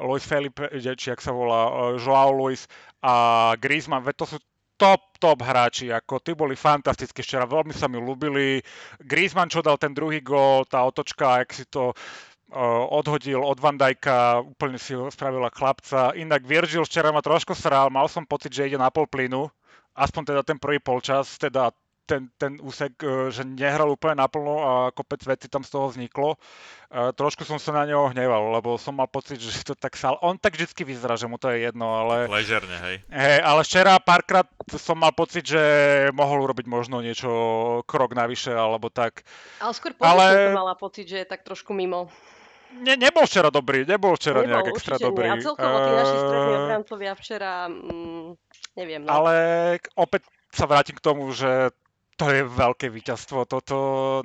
Luis 0.00 0.24
Felipe, 0.24 0.72
či 0.80 1.12
ak 1.12 1.20
sa 1.20 1.36
volá, 1.36 1.68
uh, 1.68 2.00
Joao 2.00 2.32
Luis 2.32 2.64
a 3.04 3.52
Griezmann, 3.60 4.08
to 4.16 4.24
sú 4.24 4.40
top, 4.80 5.20
top 5.20 5.44
hráči, 5.44 5.92
ako 5.92 6.24
tí 6.24 6.32
boli 6.32 6.56
fantastickí 6.56 7.20
včera, 7.20 7.44
veľmi 7.44 7.76
sa 7.76 7.84
mi 7.84 8.00
ľúbili. 8.00 8.64
Griezmann, 9.04 9.52
čo 9.52 9.60
dal 9.60 9.76
ten 9.76 9.92
druhý 9.92 10.24
gól, 10.24 10.64
tá 10.64 10.80
otočka, 10.88 11.44
ak 11.44 11.52
si 11.52 11.68
to 11.68 11.92
odhodil 12.90 13.46
od 13.46 13.62
Van 13.62 13.78
Dijka, 13.78 14.42
úplne 14.42 14.74
si 14.74 14.90
ho 14.90 15.06
spravila 15.06 15.54
chlapca. 15.54 16.10
Inak 16.18 16.42
Virgil 16.42 16.82
včera 16.82 17.14
ma 17.14 17.22
trošku 17.22 17.54
sral, 17.54 17.94
mal 17.94 18.10
som 18.10 18.26
pocit, 18.26 18.50
že 18.50 18.66
ide 18.66 18.74
na 18.74 18.90
pol 18.90 19.06
plynu, 19.06 19.46
aspoň 20.00 20.22
teda 20.32 20.42
ten 20.42 20.56
prvý 20.56 20.80
polčas, 20.80 21.36
teda 21.36 21.68
ten, 22.10 22.26
ten 22.34 22.58
úsek, 22.58 22.98
e, 23.06 23.30
že 23.30 23.46
nehral 23.46 23.86
úplne 23.86 24.18
naplno 24.18 24.54
a 24.58 24.72
kopec 24.90 25.22
veci 25.22 25.46
tam 25.46 25.62
z 25.62 25.70
toho 25.70 25.86
vzniklo. 25.94 26.34
E, 26.34 26.38
trošku 27.14 27.46
som 27.46 27.62
sa 27.62 27.70
na 27.70 27.86
neho 27.86 28.10
hneval, 28.10 28.50
lebo 28.58 28.74
som 28.74 28.98
mal 28.98 29.06
pocit, 29.06 29.38
že 29.38 29.62
to 29.62 29.78
tak 29.78 29.94
sal. 29.94 30.18
On 30.26 30.34
tak 30.34 30.58
vždy 30.58 30.82
vyzerá, 30.82 31.14
že 31.14 31.30
mu 31.30 31.38
to 31.38 31.54
je 31.54 31.70
jedno, 31.70 31.86
ale... 31.86 32.26
Ležerne, 32.26 32.74
hej. 32.82 32.96
hej. 33.06 33.38
ale 33.46 33.62
včera 33.62 33.94
párkrát 34.02 34.50
som 34.74 34.98
mal 34.98 35.14
pocit, 35.14 35.46
že 35.46 35.62
mohol 36.10 36.42
urobiť 36.42 36.66
možno 36.66 36.98
niečo 36.98 37.30
krok 37.86 38.18
navyše, 38.18 38.50
alebo 38.50 38.90
tak. 38.90 39.22
Ale 39.62 39.70
skôr 39.70 39.94
ale... 40.02 40.50
som 40.50 40.58
mala 40.58 40.74
pocit, 40.74 41.06
že 41.06 41.22
je 41.22 41.26
tak 41.30 41.46
trošku 41.46 41.70
mimo 41.70 42.10
ne, 42.78 42.94
nebol 42.94 43.26
včera 43.26 43.50
dobrý, 43.50 43.82
nebol 43.82 44.14
včera 44.14 44.42
nebol, 44.42 44.50
nejak 44.54 44.66
extra 44.70 44.96
dobrý. 44.96 45.26
Nie. 45.26 45.34
A 45.34 45.42
celkovo 45.42 45.76
tí 45.82 45.90
naši 45.90 46.16
strední 46.16 46.52
obrancovia 46.54 47.12
včera, 47.18 47.52
mm, 47.66 48.28
neviem. 48.74 49.02
No. 49.02 49.22
Ale 49.22 49.34
opäť 49.94 50.26
sa 50.50 50.66
vrátim 50.66 50.98
k 50.98 51.04
tomu, 51.04 51.30
že 51.30 51.70
to 52.20 52.28
je 52.28 52.44
veľké 52.44 52.92
víťazstvo 52.92 53.48
toto 53.48 53.76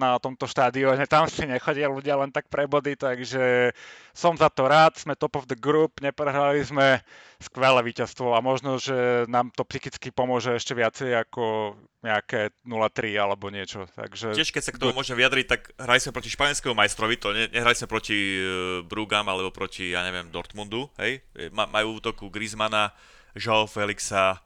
na 0.03 0.19
tomto 0.19 0.51
štádióne. 0.51 1.07
Tam 1.07 1.31
si 1.31 1.47
nechodia 1.47 1.87
ľudia 1.87 2.19
len 2.19 2.27
tak 2.27 2.51
pre 2.51 2.67
body, 2.67 2.99
takže 2.99 3.71
som 4.11 4.35
za 4.35 4.51
to 4.51 4.67
rád. 4.67 4.99
Sme 4.99 5.15
top 5.15 5.39
of 5.39 5.47
the 5.47 5.55
group, 5.55 6.03
neprehrali 6.03 6.59
sme 6.59 6.99
skvelé 7.39 7.79
víťazstvo 7.87 8.35
a 8.35 8.43
možno, 8.43 8.75
že 8.83 9.23
nám 9.31 9.47
to 9.55 9.63
psychicky 9.63 10.11
pomôže 10.11 10.59
ešte 10.59 10.75
viacej 10.75 11.23
ako 11.23 11.75
nejaké 12.03 12.51
0-3 12.67 13.15
alebo 13.15 13.47
niečo. 13.47 13.87
Takže... 13.95 14.35
Tiež 14.35 14.51
keď 14.51 14.63
sa 14.67 14.75
k 14.75 14.81
tomu 14.83 14.91
môžem 14.91 15.15
vyjadriť, 15.15 15.45
tak 15.47 15.71
hrali 15.79 16.03
sme 16.03 16.11
proti 16.11 16.35
španielskému 16.35 16.75
majstrovi, 16.75 17.15
to 17.15 17.31
ne, 17.31 17.47
nehrali 17.47 17.79
sme 17.79 17.87
proti 17.87 18.43
uh, 18.43 18.83
Brugam 18.83 19.31
alebo 19.31 19.55
proti, 19.55 19.95
ja 19.95 20.03
neviem, 20.03 20.27
Dortmundu, 20.35 20.91
hej? 20.99 21.23
Majú 21.55 22.03
útoku 22.03 22.27
Griezmana, 22.27 22.91
Joao 23.35 23.67
Felixa, 23.67 24.39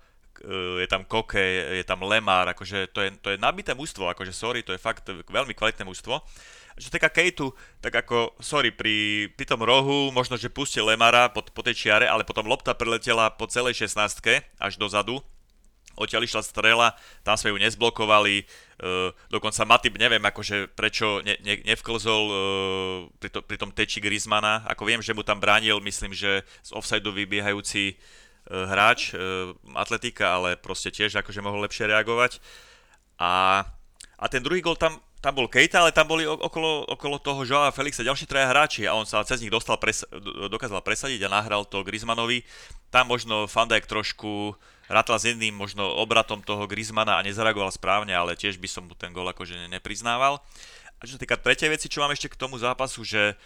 je 0.80 0.88
tam 0.88 1.04
Koke, 1.04 1.42
je 1.76 1.84
tam 1.84 2.04
Lemar, 2.08 2.48
akože 2.56 2.92
to 2.96 3.04
je, 3.04 3.10
to 3.20 3.30
je 3.36 3.38
nabité 3.38 3.76
mužstvo, 3.76 4.08
akože 4.08 4.32
sorry, 4.32 4.64
to 4.64 4.72
je 4.72 4.80
fakt 4.80 5.04
veľmi 5.10 5.52
kvalitné 5.52 5.84
mužstvo. 5.84 6.16
Čo 6.80 6.96
týka 6.96 7.12
Kejtu, 7.12 7.52
tak 7.84 7.92
ako, 7.92 8.40
sorry, 8.40 8.72
pri, 8.72 9.28
pri 9.36 9.44
tom 9.44 9.60
rohu, 9.60 10.16
možno, 10.16 10.40
že 10.40 10.48
pustil 10.48 10.88
Lemara 10.88 11.28
po, 11.28 11.44
po 11.44 11.60
tej 11.60 11.76
čiare, 11.76 12.08
ale 12.08 12.24
potom 12.24 12.48
lopta 12.48 12.72
preletela 12.72 13.28
po 13.36 13.52
celej 13.52 13.84
16 13.84 14.24
až 14.56 14.74
dozadu, 14.80 15.20
odtiaľ 16.00 16.24
išla 16.24 16.40
strela, 16.40 16.96
tam 17.28 17.36
sme 17.36 17.52
ju 17.52 17.60
nezblokovali, 17.60 18.48
uh, 18.80 19.12
dokonca 19.28 19.68
Matip 19.68 20.00
neviem 20.00 20.24
akože 20.24 20.72
prečo 20.72 21.20
ne, 21.20 21.36
ne, 21.44 21.60
nevklzol 21.68 22.24
uh, 22.24 22.38
pri, 23.20 23.28
to, 23.28 23.44
pri 23.44 23.60
tom 23.60 23.76
teči 23.76 24.00
Griezmana, 24.00 24.64
ako 24.72 24.88
viem, 24.88 25.04
že 25.04 25.12
mu 25.12 25.20
tam 25.28 25.44
bránil, 25.44 25.84
myslím, 25.84 26.16
že 26.16 26.48
z 26.64 26.72
offsideu 26.72 27.12
vybiehajúci 27.12 28.00
Eh, 28.00 28.29
hráč 28.50 29.14
eh, 29.14 29.54
atletika, 29.78 30.36
ale 30.36 30.58
proste 30.58 30.90
tiež 30.90 31.22
akože 31.22 31.46
mohol 31.46 31.64
lepšie 31.70 31.86
reagovať. 31.86 32.42
A, 33.22 33.64
a 34.18 34.26
ten 34.28 34.42
druhý 34.42 34.60
gol 34.66 34.76
tam, 34.76 34.98
tam 35.20 35.36
bol 35.36 35.52
Kejta, 35.52 35.84
ale 35.84 35.92
tam 35.92 36.08
boli 36.08 36.24
okolo, 36.24 36.88
okolo 36.88 37.20
toho 37.20 37.44
Joao 37.44 37.70
Felixa 37.76 38.02
ďalší 38.02 38.26
traja 38.26 38.48
hráči 38.48 38.88
a 38.88 38.96
on 38.96 39.04
sa 39.04 39.22
cez 39.28 39.44
nich 39.44 39.52
dostal, 39.52 39.76
pres, 39.76 40.08
dokázal 40.48 40.80
presadiť 40.80 41.28
a 41.28 41.34
nahral 41.34 41.68
to 41.68 41.84
Griezmannovi. 41.84 42.48
Tam 42.90 43.12
možno 43.12 43.46
Fandajk 43.46 43.86
trošku 43.86 44.56
rátal 44.90 45.20
s 45.20 45.30
jedným 45.30 45.54
možno 45.54 45.86
obratom 45.86 46.42
toho 46.42 46.66
Griezmana 46.66 47.20
a 47.20 47.26
nezareagoval 47.28 47.70
správne, 47.70 48.16
ale 48.16 48.40
tiež 48.40 48.58
by 48.58 48.68
som 48.72 48.88
mu 48.88 48.96
ten 48.96 49.12
gol 49.12 49.28
akože 49.28 49.70
nepriznával. 49.70 50.42
A 51.00 51.08
čo 51.08 51.16
sa 51.16 51.22
týka 51.22 51.38
tretej 51.38 51.70
veci, 51.70 51.88
čo 51.92 52.02
mám 52.02 52.12
ešte 52.12 52.32
k 52.32 52.40
tomu 52.40 52.58
zápasu, 52.58 53.06
že 53.06 53.38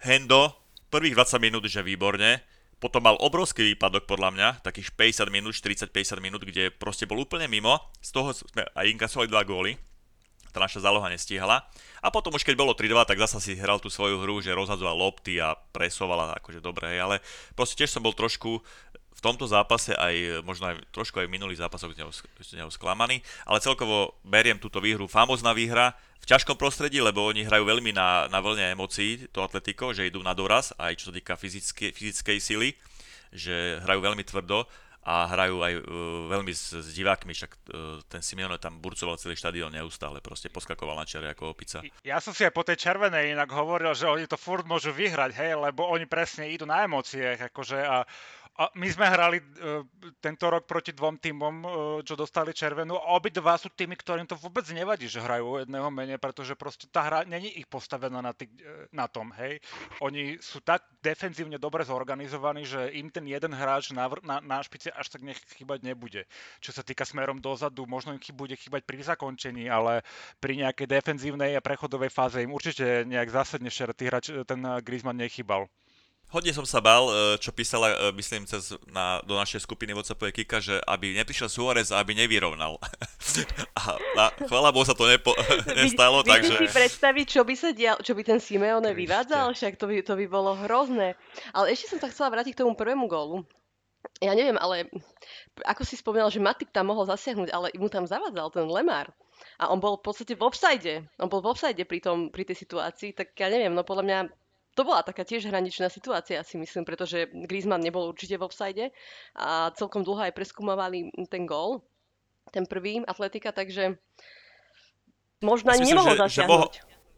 Hendo 0.00 0.54
prvých 0.88 1.18
20 1.18 1.42
minút, 1.42 1.64
že 1.66 1.82
výborne, 1.82 2.40
potom 2.76 3.00
mal 3.00 3.16
obrovský 3.16 3.72
výpadok 3.72 4.04
podľa 4.04 4.30
mňa, 4.36 4.48
takých 4.60 4.92
50 4.92 5.32
minút, 5.32 5.56
40-50 5.56 6.20
minút, 6.20 6.42
kde 6.44 6.68
proste 6.68 7.08
bol 7.08 7.24
úplne 7.24 7.48
mimo. 7.48 7.80
Z 8.04 8.12
toho 8.12 8.36
sme 8.36 8.68
aj 8.76 8.86
inkasovali 8.92 9.32
dva 9.32 9.42
góly. 9.48 9.80
Tá 10.52 10.60
naša 10.60 10.84
záloha 10.84 11.08
nestíhala. 11.08 11.64
A 12.06 12.14
potom 12.14 12.30
už 12.30 12.46
keď 12.46 12.54
bolo 12.54 12.70
3-2, 12.70 13.02
tak 13.02 13.18
zasa 13.18 13.42
si 13.42 13.58
hral 13.58 13.82
tú 13.82 13.90
svoju 13.90 14.22
hru, 14.22 14.38
že 14.38 14.54
rozhadzoval 14.54 14.94
lopty 14.94 15.42
a 15.42 15.58
presovala 15.74 16.38
akože 16.38 16.62
dobre, 16.62 16.94
ale 16.94 17.18
proste 17.58 17.82
tiež 17.82 17.98
som 17.98 18.02
bol 18.06 18.14
trošku 18.14 18.62
v 19.16 19.20
tomto 19.24 19.50
zápase 19.50 19.90
aj 19.90 20.44
možno 20.46 20.70
aj 20.70 20.86
trošku 20.94 21.18
aj 21.18 21.26
v 21.26 21.34
minulých 21.34 21.58
zápasoch 21.66 21.90
z 21.96 22.06
neho, 22.06 22.12
z 22.14 22.52
neho 22.62 22.70
sklamaný, 22.70 23.26
ale 23.42 23.58
celkovo 23.58 24.14
beriem 24.22 24.60
túto 24.60 24.78
výhru, 24.78 25.10
famozná 25.10 25.50
výhra 25.50 25.98
v 26.22 26.30
ťažkom 26.30 26.54
prostredí, 26.54 27.02
lebo 27.02 27.26
oni 27.26 27.42
hrajú 27.42 27.66
veľmi 27.66 27.90
na, 27.90 28.30
na 28.30 28.38
vlne 28.38 28.76
emócií, 28.76 29.26
to 29.34 29.42
Atletico, 29.42 29.90
že 29.90 30.06
idú 30.06 30.22
na 30.22 30.36
doraz, 30.36 30.70
aj 30.78 31.00
čo 31.00 31.10
sa 31.10 31.12
týka 31.16 31.34
fyzické, 31.34 31.90
fyzickej 31.90 32.38
sily, 32.38 32.70
že 33.34 33.82
hrajú 33.82 34.00
veľmi 34.04 34.22
tvrdo 34.22 34.68
a 35.06 35.30
hrajú 35.30 35.62
aj 35.62 35.74
uh, 35.78 35.82
veľmi 36.34 36.50
s, 36.50 36.74
s 36.74 36.90
divákmi, 36.98 37.30
však 37.30 37.52
uh, 37.54 38.02
ten 38.10 38.18
Simeone 38.26 38.58
tam 38.58 38.82
burcoval 38.82 39.14
celý 39.22 39.38
štadión 39.38 39.70
neustále, 39.70 40.18
proste 40.18 40.50
poskakoval 40.50 40.98
na 40.98 41.06
čere 41.06 41.30
ako 41.30 41.54
opica. 41.54 41.78
Ja 42.02 42.18
som 42.18 42.34
si 42.34 42.42
aj 42.42 42.50
po 42.50 42.66
tej 42.66 42.82
červenej 42.82 43.38
inak 43.38 43.46
hovoril, 43.54 43.94
že 43.94 44.10
oni 44.10 44.26
to 44.26 44.34
furt 44.34 44.66
môžu 44.66 44.90
vyhrať, 44.90 45.38
hej, 45.38 45.54
lebo 45.54 45.86
oni 45.86 46.10
presne 46.10 46.50
idú 46.50 46.66
na 46.66 46.82
emóciách, 46.82 47.54
akože 47.54 47.78
a 47.78 48.02
a 48.56 48.72
my 48.72 48.88
sme 48.88 49.06
hrali 49.06 49.38
uh, 49.38 49.84
tento 50.18 50.48
rok 50.48 50.64
proti 50.64 50.96
dvom 50.96 51.20
týmom, 51.20 51.54
uh, 51.60 51.68
čo 52.00 52.16
dostali 52.16 52.56
červenú 52.56 52.96
a 52.96 53.12
obidva 53.16 53.60
sú 53.60 53.68
tými, 53.72 53.96
ktorým 53.96 54.24
to 54.24 54.36
vôbec 54.40 54.64
nevadí, 54.72 55.06
že 55.06 55.20
hrajú 55.20 55.60
jedného 55.60 55.88
menej, 55.92 56.16
pretože 56.16 56.56
proste 56.56 56.88
tá 56.88 57.04
hra 57.04 57.28
není 57.28 57.52
ich 57.52 57.68
postavená 57.68 58.24
na, 58.24 58.32
tý, 58.32 58.48
uh, 58.48 58.88
na 58.96 59.06
tom, 59.06 59.28
hej. 59.36 59.60
Oni 60.00 60.40
sú 60.40 60.64
tak 60.64 60.84
defenzívne 61.04 61.60
dobre 61.60 61.84
zorganizovaní, 61.84 62.64
že 62.64 62.92
im 62.96 63.12
ten 63.12 63.28
jeden 63.28 63.52
hráč 63.52 63.92
na, 63.92 64.08
na, 64.24 64.40
na 64.40 64.58
špice 64.64 64.88
až 64.90 65.12
tak 65.12 65.22
nech 65.22 65.38
chýbať 65.54 65.84
nebude. 65.84 66.24
Čo 66.64 66.72
sa 66.72 66.82
týka 66.82 67.04
smerom 67.04 67.38
dozadu, 67.38 67.84
možno 67.84 68.16
im 68.16 68.20
bude 68.32 68.56
chýbať 68.56 68.82
pri 68.88 69.04
zakončení, 69.04 69.68
ale 69.68 70.00
pri 70.40 70.58
nejakej 70.64 70.88
defenzívnej 70.88 71.54
a 71.54 71.64
prechodovej 71.64 72.10
fáze 72.10 72.40
im 72.40 72.52
určite 72.52 73.04
nejak 73.04 73.28
zásadne 73.28 73.68
hráč, 73.70 74.32
ten 74.48 74.60
Griezmann 74.80 75.20
nechýbal. 75.20 75.68
Hodne 76.26 76.50
som 76.50 76.66
sa 76.66 76.82
bal, 76.82 77.06
e, 77.06 77.38
čo 77.38 77.54
písala, 77.54 78.10
e, 78.10 78.18
myslím, 78.18 78.50
cez 78.50 78.74
na, 78.90 79.22
do 79.22 79.38
našej 79.38 79.62
skupiny 79.62 79.94
WhatsAppovej 79.94 80.34
Kika, 80.42 80.58
že 80.58 80.74
aby 80.82 81.14
neprišiel 81.14 81.46
Suárez 81.46 81.94
a 81.94 82.02
aby 82.02 82.18
nevyrovnal. 82.18 82.82
a, 83.78 83.82
a 83.94 84.24
chvála 84.50 84.74
Bohu 84.74 84.82
sa 84.82 84.98
to 84.98 85.06
nepo, 85.06 85.30
nestalo, 85.78 86.26
vy, 86.26 86.34
takže... 86.34 86.66
si 86.66 86.74
predstaviť, 86.74 87.26
čo 87.30 87.46
by 87.46 87.54
sa 87.54 87.70
dial, 87.70 87.96
čo 88.02 88.18
by 88.18 88.26
ten 88.26 88.42
Simeone 88.42 88.90
vyvádzal, 88.90 89.54
však 89.54 89.78
to 89.78 89.86
by, 89.86 90.02
to 90.02 90.18
by 90.18 90.26
bolo 90.26 90.58
hrozné. 90.66 91.14
Ale 91.54 91.70
ešte 91.70 91.94
som 91.94 92.02
sa 92.02 92.10
chcela 92.10 92.34
vrátiť 92.34 92.58
k 92.58 92.60
tomu 92.66 92.74
prvému 92.74 93.06
gólu. 93.06 93.46
Ja 94.18 94.34
neviem, 94.34 94.58
ale 94.58 94.90
ako 95.62 95.86
si 95.86 95.94
spomínal, 95.94 96.30
že 96.34 96.42
Matip 96.42 96.74
tam 96.74 96.90
mohol 96.90 97.06
zasiahnuť, 97.06 97.54
ale 97.54 97.70
mu 97.78 97.86
tam 97.86 98.02
zavádzal 98.02 98.50
ten 98.50 98.66
Lemar. 98.66 99.14
A 99.62 99.70
on 99.70 99.78
bol 99.78 100.00
v 100.00 100.04
podstate 100.04 100.34
v 100.34 100.42
offside. 100.42 101.06
On 101.20 101.30
bol 101.30 101.38
v 101.38 101.54
offside 101.54 101.80
pri, 101.86 102.02
tom, 102.02 102.34
pri 102.34 102.44
tej 102.48 102.66
situácii, 102.66 103.14
tak 103.14 103.36
ja 103.36 103.46
neviem, 103.46 103.72
no 103.72 103.84
podľa 103.84 104.04
mňa 104.04 104.18
to 104.76 104.84
bola 104.84 105.00
taká 105.00 105.24
tiež 105.24 105.48
hraničná 105.48 105.88
situácia, 105.88 106.44
si 106.44 106.60
myslím, 106.60 106.84
pretože 106.84 107.32
Griezmann 107.32 107.80
nebol 107.80 108.12
určite 108.12 108.36
v 108.36 108.44
offside 108.44 108.92
a 109.32 109.72
celkom 109.72 110.04
dlho 110.04 110.28
aj 110.28 110.36
preskúmavali 110.36 111.08
ten 111.32 111.48
gól, 111.48 111.80
ten 112.52 112.68
prvý 112.68 113.00
Atletika, 113.08 113.56
takže 113.56 113.96
možno 115.40 115.72
ani 115.72 115.88
nemohol 115.88 116.12
že, 116.12 116.20
zasiahnuť. 116.28 116.44
Že 116.44 116.52
mohol, 116.52 116.68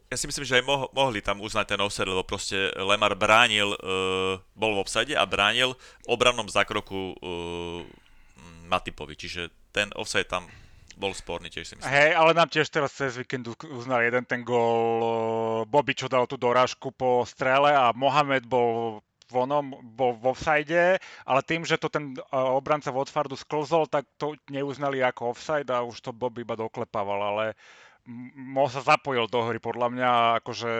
ja 0.09 0.15
si 0.15 0.25
myslím, 0.31 0.45
že 0.47 0.57
aj 0.57 0.63
mo- 0.63 0.89
mohli 0.95 1.19
tam 1.19 1.43
uznať 1.43 1.75
ten 1.75 1.79
offside, 1.83 2.07
lebo 2.07 2.23
proste 2.23 2.71
Lemar 2.79 3.13
bránil, 3.19 3.75
uh, 3.75 4.39
bol 4.55 4.79
v 4.79 4.81
offside 4.87 5.13
a 5.13 5.27
bránil 5.27 5.75
obrannom 6.07 6.47
zákroku 6.47 7.13
uh, 7.19 7.83
Matipovi, 8.71 9.19
čiže 9.19 9.51
ten 9.75 9.91
offside 9.99 10.31
tam 10.31 10.47
bol 10.99 11.15
sporný 11.15 11.47
tiež 11.47 11.63
si 11.63 11.73
myslím. 11.79 11.87
Hej, 11.87 12.11
ale 12.11 12.31
nám 12.35 12.51
tiež 12.51 12.67
teraz 12.67 12.91
cez 12.91 13.15
víkend 13.15 13.47
uznal 13.71 14.03
jeden 14.03 14.27
ten 14.27 14.43
gol 14.43 15.63
Bobby, 15.63 15.95
čo 15.95 16.11
dal 16.11 16.27
tú 16.27 16.35
dorážku 16.35 16.91
po 16.91 17.23
strele 17.23 17.71
a 17.71 17.95
Mohamed 17.95 18.43
bol 18.43 18.99
vonom, 19.31 19.77
bol 19.95 20.17
vo 20.17 20.35
offside, 20.35 20.99
ale 20.99 21.41
tým, 21.45 21.63
že 21.63 21.77
to 21.77 21.87
ten 21.87 22.17
obranca 22.33 22.89
Watfordu 22.89 23.37
sklzol, 23.37 23.85
tak 23.87 24.09
to 24.17 24.35
neuznali 24.49 24.99
ako 25.05 25.31
offside 25.37 25.69
a 25.69 25.85
už 25.85 26.01
to 26.01 26.11
Bobby 26.11 26.43
iba 26.43 26.57
doklepával, 26.57 27.21
ale 27.21 27.45
mo 28.35 28.65
sa 28.67 28.81
zapojil 28.81 29.29
do 29.29 29.45
hry 29.45 29.61
podľa 29.61 29.87
mňa, 29.93 30.11
akože 30.41 30.73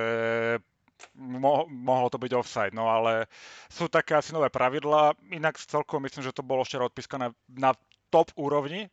mo- 1.16 1.70
mohlo 1.70 2.10
to 2.10 2.18
byť 2.18 2.32
offside, 2.34 2.74
no 2.74 2.90
ale 2.90 3.30
sú 3.70 3.86
také 3.86 4.18
asi 4.18 4.34
nové 4.34 4.50
pravidlá, 4.50 5.14
inak 5.30 5.62
celkom 5.62 6.02
myslím, 6.04 6.26
že 6.26 6.36
to 6.36 6.42
bolo 6.42 6.66
včera 6.66 6.90
odpískané 6.90 7.30
na 7.54 7.78
top 8.10 8.34
úrovni, 8.34 8.90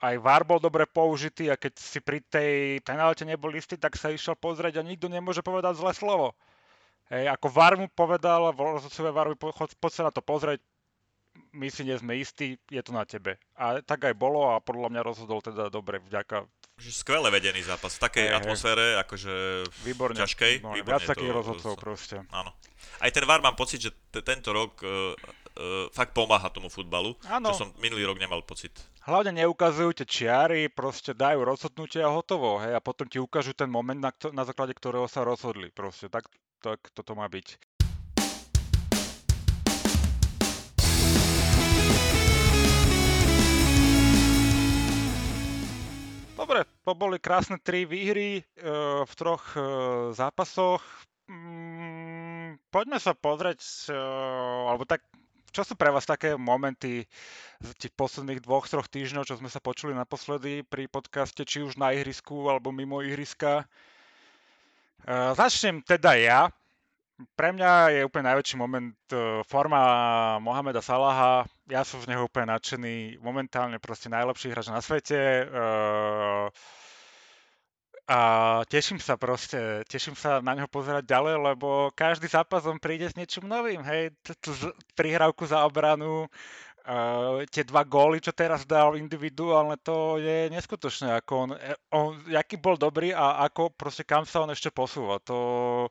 aj 0.00 0.14
VAR 0.16 0.42
bol 0.48 0.56
dobre 0.56 0.88
použitý 0.88 1.52
a 1.52 1.60
keď 1.60 1.76
si 1.76 2.00
pri 2.00 2.24
tej 2.24 2.80
penálte 2.80 3.28
nebol 3.28 3.52
istý, 3.52 3.76
tak 3.76 4.00
sa 4.00 4.08
išiel 4.08 4.32
pozrieť 4.32 4.80
a 4.80 4.86
nikto 4.86 5.12
nemôže 5.12 5.44
povedať 5.44 5.76
zlé 5.76 5.92
slovo. 5.92 6.32
Hej, 7.12 7.28
ako 7.28 7.46
VAR 7.52 7.74
mu 7.76 7.86
povedal, 7.92 8.54
rozhodcovia 8.56 9.12
VAR 9.12 9.36
poď 9.76 9.92
sa 9.92 10.06
na 10.08 10.12
to 10.14 10.24
pozrieť, 10.24 10.64
my 11.52 11.68
si 11.68 11.82
nie 11.82 11.94
sme 11.98 12.16
istí, 12.16 12.56
je 12.70 12.82
to 12.82 12.94
na 12.94 13.04
tebe. 13.04 13.36
A 13.58 13.82
tak 13.82 14.06
aj 14.06 14.14
bolo 14.16 14.54
a 14.54 14.62
podľa 14.62 14.88
mňa 14.88 15.02
rozhodol 15.02 15.42
teda 15.42 15.68
dobre, 15.68 16.00
vďaka. 16.00 16.46
Skvele 16.80 17.28
vedený 17.28 17.60
zápas, 17.60 18.00
v 18.00 18.02
takej 18.08 18.26
hey, 18.30 18.36
atmosfére, 18.40 18.96
akože 19.04 19.32
výborne, 19.84 20.16
ťažkej. 20.16 20.52
Výborne, 20.64 20.76
výborne 20.80 20.96
viac 20.96 21.12
takých 21.12 21.34
rozhodcov 21.34 21.72
proste. 21.76 22.16
Áno. 22.32 22.56
Aj 23.04 23.10
ten 23.12 23.26
VAR 23.28 23.44
mám 23.44 23.58
pocit, 23.58 23.84
že 23.84 23.90
t- 24.08 24.24
tento 24.24 24.54
rok 24.54 24.80
uh, 24.80 25.12
uh, 25.56 25.90
fakt 25.90 26.14
pomáha 26.14 26.50
tomu 26.52 26.68
futbalu, 26.68 27.16
ano. 27.26 27.50
čo 27.50 27.66
som 27.66 27.68
minulý 27.82 28.06
rok 28.06 28.18
nemal 28.20 28.44
pocit. 28.44 28.74
Hlavne 29.06 29.42
neukazujú 29.42 29.96
tie 29.96 30.06
čiary, 30.06 30.68
proste 30.68 31.16
dajú 31.16 31.42
rozhodnutie 31.42 32.04
a 32.04 32.12
hotovo, 32.12 32.60
hej, 32.60 32.76
a 32.76 32.80
potom 32.84 33.08
ti 33.08 33.16
ukážu 33.16 33.56
ten 33.56 33.72
moment, 33.72 33.96
na, 33.96 34.12
na 34.30 34.44
základe 34.44 34.76
ktorého 34.76 35.08
sa 35.08 35.24
rozhodli, 35.24 35.72
proste, 35.72 36.12
tak, 36.12 36.28
tak 36.60 36.78
toto 36.92 37.16
má 37.16 37.24
byť. 37.26 37.70
Dobre, 46.40 46.64
to 46.88 46.96
boli 46.96 47.20
krásne 47.20 47.60
tri 47.60 47.84
výhry 47.84 48.40
e, 48.40 48.42
v 49.04 49.12
troch 49.12 49.44
e, 49.54 49.60
zápasoch. 50.16 50.80
Mm, 51.28 52.58
poďme 52.72 52.96
sa 52.96 53.12
pozrieť, 53.12 53.60
e, 53.86 53.94
alebo 54.66 54.88
tak 54.88 55.04
čo 55.50 55.62
sú 55.66 55.74
pre 55.74 55.90
vás 55.90 56.06
také 56.06 56.38
momenty 56.38 57.04
z 57.60 57.70
tých 57.76 57.92
posledných 57.94 58.42
dvoch, 58.42 58.66
troch 58.66 58.86
týždňov, 58.86 59.26
čo 59.26 59.36
sme 59.36 59.50
sa 59.50 59.58
počuli 59.58 59.92
naposledy 59.92 60.62
pri 60.64 60.86
podcaste, 60.86 61.42
či 61.44 61.62
už 61.62 61.76
na 61.76 61.92
ihrisku 61.94 62.48
alebo 62.48 62.70
mimo 62.70 63.02
ihriska? 63.02 63.66
Uh, 65.04 65.34
začnem 65.34 65.82
teda 65.82 66.14
ja. 66.16 66.40
Pre 67.36 67.52
mňa 67.52 68.00
je 68.00 68.06
úplne 68.08 68.32
najväčší 68.32 68.56
moment 68.56 68.96
uh, 69.12 69.44
forma 69.44 69.80
Mohameda 70.40 70.80
Salaha. 70.80 71.44
Ja 71.68 71.84
som 71.84 72.00
z 72.00 72.08
neho 72.08 72.24
úplne 72.24 72.56
nadšený. 72.56 73.20
Momentálne 73.20 73.76
proste 73.76 74.08
najlepší 74.08 74.52
hráč 74.52 74.72
na 74.72 74.80
svete. 74.80 75.44
Uh, 75.48 76.48
a 78.10 78.18
teším 78.66 78.98
sa 78.98 79.14
proste, 79.14 79.86
teším 79.86 80.18
sa 80.18 80.42
na 80.42 80.58
neho 80.58 80.66
pozerať 80.66 81.06
ďalej, 81.06 81.54
lebo 81.54 81.94
každý 81.94 82.26
zápas 82.26 82.66
on 82.66 82.82
príde 82.82 83.06
s 83.06 83.14
niečím 83.14 83.46
novým, 83.46 83.86
hej, 83.86 84.10
tú 84.42 84.50
prihrávku 84.98 85.46
za 85.46 85.62
obranu, 85.62 86.26
uh, 86.26 87.46
tie 87.54 87.62
dva 87.62 87.86
góly, 87.86 88.18
čo 88.18 88.34
teraz 88.34 88.66
dal 88.66 88.98
individuálne, 88.98 89.78
to 89.78 90.18
je 90.18 90.50
neskutočné, 90.50 91.22
ako 91.22 91.32
on, 91.38 91.50
e, 91.54 91.70
on, 91.94 92.18
aký 92.34 92.58
bol 92.58 92.74
dobrý 92.74 93.14
a 93.14 93.46
ako 93.46 93.70
proste 93.78 94.02
kam 94.02 94.26
sa 94.26 94.42
on 94.42 94.50
ešte 94.50 94.74
posúva, 94.74 95.22
to 95.22 95.86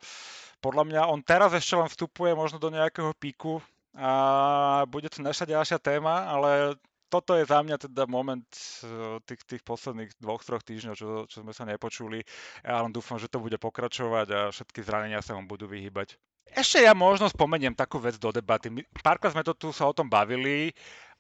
podľa 0.60 0.84
mňa 0.92 1.02
on 1.08 1.24
teraz 1.24 1.56
ešte 1.56 1.80
len 1.80 1.88
vstupuje 1.88 2.36
možno 2.36 2.60
do 2.60 2.68
nejakého 2.68 3.16
píku 3.16 3.64
a 3.96 4.84
bude 4.92 5.08
to 5.08 5.24
naša 5.24 5.48
ďalšia 5.48 5.80
téma, 5.80 6.28
ale 6.28 6.76
toto 7.10 7.34
je 7.34 7.44
za 7.44 7.60
mňa 7.66 7.78
teda 7.90 8.06
moment 8.06 8.46
eh, 8.86 9.18
tých, 9.26 9.42
tých 9.44 9.64
posledných 9.66 10.14
dvoch, 10.22 10.46
troch 10.46 10.62
týždňov, 10.62 10.94
čo, 10.96 11.26
čo 11.26 11.38
sme 11.42 11.52
sa 11.52 11.66
nepočuli. 11.66 12.22
Ja 12.62 12.86
len 12.86 12.94
dúfam, 12.94 13.18
že 13.18 13.28
to 13.28 13.42
bude 13.42 13.58
pokračovať 13.58 14.28
a 14.30 14.40
všetky 14.54 14.86
zranenia 14.86 15.26
sa 15.26 15.34
vám 15.34 15.50
budú 15.50 15.66
vyhybať. 15.66 16.16
Ešte 16.50 16.82
ja 16.82 16.98
možno 16.98 17.30
spomeniem 17.30 17.78
takú 17.78 18.02
vec 18.02 18.18
do 18.18 18.34
debaty. 18.34 18.74
Párkrát 19.06 19.34
sme 19.34 19.46
to 19.46 19.54
tu 19.54 19.70
sa 19.70 19.86
o 19.86 19.94
tom 19.94 20.10
bavili 20.10 20.74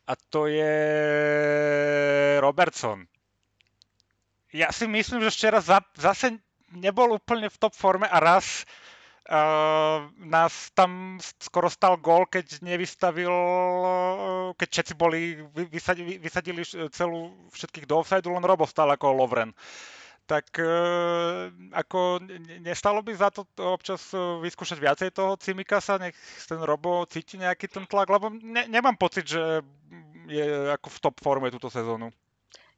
a 0.09 0.17
to 0.17 0.49
je 0.49 0.73
Robertson. 2.41 3.05
Ja 4.49 4.73
si 4.73 4.89
myslím, 4.89 5.21
že 5.21 5.29
včera 5.29 5.61
zase 5.93 6.41
nebol 6.73 7.13
úplne 7.13 7.53
v 7.53 7.59
top 7.61 7.77
forme 7.77 8.09
a 8.09 8.17
raz 8.17 8.65
Uh, 9.29 10.09
nás 10.17 10.73
tam 10.73 11.21
skoro 11.21 11.69
stal 11.69 12.01
gól, 12.01 12.25
keď 12.25 12.65
nevystavil, 12.65 13.29
uh, 13.29 14.55
keď 14.57 14.67
všetci 14.73 14.93
boli, 14.97 15.37
vysadili, 15.69 16.17
vysadili 16.17 16.65
celú 16.89 17.35
všetkých 17.53 17.85
do 17.85 18.01
offside, 18.01 18.25
len 18.25 18.41
Robo 18.41 18.65
stal 18.65 18.89
ako 18.89 19.13
Lovren. 19.13 19.53
Tak 20.25 20.49
uh, 20.57 21.51
ako 21.75 22.25
nestalo 22.63 23.05
by 23.05 23.13
za 23.13 23.29
to 23.29 23.45
občas 23.59 24.01
vyskúšať 24.15 24.77
viacej 24.81 25.09
toho 25.13 25.37
Cimikasa, 25.37 26.01
nech 26.01 26.17
ten 26.49 26.61
Robo 26.65 27.05
cíti 27.05 27.37
nejaký 27.37 27.69
ten 27.69 27.85
tlak, 27.85 28.09
lebo 28.09 28.33
ne, 28.33 28.65
nemám 28.65 28.97
pocit, 28.97 29.29
že 29.29 29.61
je 30.25 30.73
ako 30.73 30.89
v 30.89 31.01
top 31.05 31.15
forme 31.21 31.53
túto 31.53 31.69
sezónu. 31.69 32.09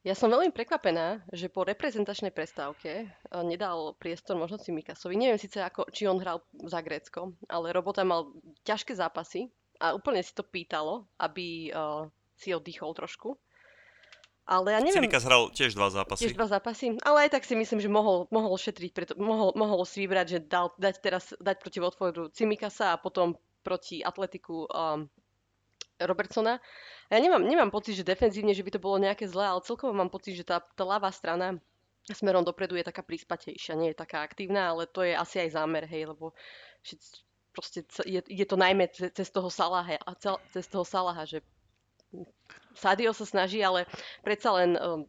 Ja 0.02 0.18
som 0.18 0.34
veľmi 0.34 0.50
prekvapená, 0.50 1.22
že 1.30 1.46
po 1.46 1.62
reprezentačnej 1.62 2.34
prestávke 2.34 3.06
eh, 3.06 3.44
nedal 3.46 3.94
priestor 4.02 4.34
možno 4.34 4.58
Mikasovi. 4.58 5.14
Neviem 5.14 5.38
síce, 5.38 5.62
ako, 5.62 5.86
či 5.94 6.10
on 6.10 6.18
hral 6.18 6.42
za 6.66 6.82
Grécko, 6.82 7.38
ale 7.46 7.70
Robota 7.70 8.02
mal 8.02 8.34
ťažké 8.66 8.98
zápasy 8.98 9.54
a 9.78 9.94
úplne 9.94 10.26
si 10.26 10.34
to 10.34 10.46
pýtalo, 10.46 11.10
aby 11.18 11.74
uh, 11.74 12.06
si 12.38 12.54
oddychol 12.54 12.94
trošku. 12.94 13.34
Ale 14.46 14.74
ja 14.74 14.80
neviem... 14.82 15.06
Cimikas 15.06 15.26
hral 15.26 15.50
tiež 15.54 15.74
dva 15.74 15.90
zápasy. 15.90 16.30
Tiež 16.30 16.38
dva 16.38 16.50
zápasy, 16.50 16.98
ale 17.02 17.26
aj 17.26 17.38
tak 17.38 17.46
si 17.46 17.58
myslím, 17.58 17.82
že 17.82 17.90
mohol, 17.90 18.30
mohol 18.30 18.54
šetriť, 18.58 18.92
preto, 18.94 19.14
mohol, 19.18 19.54
mohol 19.58 19.82
si 19.86 20.06
vybrať, 20.06 20.28
že 20.38 20.40
dal, 20.46 20.74
dať 20.78 20.96
teraz 21.02 21.34
dať 21.38 21.62
proti 21.62 21.82
Watfordu 21.82 22.30
Cimikasa 22.34 22.94
a 22.94 23.02
potom 23.02 23.38
proti 23.62 24.02
Atletiku 24.02 24.66
um, 24.70 25.10
Robertsona. 26.02 26.58
Ja 27.12 27.19
nemám, 27.19 27.43
nemám 27.43 27.71
pocit, 27.76 28.00
že 28.00 28.08
defenzívne, 28.08 28.56
že 28.56 28.63
by 28.63 28.71
to 28.71 28.80
bolo 28.80 28.95
nejaké 28.95 29.28
zlé, 29.28 29.43
ale 29.43 29.67
celkovo 29.67 29.91
mám 29.91 30.08
pocit, 30.08 30.39
že 30.39 30.47
tá, 30.47 30.63
tá 30.63 30.88
ľavá 30.88 31.12
strana 31.12 31.60
smerom 32.08 32.41
dopredu 32.41 32.80
je 32.80 32.88
taká 32.88 33.04
prispatejšia, 33.04 33.76
nie 33.76 33.91
je 33.91 34.02
taká 34.02 34.24
aktívna, 34.24 34.71
ale 34.71 34.88
to 34.88 35.04
je 35.04 35.13
asi 35.13 35.43
aj 35.43 35.60
zámer, 35.60 35.86
hej, 35.86 36.10
lebo 36.10 36.34
proste 37.52 37.84
je, 38.08 38.24
je 38.26 38.45
to 38.47 38.56
najmä 38.56 38.88
cez 38.95 39.28
toho 39.30 39.52
Salaha, 39.52 40.00
a 40.00 40.12
cel, 40.15 40.39
cez 40.56 40.65
toho 40.71 40.88
Salaha, 40.88 41.28
že 41.28 41.43
Sadio 42.74 43.12
sa 43.12 43.28
snaží, 43.28 43.60
ale 43.60 43.86
predsa 44.24 44.56
len 44.56 44.80
um, 44.80 45.04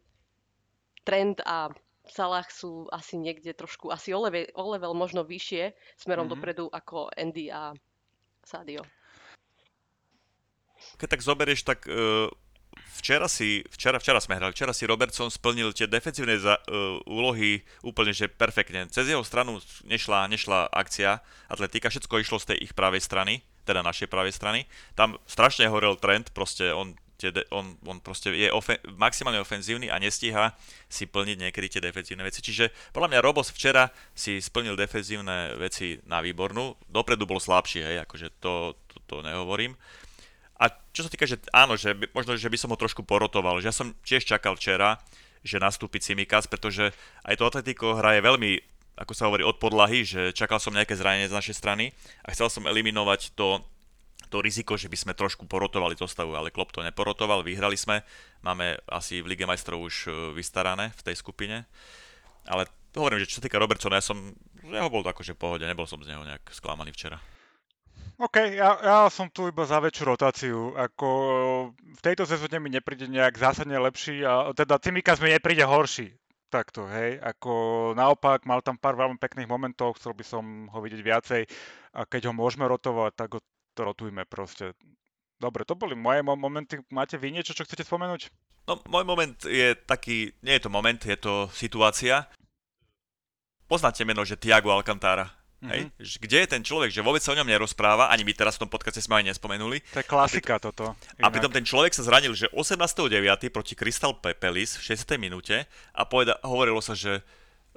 trend 1.06 1.38
a 1.46 1.70
Salah 2.02 2.46
sú 2.50 2.90
asi 2.90 3.14
niekde 3.14 3.54
trošku, 3.54 3.94
asi 3.94 4.10
o 4.10 4.18
level, 4.18 4.50
o 4.58 4.64
level 4.74 4.92
možno 4.92 5.22
vyššie 5.22 5.70
smerom 6.02 6.26
mm-hmm. 6.26 6.34
dopredu 6.34 6.64
ako 6.66 7.14
Andy 7.14 7.46
a 7.46 7.70
Sadio. 8.42 8.82
Keď 11.00 11.08
tak 11.18 11.22
zoberieš, 11.24 11.62
tak 11.64 11.84
uh, 11.86 12.28
včera 12.98 13.26
si, 13.26 13.64
včera, 13.72 13.98
včera 13.98 14.20
sme 14.22 14.38
hrali, 14.38 14.54
včera 14.54 14.72
si 14.76 14.86
Robertson 14.86 15.28
splnil 15.28 15.74
tie 15.74 15.90
defensívne 15.90 16.38
za, 16.38 16.58
uh, 16.58 17.00
úlohy 17.08 17.64
úplne, 17.82 18.14
že 18.14 18.30
perfektne. 18.30 18.86
Cez 18.92 19.08
jeho 19.10 19.24
stranu 19.26 19.58
nešla, 19.88 20.30
nešla 20.30 20.70
akcia 20.70 21.24
atletika, 21.50 21.90
všetko 21.90 22.22
išlo 22.22 22.38
z 22.38 22.54
tej 22.54 22.70
ich 22.70 22.72
pravej 22.72 23.02
strany, 23.02 23.42
teda 23.66 23.82
našej 23.82 24.10
pravej 24.10 24.34
strany. 24.34 24.66
Tam 24.94 25.18
strašne 25.26 25.66
horel 25.70 25.98
trend, 25.98 26.30
proste 26.36 26.70
on 26.70 26.94
on, 27.54 27.78
on 27.86 28.02
proste 28.02 28.34
je 28.34 28.50
ofen, 28.50 28.82
maximálne 28.98 29.38
ofenzívny 29.38 29.86
a 29.86 30.02
nestíha 30.02 30.58
si 30.90 31.06
plniť 31.06 31.36
niekedy 31.38 31.66
tie 31.78 31.82
defenzívne 31.84 32.26
veci. 32.26 32.42
Čiže 32.42 32.74
podľa 32.90 33.14
mňa 33.14 33.20
Robos 33.22 33.54
včera 33.54 33.94
si 34.10 34.42
splnil 34.42 34.74
defenzívne 34.74 35.54
veci 35.54 36.02
na 36.08 36.18
výbornú. 36.18 36.74
Dopredu 36.90 37.22
bol 37.22 37.38
slabší, 37.38 37.86
hej, 37.86 37.96
akože 38.02 38.42
to, 38.42 38.74
to, 38.90 38.96
to 39.06 39.16
nehovorím. 39.22 39.78
A 40.62 40.70
čo 40.94 41.02
sa 41.02 41.10
týka, 41.10 41.26
že 41.26 41.42
áno, 41.50 41.74
že 41.74 41.90
by, 41.90 42.14
možno, 42.14 42.38
že 42.38 42.46
by 42.46 42.54
som 42.54 42.70
ho 42.70 42.78
trošku 42.78 43.02
porotoval, 43.02 43.58
že 43.58 43.66
ja 43.66 43.74
som 43.74 43.90
tiež 44.06 44.22
čakal 44.22 44.54
včera, 44.54 45.02
že 45.42 45.58
nastúpi 45.58 45.98
Cimikas, 45.98 46.46
pretože 46.46 46.94
aj 47.26 47.34
to 47.34 47.50
Atletico 47.50 47.98
hraje 47.98 48.22
veľmi, 48.22 48.62
ako 48.94 49.10
sa 49.10 49.26
hovorí, 49.26 49.42
od 49.42 49.58
podlahy, 49.58 50.06
že 50.06 50.30
čakal 50.30 50.62
som 50.62 50.70
nejaké 50.70 50.94
zranenie 50.94 51.26
z 51.26 51.34
našej 51.34 51.58
strany 51.58 51.90
a 52.22 52.30
chcel 52.30 52.46
som 52.46 52.70
eliminovať 52.70 53.34
to 53.34 53.58
to 54.32 54.40
riziko, 54.40 54.80
že 54.80 54.88
by 54.88 54.96
sme 54.96 55.12
trošku 55.12 55.44
porotovali 55.44 55.92
zostavu, 55.92 56.32
ale 56.32 56.48
Klopp 56.48 56.72
to 56.72 56.80
neporotoval, 56.80 57.44
vyhrali 57.44 57.76
sme, 57.76 58.00
máme 58.40 58.80
asi 58.88 59.20
v 59.20 59.36
Lige 59.36 59.44
majstrov 59.44 59.84
už 59.84 60.08
e, 60.08 60.10
vystarané 60.32 60.88
v 60.96 61.04
tej 61.04 61.20
skupine, 61.20 61.68
ale 62.48 62.64
hovorím, 62.96 63.20
že 63.20 63.28
čo 63.28 63.38
sa 63.38 63.44
týka 63.44 63.60
Robertsona, 63.60 64.00
ja 64.00 64.04
som, 64.08 64.32
ja 64.64 64.80
ho 64.80 64.88
bol 64.88 65.04
akože 65.04 65.36
v 65.36 65.42
pohode, 65.44 65.68
nebol 65.68 65.84
som 65.84 66.00
z 66.00 66.16
neho 66.16 66.24
nejak 66.24 66.48
sklamaný 66.48 66.96
včera. 66.96 67.20
OK, 68.22 68.54
ja, 68.54 68.78
ja 68.78 68.98
som 69.10 69.26
tu 69.26 69.50
iba 69.50 69.66
za 69.66 69.82
väčšiu 69.82 70.04
rotáciu. 70.06 70.58
Ako 70.78 71.10
v 71.74 72.00
tejto 72.06 72.22
sezóne 72.22 72.62
mi 72.62 72.70
nepríde 72.70 73.10
nejak 73.10 73.34
zásadne 73.34 73.74
lepší 73.82 74.22
a 74.22 74.54
teda 74.54 74.78
Cimikas 74.78 75.18
mi 75.18 75.34
nepríde 75.34 75.66
horší. 75.66 76.14
Takto, 76.46 76.86
hej. 76.86 77.18
Ako 77.18 77.90
naopak, 77.98 78.46
mal 78.46 78.62
tam 78.62 78.78
pár 78.78 78.94
veľmi 78.94 79.18
pekných 79.18 79.50
momentov, 79.50 79.98
chcel 79.98 80.14
by 80.14 80.22
som 80.22 80.70
ho 80.70 80.78
vidieť 80.78 81.02
viacej 81.02 81.42
a 81.98 82.06
keď 82.06 82.30
ho 82.30 82.32
môžeme 82.36 82.62
rotovať, 82.70 83.10
tak 83.18 83.28
ho 83.34 83.40
rotujme 83.74 84.22
proste. 84.30 84.70
Dobre, 85.42 85.66
to 85.66 85.74
boli 85.74 85.98
moje 85.98 86.22
momenty. 86.22 86.78
Máte 86.94 87.18
vy 87.18 87.34
niečo, 87.34 87.58
čo 87.58 87.66
chcete 87.66 87.82
spomenúť? 87.82 88.30
No, 88.70 88.78
môj 88.86 89.02
moment 89.02 89.34
je 89.42 89.74
taký, 89.74 90.30
nie 90.46 90.54
je 90.54 90.62
to 90.62 90.70
moment, 90.70 91.02
je 91.02 91.18
to 91.18 91.50
situácia. 91.50 92.30
Poznáte 93.66 94.06
meno, 94.06 94.22
že 94.22 94.38
Tiago 94.38 94.70
Alcantara. 94.70 95.41
Mm-hmm. 95.62 95.70
Hej? 95.70 96.18
Kde 96.18 96.38
je 96.42 96.48
ten 96.58 96.62
človek, 96.66 96.90
že 96.90 97.06
vôbec 97.06 97.22
sa 97.22 97.30
o 97.30 97.38
ňom 97.38 97.46
nerozpráva, 97.46 98.10
ani 98.10 98.26
my 98.26 98.34
teraz 98.34 98.58
v 98.58 98.66
tom 98.66 98.70
podcaste 98.74 98.98
sme 98.98 99.22
aj 99.22 99.30
nespomenuli. 99.30 99.78
To 99.94 100.02
je 100.02 100.06
klasika 100.10 100.58
a 100.58 100.60
toto. 100.60 100.98
Inak. 101.22 101.22
A 101.22 101.26
pritom 101.30 101.54
ten 101.54 101.62
človek 101.62 101.94
sa 101.94 102.02
zranil, 102.02 102.34
že 102.34 102.50
18.9. 102.50 103.06
proti 103.54 103.78
Crystal 103.78 104.10
Pepelis 104.18 104.74
v 104.74 104.90
60. 104.90 105.22
minúte 105.22 105.70
a 105.94 106.02
poveda, 106.02 106.42
hovorilo 106.42 106.82
sa, 106.82 106.98
že 106.98 107.22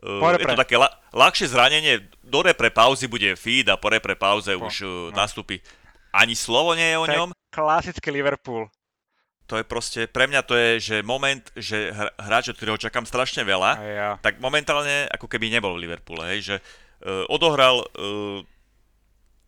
Uh, 0.03 0.19
je 0.35 0.43
to 0.43 0.59
také 0.59 0.75
la- 0.75 0.91
ľahšie 1.15 1.55
zranenie, 1.55 2.03
do 2.19 2.43
repre 2.43 2.67
pauzy 2.67 3.07
bude 3.07 3.31
feed 3.39 3.71
a 3.71 3.79
po 3.79 3.87
repre 3.87 4.11
pauze 4.13 4.51
po, 4.51 4.67
už 4.67 4.75
uh, 4.83 4.89
no. 5.09 5.15
nastúpi. 5.15 5.63
Ani 6.11 6.35
slovo 6.35 6.75
nie 6.75 6.93
je 6.93 6.97
o 6.99 7.07
to 7.07 7.15
ňom. 7.15 7.29
Je 7.31 7.55
klasický 7.55 8.11
Liverpool. 8.11 8.67
To 9.45 9.61
je 9.61 9.65
proste, 9.65 10.09
pre 10.09 10.25
mňa 10.25 10.41
to 10.41 10.57
je, 10.57 10.69
že 10.81 10.95
moment, 11.05 11.41
že 11.53 11.93
hráč, 12.17 12.49
od 12.49 12.57
ktorého 12.57 12.81
čakám 12.81 13.05
strašne 13.05 13.45
veľa, 13.45 13.71
ja. 13.77 14.09
tak 14.19 14.41
momentálne 14.41 15.05
ako 15.13 15.29
keby 15.29 15.53
nebol 15.53 15.77
v 15.77 15.85
Liverpoole, 15.85 16.33
hej, 16.33 16.41
že 16.41 16.55
odohral 17.29 17.85
uh, 17.95 18.41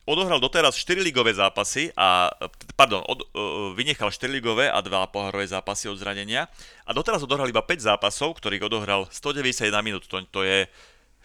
odohral 0.08 0.40
doteraz 0.40 0.80
4 0.80 1.04
ligové 1.04 1.36
zápasy 1.36 1.92
a, 2.00 2.32
pardon, 2.80 3.04
od, 3.04 3.28
uh, 3.36 3.76
vynechal 3.76 4.08
4 4.08 4.32
ligové 4.32 4.72
a 4.72 4.80
2 4.80 4.88
pohárové 5.12 5.44
zápasy 5.44 5.92
od 5.92 6.00
zranenia 6.00 6.48
a 6.88 6.96
doteraz 6.96 7.20
odohral 7.28 7.52
iba 7.52 7.60
5 7.60 7.92
zápasov, 7.92 8.40
ktorých 8.40 8.64
odohral 8.64 9.12
191 9.12 9.68
minút, 9.84 10.08
to, 10.08 10.24
to 10.32 10.48
je 10.48 10.64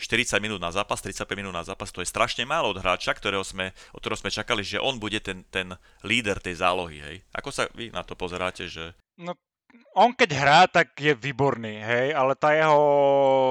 40 0.03 0.43
minút 0.43 0.59
na 0.59 0.75
zápas, 0.75 0.99
35 0.99 1.31
minút 1.39 1.55
na 1.55 1.63
zápas, 1.63 1.95
to 1.95 2.03
je 2.03 2.11
strašne 2.11 2.43
málo 2.43 2.75
od 2.75 2.83
hráča, 2.83 3.15
ktorého 3.15 3.47
sme, 3.47 3.71
od 3.95 4.03
ktorého 4.03 4.19
sme 4.19 4.35
čakali, 4.35 4.67
že 4.67 4.83
on 4.83 4.99
bude 4.99 5.23
ten, 5.23 5.47
ten 5.55 5.79
líder 6.03 6.43
tej 6.43 6.59
zálohy, 6.59 6.99
hej. 6.99 7.17
Ako 7.31 7.55
sa 7.55 7.71
vy 7.79 7.95
na 7.95 8.03
to 8.03 8.19
pozeráte, 8.19 8.67
že... 8.67 8.99
No 9.15 9.39
on 9.93 10.17
keď 10.17 10.31
hrá, 10.33 10.61
tak 10.69 10.97
je 10.97 11.13
výborný, 11.13 11.85
hej, 11.85 12.07
ale 12.17 12.33
tá 12.33 12.57
jeho 12.57 12.85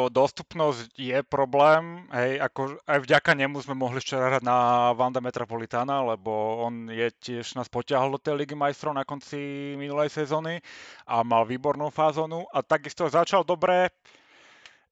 dostupnosť 0.10 0.98
je 0.98 1.22
problém, 1.26 2.10
hej, 2.10 2.42
ako 2.42 2.82
aj 2.90 3.00
vďaka 3.06 3.32
nemu 3.38 3.58
sme 3.62 3.78
mohli 3.78 4.02
včera 4.02 4.30
hrať 4.30 4.44
na 4.46 4.90
Vanda 4.98 5.22
Metropolitana, 5.22 6.02
lebo 6.02 6.66
on 6.66 6.90
je 6.90 7.14
tiež 7.22 7.58
nás 7.58 7.70
potiahol 7.70 8.18
do 8.18 8.20
tej 8.22 8.38
Ligy 8.42 8.58
majstrov 8.58 8.98
na 8.98 9.06
konci 9.06 9.74
minulej 9.78 10.10
sezóny 10.10 10.58
a 11.06 11.22
mal 11.22 11.46
výbornú 11.46 11.94
fázonu 11.94 12.50
a 12.50 12.66
takisto 12.66 13.06
začal 13.06 13.46
dobre, 13.46 13.94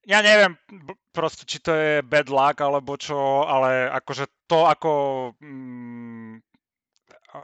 ja 0.08 0.24
neviem 0.24 0.56
proste, 1.12 1.44
či 1.44 1.60
to 1.60 1.76
je 1.76 2.02
bad 2.02 2.32
luck 2.32 2.58
alebo 2.64 2.96
čo, 2.96 3.46
ale 3.46 3.92
akože 3.92 4.48
to, 4.50 4.66
ako 4.66 4.92
mm, 5.38 5.99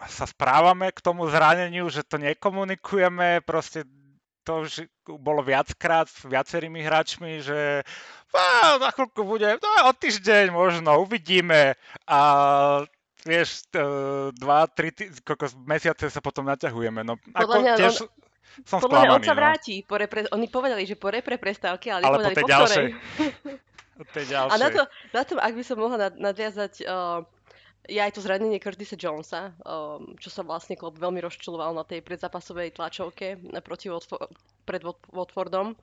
sa 0.10 0.26
správame 0.26 0.90
k 0.90 1.00
tomu 1.02 1.30
zraneniu, 1.30 1.86
že 1.94 2.02
to 2.02 2.18
nekomunikujeme, 2.18 3.46
proste 3.46 3.86
to 4.46 4.66
už 4.66 4.86
bolo 5.06 5.42
viackrát 5.42 6.06
s 6.06 6.22
viacerými 6.26 6.86
hráčmi, 6.86 7.42
že 7.42 7.82
á, 8.34 8.78
za 8.78 8.90
chvíľku 8.94 9.26
bude, 9.26 9.58
no, 9.58 9.70
o 9.90 9.92
týždeň 9.94 10.54
možno, 10.54 11.02
uvidíme 11.02 11.74
a 12.06 12.20
vieš, 13.26 13.66
dva, 14.38 14.70
tri 14.70 14.94
tý, 14.94 15.10
mesiace 15.66 16.14
sa 16.14 16.22
potom 16.22 16.46
naťahujeme. 16.46 17.02
No, 17.02 17.18
ako 17.34 17.58
mňa, 17.58 17.74
tiež 17.74 18.06
on, 18.06 18.10
som 18.64 18.78
podľa 18.86 19.02
mňa 19.02 19.16
on 19.18 19.24
sa 19.26 19.34
no. 19.34 19.40
vráti. 19.42 19.76
Po 19.82 19.98
repre, 19.98 20.30
oni 20.30 20.46
povedali, 20.46 20.86
že 20.86 20.94
po 20.94 21.10
repre 21.10 21.42
prestávke, 21.42 21.90
ale, 21.90 22.06
ale 22.06 22.16
po 22.22 22.30
tej 22.30 22.46
po 22.46 22.50
ďalšej. 22.54 22.86
po 24.00 24.04
tej 24.14 24.26
ďalšej. 24.30 24.54
A 24.54 24.62
na 24.62 24.70
to, 24.70 24.82
na 25.10 25.22
to, 25.26 25.34
ak 25.42 25.54
by 25.58 25.64
som 25.66 25.78
mohla 25.82 25.98
nadviazať 26.14 26.74
uh, 26.86 27.26
je 27.86 28.02
aj 28.02 28.18
to 28.18 28.22
zranenie 28.22 28.58
Curtisa 28.58 28.98
Jonesa, 28.98 29.54
um, 29.62 30.18
čo 30.18 30.34
sa 30.34 30.42
vlastne 30.42 30.74
klub 30.74 30.98
veľmi 30.98 31.22
rozčuloval 31.22 31.78
na 31.78 31.86
tej 31.86 32.02
predzápasovej 32.02 32.74
tlačovke 32.74 33.38
proti 33.62 33.88
Watford, 33.94 34.34
pred 34.66 34.82
Watfordom. 35.14 35.78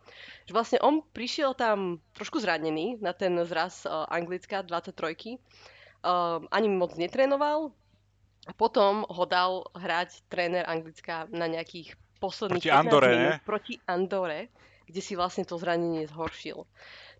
Že 0.50 0.52
vlastne 0.52 0.78
on 0.82 1.06
prišiel 1.14 1.54
tam 1.54 2.02
trošku 2.18 2.42
zranený 2.42 2.98
na 2.98 3.14
ten 3.14 3.38
zraz 3.46 3.86
uh, 3.86 4.06
Anglická 4.10 4.66
23 4.66 5.38
um, 6.02 6.46
ani 6.50 6.68
moc 6.68 6.98
netrénoval 6.98 7.70
a 8.46 8.52
potom 8.58 9.06
ho 9.06 9.24
dal 9.24 9.62
hrať 9.78 10.26
tréner 10.26 10.66
Anglická 10.66 11.30
na 11.30 11.46
nejakých 11.46 11.94
posledných 12.18 12.62
proti 12.62 12.70
Andore, 12.70 13.10
minút 13.10 13.42
proti 13.46 13.74
Andore, 13.86 14.40
kde 14.90 15.00
si 15.02 15.14
vlastne 15.14 15.46
to 15.46 15.58
zranenie 15.58 16.06
zhoršil. 16.10 16.66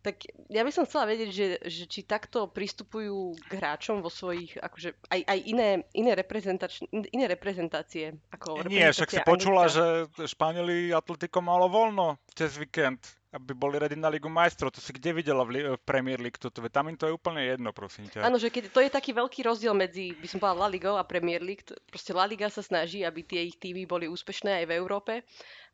Tak 0.03 0.27
ja 0.51 0.67
by 0.67 0.73
som 0.75 0.83
chcela 0.83 1.07
vedieť, 1.07 1.31
že, 1.31 1.47
že 1.63 1.85
či 1.87 2.03
takto 2.03 2.51
pristupujú 2.51 3.39
k 3.39 3.53
hráčom 3.55 4.03
vo 4.03 4.11
svojich, 4.11 4.59
akože 4.59 4.99
aj, 5.07 5.21
aj 5.31 5.39
iné, 5.47 5.69
iné, 5.95 6.19
reprezentač, 6.19 6.83
iné 6.91 7.31
reprezentácie. 7.31 8.19
Ako 8.35 8.67
Nie, 8.67 8.91
však 8.91 9.15
si 9.15 9.21
počula, 9.23 9.71
že 9.71 10.11
Španieli 10.27 10.91
Atletico 10.91 11.39
malo 11.39 11.71
voľno 11.71 12.19
cez 12.35 12.59
víkend, 12.59 12.99
aby 13.33 13.55
boli 13.55 13.79
ready 13.79 13.95
na 13.95 14.11
Ligu 14.11 14.27
majstrov. 14.27 14.75
To 14.75 14.83
si 14.83 14.91
kde 14.91 15.17
videla 15.17 15.47
v, 15.47 15.79
v 15.79 15.83
Premier 15.87 16.19
League 16.19 16.37
toto? 16.37 16.61
Tam 16.67 16.91
im 16.91 16.99
to 16.99 17.07
je 17.09 17.17
úplne 17.17 17.41
jedno, 17.41 17.71
prosím 17.71 18.11
ťa. 18.11 18.27
Áno, 18.27 18.37
že 18.43 18.53
keď, 18.53 18.75
to 18.75 18.83
je 18.83 18.91
taký 18.91 19.17
veľký 19.17 19.41
rozdiel 19.47 19.73
medzi, 19.73 20.13
by 20.19 20.27
som 20.29 20.43
povedala, 20.43 20.67
La 20.67 20.69
Ligou 20.69 20.95
a 20.99 21.07
Premier 21.07 21.41
League. 21.41 21.65
Proste 21.89 22.11
La 22.13 22.29
Liga 22.29 22.51
sa 22.53 22.61
snaží, 22.61 23.07
aby 23.07 23.25
tie 23.25 23.49
ich 23.49 23.57
týmy 23.57 23.89
boli 23.89 24.11
úspešné 24.11 24.63
aj 24.63 24.65
v 24.67 24.77
Európe, 24.77 25.13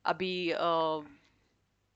aby 0.06 0.54
uh, 0.54 1.02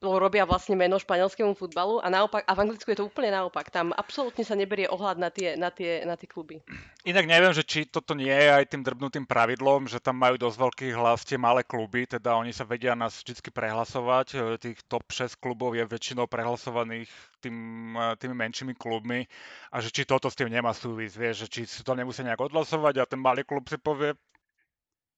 robia 0.03 0.43
vlastne 0.43 0.75
meno 0.75 0.99
španielskému 0.99 1.55
futbalu 1.55 2.03
a 2.03 2.11
naopak, 2.11 2.43
a 2.43 2.53
v 2.59 2.63
Anglicku 2.67 2.91
je 2.91 2.99
to 2.99 3.07
úplne 3.07 3.31
naopak. 3.31 3.71
Tam 3.71 3.95
absolútne 3.95 4.43
sa 4.43 4.59
neberie 4.59 4.91
ohľad 4.91 5.17
na 5.23 5.31
tie, 5.31 5.55
na 5.55 5.71
tie, 5.71 6.03
na 6.03 6.19
tie 6.19 6.27
kluby. 6.27 6.59
Inak 7.07 7.31
neviem, 7.31 7.55
že 7.55 7.63
či 7.63 7.87
toto 7.87 8.19
nie 8.19 8.35
je 8.35 8.51
aj 8.51 8.75
tým 8.75 8.83
drbnutým 8.83 9.25
pravidlom, 9.27 9.87
že 9.87 10.03
tam 10.03 10.19
majú 10.19 10.35
dosť 10.39 10.59
veľký 10.59 10.89
hlas 10.99 11.23
tie 11.23 11.39
malé 11.39 11.63
kluby, 11.63 12.11
teda 12.11 12.35
oni 12.35 12.51
sa 12.51 12.67
vedia 12.67 12.99
nás 12.99 13.23
vždy 13.23 13.55
prehlasovať. 13.55 14.27
E, 14.35 14.39
tých 14.59 14.79
top 14.91 15.07
6 15.07 15.39
klubov 15.39 15.79
je 15.79 15.87
väčšinou 15.87 16.27
prehlasovaných 16.27 17.11
tým, 17.39 17.57
e, 17.95 18.19
tými 18.19 18.35
menšími 18.35 18.75
klubmi 18.75 19.27
a 19.71 19.79
že 19.79 19.95
či 19.95 20.03
toto 20.03 20.27
s 20.27 20.39
tým 20.39 20.51
nemá 20.51 20.75
súvisť, 20.75 21.15
vieš, 21.15 21.37
že 21.47 21.49
či 21.49 21.61
si 21.67 21.81
to 21.87 21.95
nemusia 21.95 22.27
nejak 22.27 22.43
odhlasovať 22.43 22.95
a 23.03 23.09
ten 23.09 23.23
malý 23.23 23.47
klub 23.47 23.67
si 23.71 23.79
povie, 23.79 24.15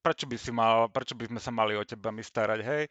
prečo 0.05 0.29
by, 0.29 0.37
si 0.37 0.53
mal, 0.53 0.93
prečo 0.93 1.17
by 1.17 1.33
sme 1.33 1.41
sa 1.41 1.49
mali 1.49 1.73
o 1.73 1.85
teba 1.89 2.13
my 2.13 2.21
starať, 2.21 2.61
hej? 2.61 2.83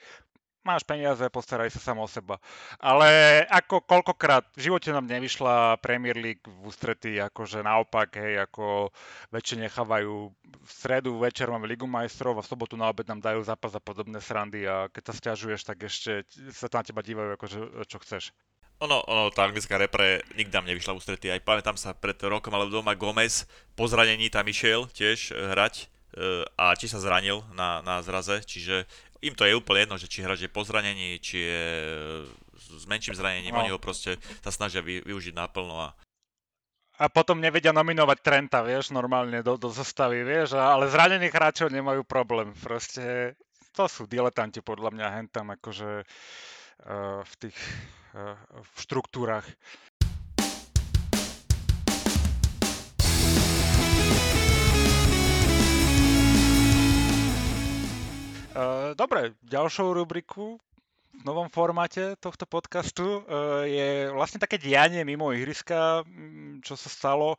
Máš 0.63 0.83
peniaze, 0.87 1.23
postaraj 1.29 1.71
sa 1.71 1.79
sam 1.83 1.99
o 1.99 2.07
seba. 2.07 2.39
Ale 2.79 3.43
ako 3.51 3.83
koľkokrát 3.83 4.47
v 4.55 4.71
živote 4.71 4.89
nám 4.89 5.07
nevyšla 5.07 5.79
Premier 5.83 6.15
League 6.15 6.43
v 6.43 6.59
ústretí, 6.67 7.19
akože 7.19 7.61
naopak, 7.61 8.15
hej, 8.17 8.47
ako 8.47 8.89
väčšie 9.31 9.67
nechávajú 9.67 10.31
v 10.63 10.71
stredu 10.71 11.19
večer 11.19 11.51
máme 11.51 11.67
Ligu 11.67 11.85
majstrov 11.85 12.39
a 12.39 12.43
v 12.45 12.49
sobotu 12.49 12.79
na 12.79 12.87
obed 12.87 13.03
nám 13.05 13.19
dajú 13.19 13.43
zápas 13.43 13.75
a 13.75 13.83
podobné 13.83 14.23
srandy 14.23 14.63
a 14.63 14.87
keď 14.87 15.03
sa 15.11 15.13
stiažuješ, 15.13 15.61
tak 15.67 15.83
ešte 15.83 16.23
sa 16.55 16.71
na 16.71 16.81
teba 16.81 17.03
dívajú, 17.03 17.29
akože 17.35 17.57
čo 17.89 17.97
chceš. 17.99 18.31
Ono, 18.81 18.99
ono, 19.05 19.29
tá 19.29 19.47
anglická 19.47 19.77
repre 19.77 20.25
nikdy 20.35 20.51
nám 20.51 20.67
nevyšla 20.67 20.91
v 20.91 20.99
ústretí. 20.99 21.27
Aj 21.29 21.39
pamätám 21.39 21.77
sa 21.77 21.95
pred 21.95 22.17
rokom 22.25 22.51
alebo 22.51 22.73
doma 22.73 22.97
Gomez 22.97 23.45
po 23.77 23.87
zranení 23.87 24.27
tam 24.27 24.43
išiel 24.49 24.89
tiež 24.91 25.31
eh, 25.31 25.55
hrať 25.55 25.73
eh, 26.17 26.43
a 26.57 26.73
či 26.75 26.89
sa 26.89 26.99
zranil 26.99 27.45
na, 27.53 27.79
na 27.85 28.01
zraze, 28.03 28.43
čiže 28.43 28.83
im 29.23 29.33
to 29.33 29.47
je 29.47 29.55
úplne 29.55 29.87
jedno, 29.87 29.95
že 29.95 30.11
či 30.11 30.19
hráč 30.21 30.43
je 30.43 30.51
po 30.51 30.67
zranení, 30.67 31.17
či 31.23 31.39
je 31.39 31.63
s 32.59 32.85
menším 32.85 33.15
zranením, 33.15 33.55
no. 33.55 33.63
oni 33.63 33.71
ho 33.71 33.79
proste 33.79 34.19
sa 34.43 34.51
snažia 34.51 34.83
vy, 34.83 34.99
využiť 35.03 35.33
naplno 35.33 35.79
a 35.79 35.95
a 37.01 37.09
potom 37.09 37.41
nevedia 37.41 37.73
nominovať 37.73 38.17
Trenta, 38.21 38.61
vieš, 38.61 38.93
normálne 38.93 39.41
do, 39.41 39.57
do 39.57 39.73
zostavy, 39.73 40.21
vieš, 40.21 40.53
ale 40.53 40.85
zranených 40.85 41.33
hráčov 41.33 41.73
nemajú 41.73 42.05
problém, 42.05 42.53
proste 42.61 43.33
to 43.73 43.89
sú 43.89 44.05
diletanti 44.05 44.61
podľa 44.61 44.93
mňa 44.93 45.07
hentam 45.17 45.49
akože 45.57 46.05
uh, 46.05 47.25
v 47.25 47.33
tých 47.41 47.57
uh, 48.13 48.37
v 48.61 48.77
štruktúrach. 48.77 49.45
Dobre, 58.93 59.33
ďalšou 59.41 59.97
rubriku 59.97 60.61
v 61.13 61.21
novom 61.25 61.45
formáte 61.49 62.17
tohto 62.17 62.49
podcastu 62.49 63.21
uh, 63.21 63.61
je 63.69 64.09
vlastne 64.09 64.41
také 64.41 64.57
dianie 64.57 65.05
mimo 65.05 65.29
ihriska, 65.29 66.01
mm, 66.05 66.65
čo 66.65 66.73
sa 66.73 66.89
stalo. 66.89 67.37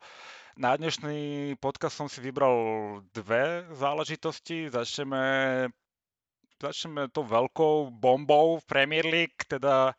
Na 0.55 0.71
dnešný 0.79 1.55
podcast 1.59 1.99
som 1.99 2.07
si 2.07 2.23
vybral 2.23 3.03
dve 3.11 3.67
záležitosti. 3.75 4.71
Začneme, 4.71 5.67
začneme 6.63 7.11
tou 7.11 7.27
veľkou 7.27 7.91
bombou 7.91 8.63
v 8.63 8.67
Premier 8.67 9.03
League, 9.03 9.43
teda 9.51 9.91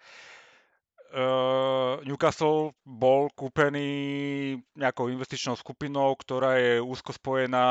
uh, 1.16 1.98
Newcastle 2.04 2.76
bol 2.84 3.32
kúpený 3.32 3.88
nejakou 4.76 5.08
investičnou 5.08 5.56
skupinou, 5.56 6.12
ktorá 6.14 6.60
je 6.60 6.84
úzko 6.84 7.16
spojená 7.16 7.66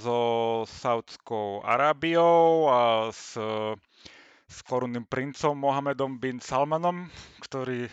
so 0.00 0.64
Saudskou 0.66 1.60
Arábiou 1.62 2.72
a 2.72 2.80
s, 3.12 3.36
s 4.48 4.58
korunným 4.64 5.04
princom 5.04 5.52
Mohamedom 5.52 6.16
bin 6.16 6.40
Salmanom, 6.40 7.12
ktorý 7.44 7.92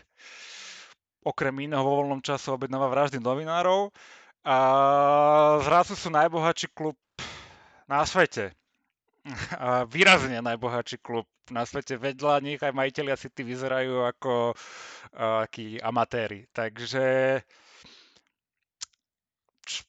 okrem 1.25 1.55
iného 1.59 1.83
vo 1.83 1.99
voľnom 2.05 2.23
čase 2.23 2.53
objednáva 2.53 2.87
vraždy 2.87 3.19
novinárov. 3.19 3.91
A 4.45 4.57
zrazu 5.65 5.97
sú 5.97 6.13
najbohatší 6.13 6.69
klub 6.77 6.95
na 7.89 8.05
svete. 8.05 8.53
A 9.57 9.89
výrazne 9.89 10.37
najbohatší 10.37 11.01
klub 11.01 11.25
na 11.49 11.65
svete 11.65 11.97
vedľa 11.97 12.41
nich 12.41 12.61
aj 12.61 12.73
majiteľia 12.73 13.17
City 13.17 13.41
vyzerajú 13.41 14.05
ako 14.05 14.53
akí 15.17 15.81
amatéri. 15.81 16.45
Takže 16.53 17.37
č, 19.65 19.85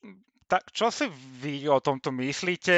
ta, 0.48 0.60
čo 0.72 0.88
si 0.88 1.08
vy 1.40 1.68
o 1.68 1.80
tomto 1.80 2.12
myslíte? 2.12 2.76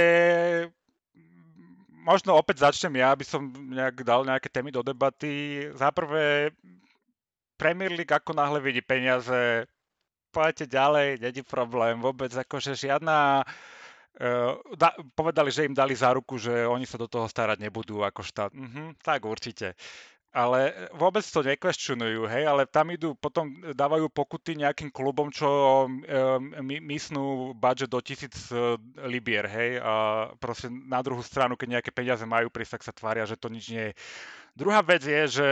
Možno 2.02 2.38
opäť 2.40 2.70
začnem 2.70 2.98
ja, 2.98 3.12
aby 3.12 3.22
som 3.26 3.52
nejak 3.52 4.00
dal 4.00 4.24
nejaké 4.24 4.48
témy 4.48 4.72
do 4.72 4.80
debaty. 4.80 5.66
Za 5.76 5.92
prvé, 5.92 6.54
Premier 7.60 7.92
League 7.92 8.14
ako 8.14 8.32
náhle 8.32 8.62
vidí 8.64 8.80
peniaze, 8.80 9.66
poďte 10.32 10.70
ďalej, 10.70 11.20
není 11.20 11.42
problém, 11.44 11.98
vôbec 12.00 12.30
akože 12.32 12.78
žiadna 12.78 13.42
Uh, 13.44 13.77
da, 14.74 14.98
povedali, 15.14 15.54
že 15.54 15.66
im 15.66 15.74
dali 15.74 15.94
záruku, 15.94 16.36
že 16.42 16.66
oni 16.66 16.84
sa 16.84 16.98
do 16.98 17.06
toho 17.06 17.30
starať 17.30 17.62
nebudú 17.62 18.02
ako 18.02 18.26
štát. 18.26 18.50
Uh-huh, 18.50 18.90
tak 18.98 19.22
určite. 19.22 19.78
Ale 20.28 20.76
vôbec 20.92 21.24
to 21.24 21.40
nekvestionujú, 21.40 22.28
hej, 22.28 22.44
ale 22.44 22.68
tam 22.68 22.92
idú, 22.92 23.16
potom 23.16 23.48
dávajú 23.72 24.12
pokuty 24.12 24.60
nejakým 24.60 24.92
klubom, 24.92 25.32
čo 25.32 25.48
um, 25.88 25.92
my, 26.52 26.84
mysnú 26.84 27.56
budget 27.56 27.88
do 27.88 27.96
tisíc 28.04 28.36
uh, 28.52 28.76
libier, 29.08 29.48
hej, 29.48 29.80
a 29.80 30.28
proste 30.36 30.68
na 30.68 31.00
druhú 31.00 31.24
stranu, 31.24 31.56
keď 31.56 31.80
nejaké 31.80 31.90
peniaze 31.96 32.28
majú 32.28 32.52
prísť, 32.52 32.76
tak 32.76 32.84
sa 32.84 32.92
tvária, 32.92 33.24
že 33.24 33.40
to 33.40 33.48
nič 33.48 33.72
nie 33.72 33.84
je. 33.88 33.96
Druhá 34.52 34.84
vec 34.84 35.00
je, 35.00 35.22
že 35.40 35.48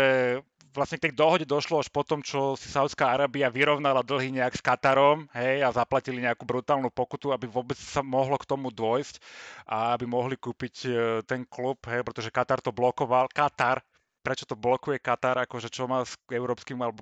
vlastne 0.77 1.01
k 1.01 1.09
tej 1.09 1.17
dohode 1.17 1.49
došlo 1.49 1.81
až 1.81 1.89
potom, 1.89 2.21
čo 2.21 2.55
si 2.55 2.69
Saudská 2.69 3.17
Arábia 3.17 3.49
vyrovnala 3.49 4.05
dlhy 4.05 4.37
nejak 4.37 4.55
s 4.55 4.63
Katarom, 4.63 5.27
hej, 5.33 5.65
a 5.65 5.73
zaplatili 5.73 6.21
nejakú 6.21 6.45
brutálnu 6.45 6.93
pokutu, 6.93 7.33
aby 7.33 7.49
vôbec 7.49 7.81
sa 7.81 8.05
mohlo 8.05 8.37
k 8.37 8.45
tomu 8.45 8.69
dôjsť 8.69 9.19
a 9.65 9.97
aby 9.97 10.05
mohli 10.05 10.37
kúpiť 10.37 10.75
e, 10.85 10.89
ten 11.25 11.49
klub, 11.49 11.81
hej, 11.89 12.05
pretože 12.05 12.29
Katar 12.29 12.61
to 12.61 12.71
blokoval. 12.71 13.27
Katar, 13.33 13.81
prečo 14.21 14.45
to 14.45 14.55
blokuje 14.55 15.01
Katar, 15.01 15.41
akože 15.43 15.73
čo 15.73 15.89
má 15.89 16.05
s 16.05 16.15
európskym 16.29 16.77
alebo 16.79 17.01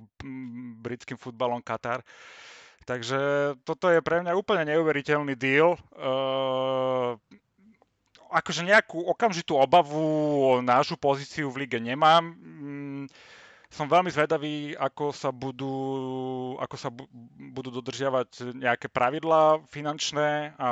britským 0.79 1.19
futbalom 1.19 1.59
Katar. 1.59 1.99
Takže 2.85 3.53
toto 3.65 3.89
je 3.89 3.99
pre 3.99 4.21
mňa 4.21 4.37
úplne 4.37 4.69
neuveriteľný 4.69 5.33
deal. 5.33 5.73
Uh, 5.97 7.17
akože 8.29 8.61
nejakú 8.61 8.99
okamžitú 9.09 9.57
obavu 9.57 10.05
o 10.37 10.51
našu 10.61 10.93
pozíciu 10.93 11.49
v 11.49 11.65
lige 11.65 11.81
nemám. 11.81 12.35
Mm, 12.37 13.05
som 13.75 13.91
veľmi 13.91 14.07
zvedavý, 14.07 14.71
ako 14.79 15.11
sa 15.11 15.35
budú, 15.35 15.75
ako 16.63 16.75
sa 16.79 16.87
budú 17.51 17.75
dodržiavať 17.75 18.55
nejaké 18.55 18.87
pravidlá 18.87 19.67
finančné, 19.67 20.55
a 20.55 20.69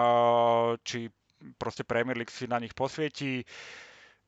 či 0.88 1.12
proste 1.60 1.84
Premier 1.84 2.16
League 2.16 2.32
si 2.32 2.48
na 2.48 2.64
nich 2.64 2.72
posvietí. 2.72 3.44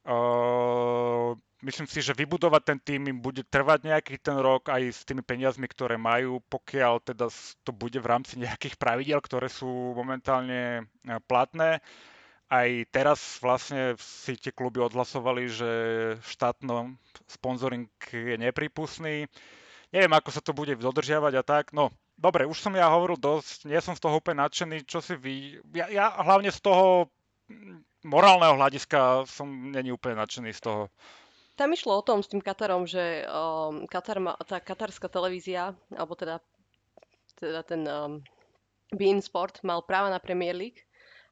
Uh, 0.06 1.34
myslím 1.66 1.88
si, 1.90 2.04
že 2.04 2.14
vybudovať 2.14 2.62
ten 2.62 2.80
tým 2.84 3.02
im 3.10 3.20
bude 3.24 3.42
trvať 3.42 3.90
nejaký 3.90 4.22
ten 4.22 4.38
rok 4.38 4.70
aj 4.70 4.92
s 4.92 5.02
tými 5.02 5.26
peniazmi, 5.26 5.66
ktoré 5.66 5.98
majú, 5.98 6.44
pokiaľ 6.46 7.02
teda 7.02 7.32
to 7.66 7.72
bude 7.74 7.98
v 7.98 8.06
rámci 8.06 8.38
nejakých 8.38 8.78
pravidel, 8.78 9.18
ktoré 9.24 9.50
sú 9.50 9.98
momentálne 9.98 10.86
platné. 11.26 11.82
Aj 12.46 12.70
teraz 12.94 13.42
vlastne 13.42 13.98
si 13.98 14.38
tie 14.38 14.54
kluby 14.54 14.78
odhlasovali, 14.78 15.50
že 15.50 15.72
štátno 16.22 16.94
sponzoring 17.26 17.90
je 18.14 18.38
nepripustný. 18.38 19.26
Neviem, 19.90 20.14
ako 20.14 20.30
sa 20.30 20.42
to 20.46 20.54
bude 20.54 20.78
dodržiavať 20.78 21.34
a 21.42 21.44
tak. 21.44 21.66
No, 21.74 21.90
dobre, 22.14 22.46
už 22.46 22.62
som 22.62 22.78
ja 22.78 22.86
hovoril 22.94 23.18
dosť, 23.18 23.66
nie 23.66 23.82
som 23.82 23.98
z 23.98 24.02
toho 24.06 24.22
úplne 24.22 24.46
nadšený, 24.46 24.86
čo 24.86 25.02
si 25.02 25.18
vy... 25.18 25.58
Ja, 25.74 25.90
ja 25.90 26.06
hlavne 26.22 26.54
z 26.54 26.62
toho 26.62 27.10
morálneho 28.06 28.54
hľadiska 28.54 29.26
som 29.26 29.50
není 29.74 29.90
úplne 29.90 30.22
nadšený 30.22 30.54
z 30.54 30.62
toho. 30.62 30.82
Tam 31.58 31.74
išlo 31.74 31.98
o 31.98 32.06
tom 32.06 32.22
s 32.22 32.30
tým 32.30 32.46
Katarom, 32.46 32.86
že 32.86 33.26
um, 33.26 33.90
Katar 33.90 34.22
má, 34.22 34.38
tá 34.46 34.62
katarská 34.62 35.10
televízia, 35.10 35.74
alebo 35.98 36.14
teda, 36.14 36.44
teda 37.42 37.66
ten 37.66 37.82
um, 37.90 38.22
Bein 38.94 39.18
Sport 39.18 39.66
mal 39.66 39.82
práva 39.82 40.14
na 40.14 40.22
Premier 40.22 40.54
League 40.54 40.85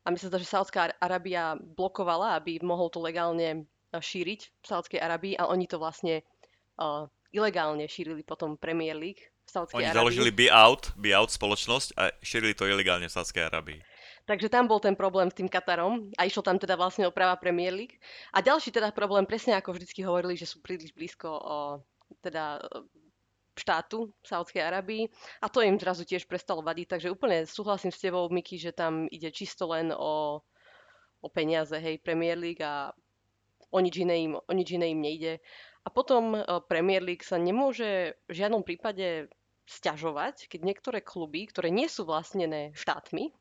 a 0.04 0.12
mi 0.12 0.20
sa 0.20 0.28
že 0.28 0.43
Saudská 0.47 0.91
Arábia 0.99 1.56
blokovala, 1.56 2.36
aby 2.36 2.60
mohol 2.60 2.91
to 2.91 2.99
legálne 2.99 3.49
e, 3.56 3.60
šíriť 3.95 4.41
v 4.62 4.66
Saudskej 4.68 4.99
Arabii 4.99 5.39
a 5.39 5.47
oni 5.47 5.64
to 5.64 5.80
vlastne 5.80 6.22
uh, 6.78 7.08
ilegálne 7.32 7.88
šírili 7.88 8.22
potom 8.22 8.60
Premier 8.60 8.99
League 8.99 9.32
v 9.47 9.49
Saudskej 9.49 9.80
Oni 9.80 9.88
Arabii. 9.88 9.99
založili 10.04 10.32
Be 10.32 10.47
Out, 10.51 10.91
Be 10.99 11.16
Out 11.16 11.32
spoločnosť 11.32 11.95
a 11.95 12.12
šírili 12.20 12.51
to 12.51 12.68
ilegálne 12.68 13.08
v 13.08 13.16
Saudskej 13.16 13.47
Arabii. 13.47 13.80
Takže 14.24 14.47
tam 14.47 14.72
bol 14.72 14.80
ten 14.80 14.95
problém 14.95 15.28
s 15.28 15.36
tým 15.36 15.51
Katarom 15.51 16.08
a 16.16 16.24
išlo 16.24 16.47
tam 16.47 16.56
teda 16.56 16.80
vlastne 16.80 17.04
o 17.04 17.12
práva 17.12 17.36
Premier 17.36 17.76
League. 17.76 17.99
A 18.32 18.39
ďalší 18.39 18.72
teda 18.72 18.95
problém, 18.95 19.28
presne 19.28 19.60
ako 19.60 19.76
vždycky 19.76 19.99
hovorili, 19.99 20.39
že 20.39 20.47
sú 20.47 20.64
príliš 20.64 20.95
blízko 20.95 21.28
o, 21.28 21.58
teda 22.24 22.64
štátu 23.54 24.10
Saudskej 24.26 24.66
Arabii 24.66 25.10
a 25.41 25.47
to 25.49 25.62
im 25.62 25.78
zrazu 25.78 26.04
tiež 26.04 26.26
prestalo 26.26 26.66
vadiť, 26.66 26.97
takže 26.97 27.14
úplne 27.14 27.45
súhlasím 27.45 27.93
s 27.93 28.01
tebou, 28.01 28.26
Miky, 28.30 28.58
že 28.58 28.74
tam 28.74 29.06
ide 29.10 29.30
čisto 29.30 29.70
len 29.70 29.93
o, 29.93 30.41
o 31.22 31.28
peniaze, 31.30 31.78
hej, 31.78 32.01
Premier 32.01 32.38
League 32.38 32.62
a 32.62 32.91
o 33.74 33.78
nič 33.82 33.95
iné 34.01 34.16
im, 34.30 34.34
o 34.38 34.51
nič 34.54 34.70
iné 34.74 34.93
im 34.93 35.01
nejde. 35.01 35.41
A 35.84 35.89
potom 35.89 36.38
uh, 36.38 36.64
Premier 36.64 37.04
League 37.04 37.26
sa 37.26 37.36
nemôže 37.36 38.16
v 38.30 38.34
žiadnom 38.34 38.64
prípade 38.64 39.28
sťažovať, 39.68 40.47
keď 40.47 40.60
niektoré 40.62 40.99
kluby, 40.99 41.47
ktoré 41.47 41.72
nie 41.72 41.88
sú 41.88 42.04
vlastnené 42.04 42.76
štátmi, 42.76 43.32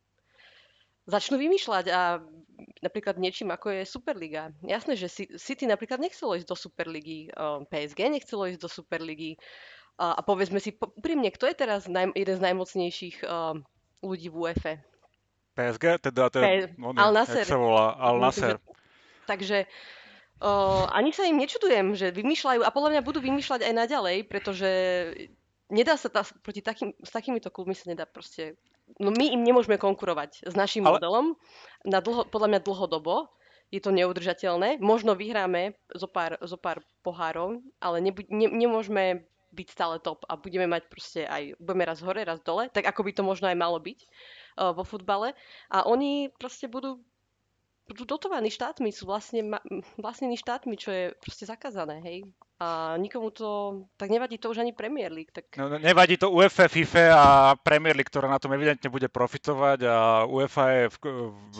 začnú 1.06 1.34
vymýšľať 1.34 1.86
a 1.90 2.22
napríklad 2.78 3.18
niečím 3.18 3.50
ako 3.50 3.82
je 3.82 3.82
Superliga. 3.82 4.54
Jasné, 4.62 4.94
že 4.94 5.10
City 5.38 5.66
napríklad 5.66 5.98
nechcelo 5.98 6.38
ísť 6.38 6.46
do 6.46 6.54
Superligy, 6.54 7.26
PSG 7.70 8.06
nechcelo 8.06 8.46
ísť 8.46 8.60
do 8.62 8.70
Superligy, 8.70 9.34
a, 10.00 10.16
a 10.16 10.20
povedzme 10.20 10.58
si 10.58 10.72
úprimne, 10.72 11.28
kto 11.28 11.48
je 11.48 11.56
teraz 11.56 11.84
naj, 11.86 12.12
jeden 12.14 12.36
z 12.36 12.42
najmocnejších 12.42 13.16
uh, 13.24 13.56
ľudí 14.00 14.28
v 14.28 14.36
UEFA? 14.36 14.74
PSG? 15.52 15.84
Teda 16.00 16.32
to 16.32 16.40
je, 16.40 16.72
P- 16.72 16.80
on, 16.80 16.96
Al 16.96 17.12
jak 17.12 17.16
Nasser. 17.28 17.44
sa 17.44 17.58
volá, 17.60 17.92
Al 18.00 18.16
Nasser. 18.16 18.56
že- 18.56 18.70
Takže 19.22 19.58
o, 20.42 20.50
ani 20.90 21.14
sa 21.14 21.22
im 21.28 21.38
nečudujem, 21.38 21.94
že 21.94 22.10
vymýšľajú 22.10 22.66
a 22.66 22.74
podľa 22.74 22.98
mňa 22.98 23.02
budú 23.06 23.22
vymýšľať 23.22 23.68
aj 23.70 23.74
naďalej, 23.86 24.16
pretože 24.26 24.70
nedá 25.70 25.94
sa 25.94 26.10
tá, 26.10 26.26
proti 26.42 26.58
takým, 26.58 26.90
s 26.98 27.10
takýmito 27.14 27.52
klubmi 27.54 27.76
sa 27.76 27.86
nedá 27.86 28.02
proste... 28.02 28.58
No 28.98 29.14
my 29.14 29.30
im 29.30 29.46
nemôžeme 29.46 29.78
konkurovať 29.78 30.42
s 30.42 30.54
našim 30.58 30.82
Ale- 30.88 30.98
modelom, 30.98 31.38
na 31.86 32.02
dlho, 32.02 32.26
podľa 32.26 32.48
mňa 32.50 32.60
dlhodobo. 32.66 33.30
Je 33.72 33.80
to 33.80 33.88
neudržateľné. 33.88 34.84
Možno 34.84 35.16
vyhráme 35.16 35.72
zo 35.96 36.04
pár, 36.04 36.36
zo 36.44 36.60
pár 36.60 36.84
pohárov, 37.00 37.64
ale 37.80 38.04
nebu, 38.04 38.20
ne, 38.28 38.44
nemôžeme 38.52 39.24
byť 39.52 39.68
stále 39.68 40.00
top 40.00 40.24
a 40.26 40.34
budeme 40.40 40.64
mať 40.66 40.82
proste 40.88 41.20
aj, 41.28 41.56
budeme 41.60 41.84
raz 41.84 42.00
hore, 42.00 42.24
raz 42.24 42.40
dole, 42.40 42.72
tak 42.72 42.88
ako 42.88 43.04
by 43.04 43.12
to 43.12 43.22
možno 43.22 43.46
aj 43.52 43.56
malo 43.56 43.76
byť 43.76 44.00
uh, 44.02 44.72
vo 44.72 44.82
futbale. 44.82 45.36
A 45.68 45.84
oni 45.84 46.32
proste 46.40 46.66
budú 46.66 47.00
budú 47.82 48.06
dotovaní 48.06 48.48
štátmi, 48.48 48.94
sú 48.94 49.04
vlastne 49.10 49.42
ma- 49.42 49.64
vlastnení 49.98 50.38
štátmi, 50.38 50.74
čo 50.78 50.90
je 50.94 51.04
proste 51.18 51.44
zakázané, 51.44 52.00
hej. 52.00 52.18
A 52.62 52.94
nikomu 52.94 53.34
to, 53.34 53.82
tak 53.98 54.06
nevadí 54.06 54.38
to 54.38 54.54
už 54.54 54.62
ani 54.62 54.70
Premier 54.70 55.10
League, 55.10 55.34
tak 55.34 55.50
No, 55.58 55.66
no, 55.66 55.82
nevadí 55.82 56.14
to 56.14 56.30
UEFA, 56.30 56.70
FIFA 56.70 57.04
a 57.10 57.26
Premier 57.58 57.98
League, 57.98 58.06
ktorá 58.06 58.30
na 58.30 58.38
tom 58.38 58.54
evidentne 58.54 58.86
bude 58.86 59.10
profitovať 59.10 59.82
a 59.82 59.96
UEFA 60.30 60.64
je 60.70 60.84
v, 60.88 60.96
v, 61.52 61.58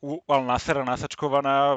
u 0.00 0.10
Al 0.24 0.42
Nassera 0.48 0.80
nasačkovaná. 0.80 1.56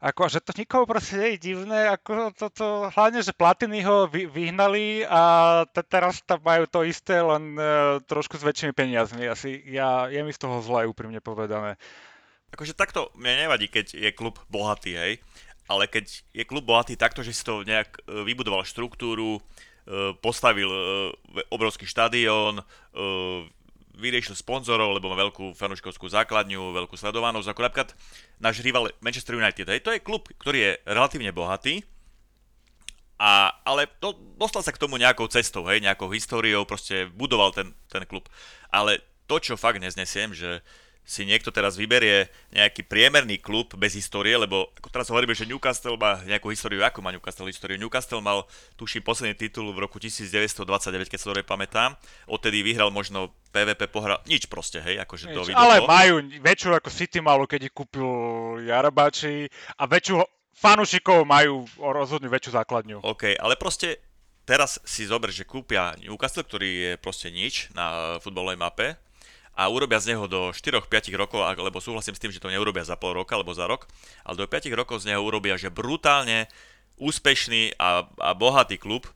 Ako, 0.00 0.32
že 0.32 0.40
to 0.40 0.56
nikomu 0.56 0.88
proste 0.88 1.20
nie 1.20 1.36
je 1.36 1.52
divné, 1.52 1.84
ako 1.92 2.32
to, 2.32 2.48
to, 2.48 2.88
hlavne, 2.88 3.20
že 3.20 3.36
Platiny 3.36 3.84
ho 3.84 4.08
vy, 4.08 4.24
vyhnali 4.24 5.04
a 5.04 5.20
te, 5.68 5.84
teraz 5.84 6.24
tam 6.24 6.40
majú 6.40 6.64
to 6.64 6.88
isté, 6.88 7.20
len 7.20 7.52
uh, 7.60 8.00
trošku 8.08 8.40
s 8.40 8.46
väčšími 8.48 8.72
peniazmi. 8.72 9.28
Asi 9.28 9.60
ja, 9.68 10.08
je 10.08 10.24
mi 10.24 10.32
z 10.32 10.40
toho 10.40 10.64
zle, 10.64 10.88
úprimne 10.88 11.20
povedané. 11.20 11.76
Akože 12.48 12.72
takto 12.72 13.12
mne 13.12 13.44
nevadí, 13.44 13.68
keď 13.68 13.92
je 13.92 14.10
klub 14.16 14.40
bohatý, 14.48 14.96
hej. 14.96 15.12
Ale 15.68 15.84
keď 15.84 16.08
je 16.32 16.48
klub 16.48 16.64
bohatý 16.64 16.96
takto, 16.96 17.20
že 17.20 17.36
si 17.36 17.44
to 17.44 17.60
nejak 17.62 18.00
e, 18.08 18.24
vybudoval 18.24 18.64
štruktúru, 18.64 19.36
e, 19.36 19.40
postavil 20.18 20.66
e, 20.66 20.80
obrovský 21.52 21.84
štadión, 21.84 22.58
e, 22.58 22.64
vyriešil 23.96 24.38
sponzorov, 24.38 24.96
lebo 24.96 25.10
má 25.10 25.16
veľkú 25.18 25.56
fanúškovskú 25.58 26.06
základňu, 26.10 26.76
veľkú 26.76 26.94
sledovanosť, 26.94 27.48
ako 27.50 27.60
napríklad 27.66 27.90
náš 28.38 28.62
rival 28.62 28.90
Manchester 29.02 29.36
United. 29.36 29.66
Hej, 29.66 29.82
to 29.82 29.90
je 29.94 30.04
klub, 30.04 30.30
ktorý 30.38 30.58
je 30.58 30.72
relatívne 30.86 31.30
bohatý, 31.34 31.82
a, 33.20 33.52
ale 33.68 33.84
do, 34.00 34.16
dostal 34.40 34.64
sa 34.64 34.72
k 34.72 34.80
tomu 34.80 34.96
nejakou 34.96 35.28
cestou, 35.28 35.68
hej, 35.68 35.84
nejakou 35.84 36.08
históriou, 36.08 36.64
proste 36.64 37.04
budoval 37.12 37.52
ten, 37.52 37.76
ten 37.92 38.08
klub. 38.08 38.24
Ale 38.72 39.04
to, 39.28 39.36
čo 39.36 39.60
fakt 39.60 39.76
neznesiem, 39.76 40.32
že 40.32 40.64
si 41.10 41.26
niekto 41.26 41.50
teraz 41.50 41.74
vyberie 41.74 42.30
nejaký 42.54 42.86
priemerný 42.86 43.42
klub 43.42 43.74
bez 43.74 43.98
histórie, 43.98 44.38
lebo 44.38 44.70
ako 44.78 44.94
teraz 44.94 45.10
hovoríme, 45.10 45.34
že 45.34 45.42
Newcastle 45.42 45.98
má 45.98 46.22
nejakú 46.22 46.54
históriu, 46.54 46.86
ako 46.86 47.02
má 47.02 47.10
Newcastle 47.10 47.50
históriu? 47.50 47.74
Newcastle 47.82 48.22
mal, 48.22 48.46
tuším, 48.78 49.02
posledný 49.02 49.34
titul 49.34 49.74
v 49.74 49.82
roku 49.82 49.98
1929, 49.98 51.10
keď 51.10 51.18
sa 51.18 51.34
dobre 51.34 51.42
pamätám. 51.42 51.98
Odtedy 52.30 52.62
vyhral 52.62 52.94
možno 52.94 53.34
PVP 53.50 53.90
pohral, 53.90 54.22
nič 54.30 54.46
proste, 54.46 54.78
hej, 54.78 55.02
akože 55.02 55.34
to 55.34 55.42
Nič, 55.42 55.50
vidno. 55.50 55.58
ale 55.58 55.82
majú 55.82 56.22
väčšiu 56.46 56.78
ako 56.78 56.88
City 56.94 57.18
malo, 57.18 57.42
keď 57.50 57.66
ich 57.66 57.74
kúpil 57.74 58.06
Jarabači 58.62 59.50
a 59.82 59.90
väčšiu 59.90 60.22
fanúšikov 60.54 61.26
majú 61.26 61.66
rozhodne 61.82 62.30
väčšiu 62.30 62.54
základňu. 62.54 63.02
OK, 63.02 63.34
ale 63.34 63.58
proste 63.58 63.98
teraz 64.46 64.78
si 64.86 65.10
zober, 65.10 65.34
že 65.34 65.42
kúpia 65.42 65.90
Newcastle, 65.98 66.46
ktorý 66.46 66.70
je 66.70 66.92
proste 67.02 67.34
nič 67.34 67.66
na 67.74 68.14
futbalovej 68.22 68.62
mape 68.62 68.88
a 69.54 69.68
urobia 69.68 70.00
z 70.00 70.14
neho 70.14 70.24
do 70.30 70.54
4-5 70.54 70.88
rokov, 71.18 71.42
lebo 71.58 71.82
súhlasím 71.82 72.16
s 72.16 72.22
tým, 72.22 72.32
že 72.32 72.40
to 72.40 72.52
neurobia 72.52 72.86
za 72.86 72.96
pol 72.96 73.12
roka 73.12 73.36
alebo 73.36 73.52
za 73.52 73.66
rok, 73.66 73.90
ale 74.24 74.40
do 74.40 74.46
5 74.46 74.70
rokov 74.72 75.02
z 75.04 75.14
neho 75.14 75.20
urobia, 75.20 75.58
že 75.58 75.68
brutálne 75.68 76.46
úspešný 77.00 77.80
a, 77.80 78.04
a 78.20 78.30
bohatý 78.36 78.76
klub, 78.76 79.08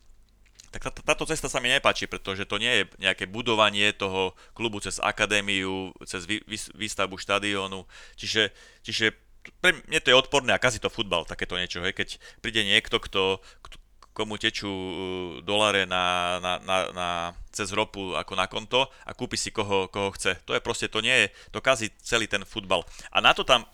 tak 0.75 0.91
tá, 0.91 1.15
táto 1.15 1.23
cesta 1.23 1.47
sa 1.47 1.63
mi 1.63 1.71
nepáči, 1.71 2.11
pretože 2.11 2.51
to 2.51 2.59
nie 2.59 2.83
je 2.83 2.85
nejaké 2.99 3.31
budovanie 3.31 3.95
toho 3.95 4.35
klubu 4.59 4.83
cez 4.83 4.99
akadémiu, 4.99 5.95
cez 6.03 6.27
vy, 6.27 6.43
vy, 6.51 6.59
výstavbu 6.75 7.15
štadiónu. 7.15 7.87
Čiže, 8.19 8.51
čiže 8.83 9.15
pre 9.63 9.79
mňa 9.87 10.03
to 10.03 10.11
je 10.11 10.19
odporné 10.19 10.51
a 10.51 10.59
kazí 10.59 10.83
to 10.83 10.91
futbal, 10.91 11.23
takéto 11.23 11.55
niečo. 11.55 11.79
Hej. 11.79 11.95
Keď 11.95 12.09
príde 12.43 12.67
niekto, 12.67 12.99
kto, 12.99 13.39
kto 13.63 13.77
komu 14.15 14.39
tečú 14.39 14.71
doláre 15.43 15.91
na, 15.91 16.39
na, 16.39 16.53
na, 16.63 16.77
na, 16.95 17.09
cez 17.51 17.75
ropu 17.75 18.15
ako 18.15 18.33
na 18.39 18.47
konto 18.47 18.87
a 19.03 19.11
kúpi 19.11 19.35
si 19.35 19.51
koho, 19.51 19.91
koho 19.91 20.15
chce. 20.15 20.39
To 20.47 20.55
je 20.55 20.63
proste, 20.63 20.87
to 20.87 21.03
nie 21.03 21.13
je, 21.13 21.27
to 21.51 21.59
kazí 21.59 21.91
celý 21.99 22.31
ten 22.31 22.47
futbal. 22.47 22.87
A 23.11 23.19
na 23.19 23.35
to 23.35 23.43
tam 23.43 23.67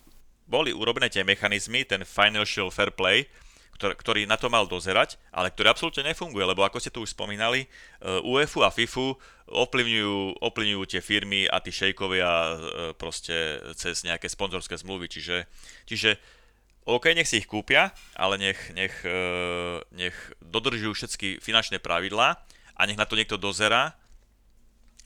boli 0.49 0.73
urobené 0.73 1.07
tie 1.13 1.21
mechanizmy, 1.21 1.85
ten 1.85 2.01
financial 2.03 2.73
fair 2.73 2.89
play, 2.89 3.29
ktorý, 3.81 4.29
na 4.29 4.37
to 4.37 4.45
mal 4.45 4.69
dozerať, 4.69 5.17
ale 5.33 5.49
ktorý 5.49 5.73
absolútne 5.73 6.05
nefunguje, 6.13 6.45
lebo 6.45 6.61
ako 6.61 6.77
ste 6.77 6.93
tu 6.93 7.01
už 7.01 7.17
spomínali, 7.17 7.65
UEFA 8.21 8.69
a 8.69 8.73
FIFU 8.73 9.17
ovplyvňujú, 9.49 10.37
ovplyvňujú 10.37 10.83
tie 10.85 11.01
firmy 11.01 11.49
a 11.49 11.57
tí 11.57 11.73
šejkovia 11.73 12.61
proste 13.01 13.57
cez 13.73 14.05
nejaké 14.05 14.29
sponzorské 14.29 14.77
zmluvy, 14.77 15.09
čiže, 15.09 15.49
čiže 15.89 16.21
OK, 16.91 17.15
nech 17.15 17.29
si 17.29 17.39
ich 17.39 17.47
kúpia, 17.47 17.95
ale 18.19 18.35
nech, 18.35 18.59
nech, 18.75 18.95
nech 19.95 20.15
dodržujú 20.43 20.91
všetky 20.91 21.39
finančné 21.39 21.79
pravidlá 21.79 22.35
a 22.75 22.81
nech 22.83 22.99
na 22.99 23.07
to 23.07 23.15
niekto 23.15 23.39
dozera 23.39 23.95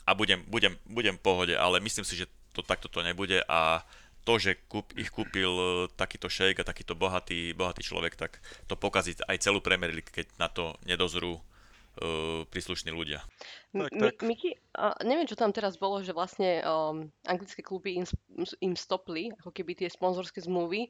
a 0.06 0.12
budem, 0.18 0.42
budem, 0.50 0.74
budem 0.90 1.14
v 1.18 1.24
pohode, 1.26 1.54
ale 1.54 1.78
myslím 1.86 2.02
si, 2.02 2.18
že 2.18 2.30
to 2.58 2.66
takto 2.66 2.90
to 2.90 3.06
nebude 3.06 3.38
a 3.46 3.86
to, 4.26 4.42
že 4.42 4.58
kúp, 4.66 4.90
ich 4.98 5.14
kúpil 5.14 5.86
takýto 5.94 6.26
šejk 6.26 6.66
a 6.66 6.68
takýto 6.68 6.98
bohatý, 6.98 7.54
bohatý 7.54 7.86
človek, 7.86 8.18
tak 8.18 8.42
to 8.66 8.74
pokazí 8.74 9.14
aj 9.30 9.38
celú 9.38 9.62
Premier 9.62 9.94
League, 9.94 10.10
keď 10.10 10.26
na 10.42 10.50
to 10.50 10.74
nedozrú 10.90 11.38
príslušní 12.52 12.92
ľudia. 12.92 13.24
Tak, 13.72 13.92
Mi- 13.92 14.12
tak. 14.12 14.16
Miky, 14.24 14.56
a 14.76 14.96
neviem, 15.04 15.28
čo 15.28 15.36
tam 15.36 15.52
teraz 15.52 15.76
bolo, 15.76 16.00
že 16.00 16.16
vlastne 16.16 16.64
um, 16.64 17.12
anglické 17.28 17.60
kluby 17.60 18.00
im, 18.00 18.06
im 18.64 18.74
stopli 18.76 19.32
ako 19.40 19.52
keby 19.52 19.76
tie 19.76 19.88
sponzorské 19.92 20.40
zmluvy 20.44 20.88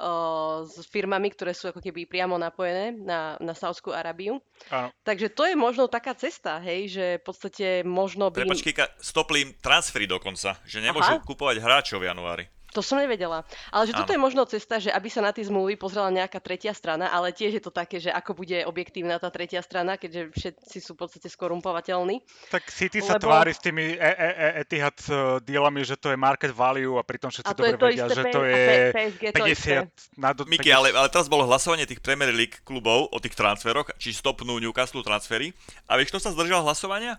uh, 0.00 0.64
s 0.64 0.84
firmami, 0.88 1.32
ktoré 1.32 1.56
sú 1.56 1.68
ako 1.72 1.80
keby 1.80 2.08
priamo 2.08 2.36
napojené 2.36 2.92
na, 2.92 3.40
na 3.40 3.52
Saudskú 3.56 3.92
Arábiu. 3.92 4.40
Áno. 4.68 4.92
Takže 5.04 5.32
to 5.32 5.48
je 5.48 5.56
možno 5.56 5.88
taká 5.88 6.12
cesta, 6.16 6.60
hej, 6.60 6.92
že 6.92 7.04
v 7.20 7.24
podstate 7.24 7.66
možno 7.84 8.28
by... 8.32 8.44
im- 8.44 8.52
Prepač, 8.52 8.64
Kika, 8.64 8.86
stopli 9.00 9.44
im 9.44 9.50
transfery 9.60 10.08
dokonca, 10.08 10.60
že 10.64 10.80
nemôžu 10.80 11.20
Aha. 11.20 11.24
kupovať 11.24 11.60
hráčov 11.60 12.04
v 12.04 12.08
januári. 12.12 12.44
To 12.76 12.84
som 12.84 13.00
nevedela. 13.00 13.40
Ale 13.72 13.88
že 13.88 13.96
toto 13.96 14.12
Áno. 14.12 14.20
je 14.20 14.24
možno 14.28 14.42
cesta, 14.44 14.76
že 14.76 14.92
aby 14.92 15.08
sa 15.08 15.24
na 15.24 15.32
tie 15.32 15.48
zmluvy 15.48 15.80
pozrela 15.80 16.12
nejaká 16.12 16.44
tretia 16.44 16.76
strana, 16.76 17.08
ale 17.08 17.32
tiež 17.32 17.56
je 17.56 17.62
to 17.64 17.72
také, 17.72 17.96
že 17.96 18.12
ako 18.12 18.36
bude 18.36 18.68
objektívna 18.68 19.16
tá 19.16 19.32
tretia 19.32 19.64
strana, 19.64 19.96
keďže 19.96 20.36
všetci 20.36 20.78
sú 20.84 20.92
v 20.92 21.08
podstate 21.08 21.32
skorumpovateľní. 21.32 22.20
Tak 22.52 22.68
City 22.68 23.00
sa 23.00 23.16
Lebo- 23.16 23.32
tvári 23.32 23.56
s 23.56 23.64
tými 23.64 23.96
e- 23.96 23.96
e- 23.96 24.36
e- 24.36 24.54
Etihad 24.60 25.00
uh, 25.08 25.40
dealami, 25.40 25.88
že 25.88 25.96
to 25.96 26.12
je 26.12 26.20
market 26.20 26.52
value 26.52 27.00
a 27.00 27.02
pritom 27.02 27.32
všetci 27.32 27.48
A 27.48 27.56
to 27.56 27.64
dobre 27.64 27.80
to 27.80 27.86
vedia, 27.88 28.04
isté, 28.04 28.12
že 28.12 28.24
to 28.28 28.40
je 28.44 28.64
PSG 28.92 29.22
to 29.32 29.44
isté. 29.48 29.74
50 30.12 30.20
na 30.20 30.30
do, 30.36 30.42
Miky, 30.44 30.68
ale, 30.68 30.92
ale 30.92 31.08
teraz 31.08 31.32
bolo 31.32 31.48
hlasovanie 31.48 31.88
tých 31.88 32.04
Premier 32.04 32.28
League 32.28 32.60
klubov 32.60 33.08
o 33.08 33.16
tých 33.16 33.32
transferoch, 33.32 33.88
či 33.96 34.12
stopnú 34.12 34.60
Newcastle 34.60 35.00
transfery. 35.00 35.56
A 35.88 35.96
vieš, 35.96 36.12
kto 36.12 36.20
sa 36.20 36.30
zdržal 36.36 36.60
hlasovania? 36.60 37.16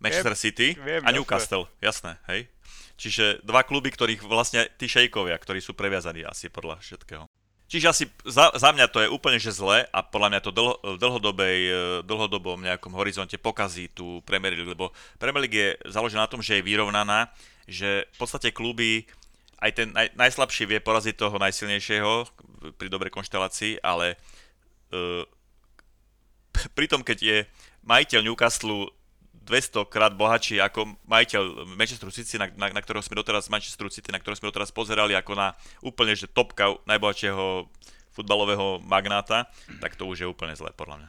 Manchester 0.00 0.34
City 0.36 0.68
viem, 0.80 1.04
a. 1.04 1.12
Newcastle, 1.12 1.68
jasné, 1.78 2.16
hej. 2.32 2.48
Čiže 3.00 3.40
dva 3.44 3.64
kluby, 3.64 3.88
ktorých 3.92 4.24
vlastne 4.28 4.68
tí 4.76 4.84
šejkovia, 4.84 5.36
ktorí 5.36 5.60
sú 5.64 5.72
previazaní 5.72 6.24
asi 6.24 6.52
podľa 6.52 6.80
všetkého. 6.84 7.24
Čiže 7.70 7.86
asi 7.86 8.04
za, 8.26 8.50
za 8.50 8.74
mňa 8.74 8.90
to 8.90 8.98
je 8.98 9.08
úplne 9.08 9.38
že 9.38 9.54
zle 9.54 9.86
a 9.86 9.98
podľa 10.02 10.28
mňa 10.34 10.40
to 10.42 10.50
dlho, 10.50 10.74
v 10.82 10.96
dlhodobej, 10.98 11.58
eh, 11.70 11.76
dlhodobom 12.02 12.58
nejakom 12.66 12.90
horizonte 12.98 13.38
pokazí 13.38 13.86
tú 13.94 14.18
Premier 14.26 14.58
League, 14.58 14.74
lebo 14.74 14.90
Premier 15.22 15.46
League 15.46 15.54
je 15.54 15.70
založená 15.86 16.26
na 16.26 16.32
tom, 16.32 16.42
že 16.42 16.58
je 16.58 16.66
vyrovnaná, 16.66 17.30
že 17.70 18.10
v 18.10 18.16
podstate 18.18 18.50
kluby 18.50 19.06
aj 19.62 19.70
ten 19.76 19.88
naj, 19.94 20.10
najslabší 20.18 20.66
vie 20.66 20.80
poraziť 20.82 21.14
toho 21.14 21.36
najsilnejšieho 21.38 22.12
pri 22.74 22.88
dobrej 22.90 23.14
konštelácii, 23.14 23.78
ale 23.84 24.18
uh, 24.90 25.22
pritom 26.78 27.06
keď 27.06 27.18
je 27.20 27.38
majiteľ 27.84 28.20
Newcastle 28.26 28.90
200 29.50 29.90
krát 29.90 30.14
bohatší 30.14 30.62
ako 30.62 30.94
majiteľ 31.10 31.66
Manchester 31.74 32.14
City, 32.14 32.38
na, 32.38 32.46
na, 32.54 32.70
na 32.70 32.80
ktorého 32.80 33.02
sme 33.02 33.18
doteraz 33.18 33.50
Manchester 33.50 33.90
City, 33.90 34.14
na 34.14 34.22
ktorého 34.22 34.38
sme 34.38 34.54
doteraz 34.54 34.70
pozerali 34.70 35.18
ako 35.18 35.34
na 35.34 35.58
úplne 35.82 36.14
že 36.14 36.30
topka 36.30 36.78
najbohatšieho 36.86 37.66
futbalového 38.14 38.78
magnáta, 38.86 39.50
tak 39.82 39.98
to 39.98 40.06
už 40.06 40.22
je 40.22 40.30
úplne 40.30 40.54
zlé 40.54 40.70
podľa 40.78 41.02
mňa. 41.02 41.08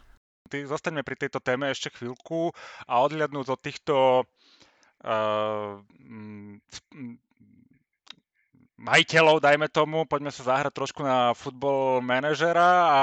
Ty 0.49 0.57
zostaňme 0.67 1.05
pri 1.05 1.15
tejto 1.15 1.39
téme 1.39 1.69
ešte 1.69 1.93
chvíľku 1.93 2.51
a 2.89 2.93
odhľadnúť 3.05 3.47
od 3.47 3.59
týchto 3.61 3.95
uh, 5.05 5.79
majiteľov, 8.81 9.37
dajme 9.39 9.69
tomu, 9.69 10.09
poďme 10.09 10.33
sa 10.33 10.43
zahrať 10.43 10.73
trošku 10.73 11.05
na 11.05 11.37
futbol 11.37 12.01
manažera 12.01 12.89
a 12.89 13.01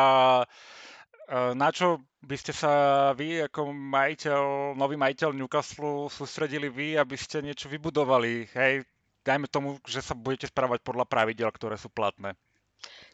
na 1.29 1.69
čo 1.69 2.01
by 2.25 2.37
ste 2.41 2.57
sa 2.57 2.73
vy 3.13 3.45
ako 3.45 3.71
majiteľ, 3.71 4.73
nový 4.75 4.97
majiteľ 4.97 5.37
Newcastle 5.37 6.09
sústredili 6.09 6.73
vy, 6.73 6.97
aby 6.97 7.15
ste 7.21 7.45
niečo 7.45 7.69
vybudovali? 7.69 8.49
Hej, 8.57 8.89
dajme 9.23 9.47
tomu, 9.47 9.77
že 9.85 10.01
sa 10.01 10.17
budete 10.17 10.49
správať 10.49 10.81
podľa 10.81 11.05
pravidel, 11.05 11.53
ktoré 11.53 11.77
sú 11.77 11.93
platné. 11.93 12.33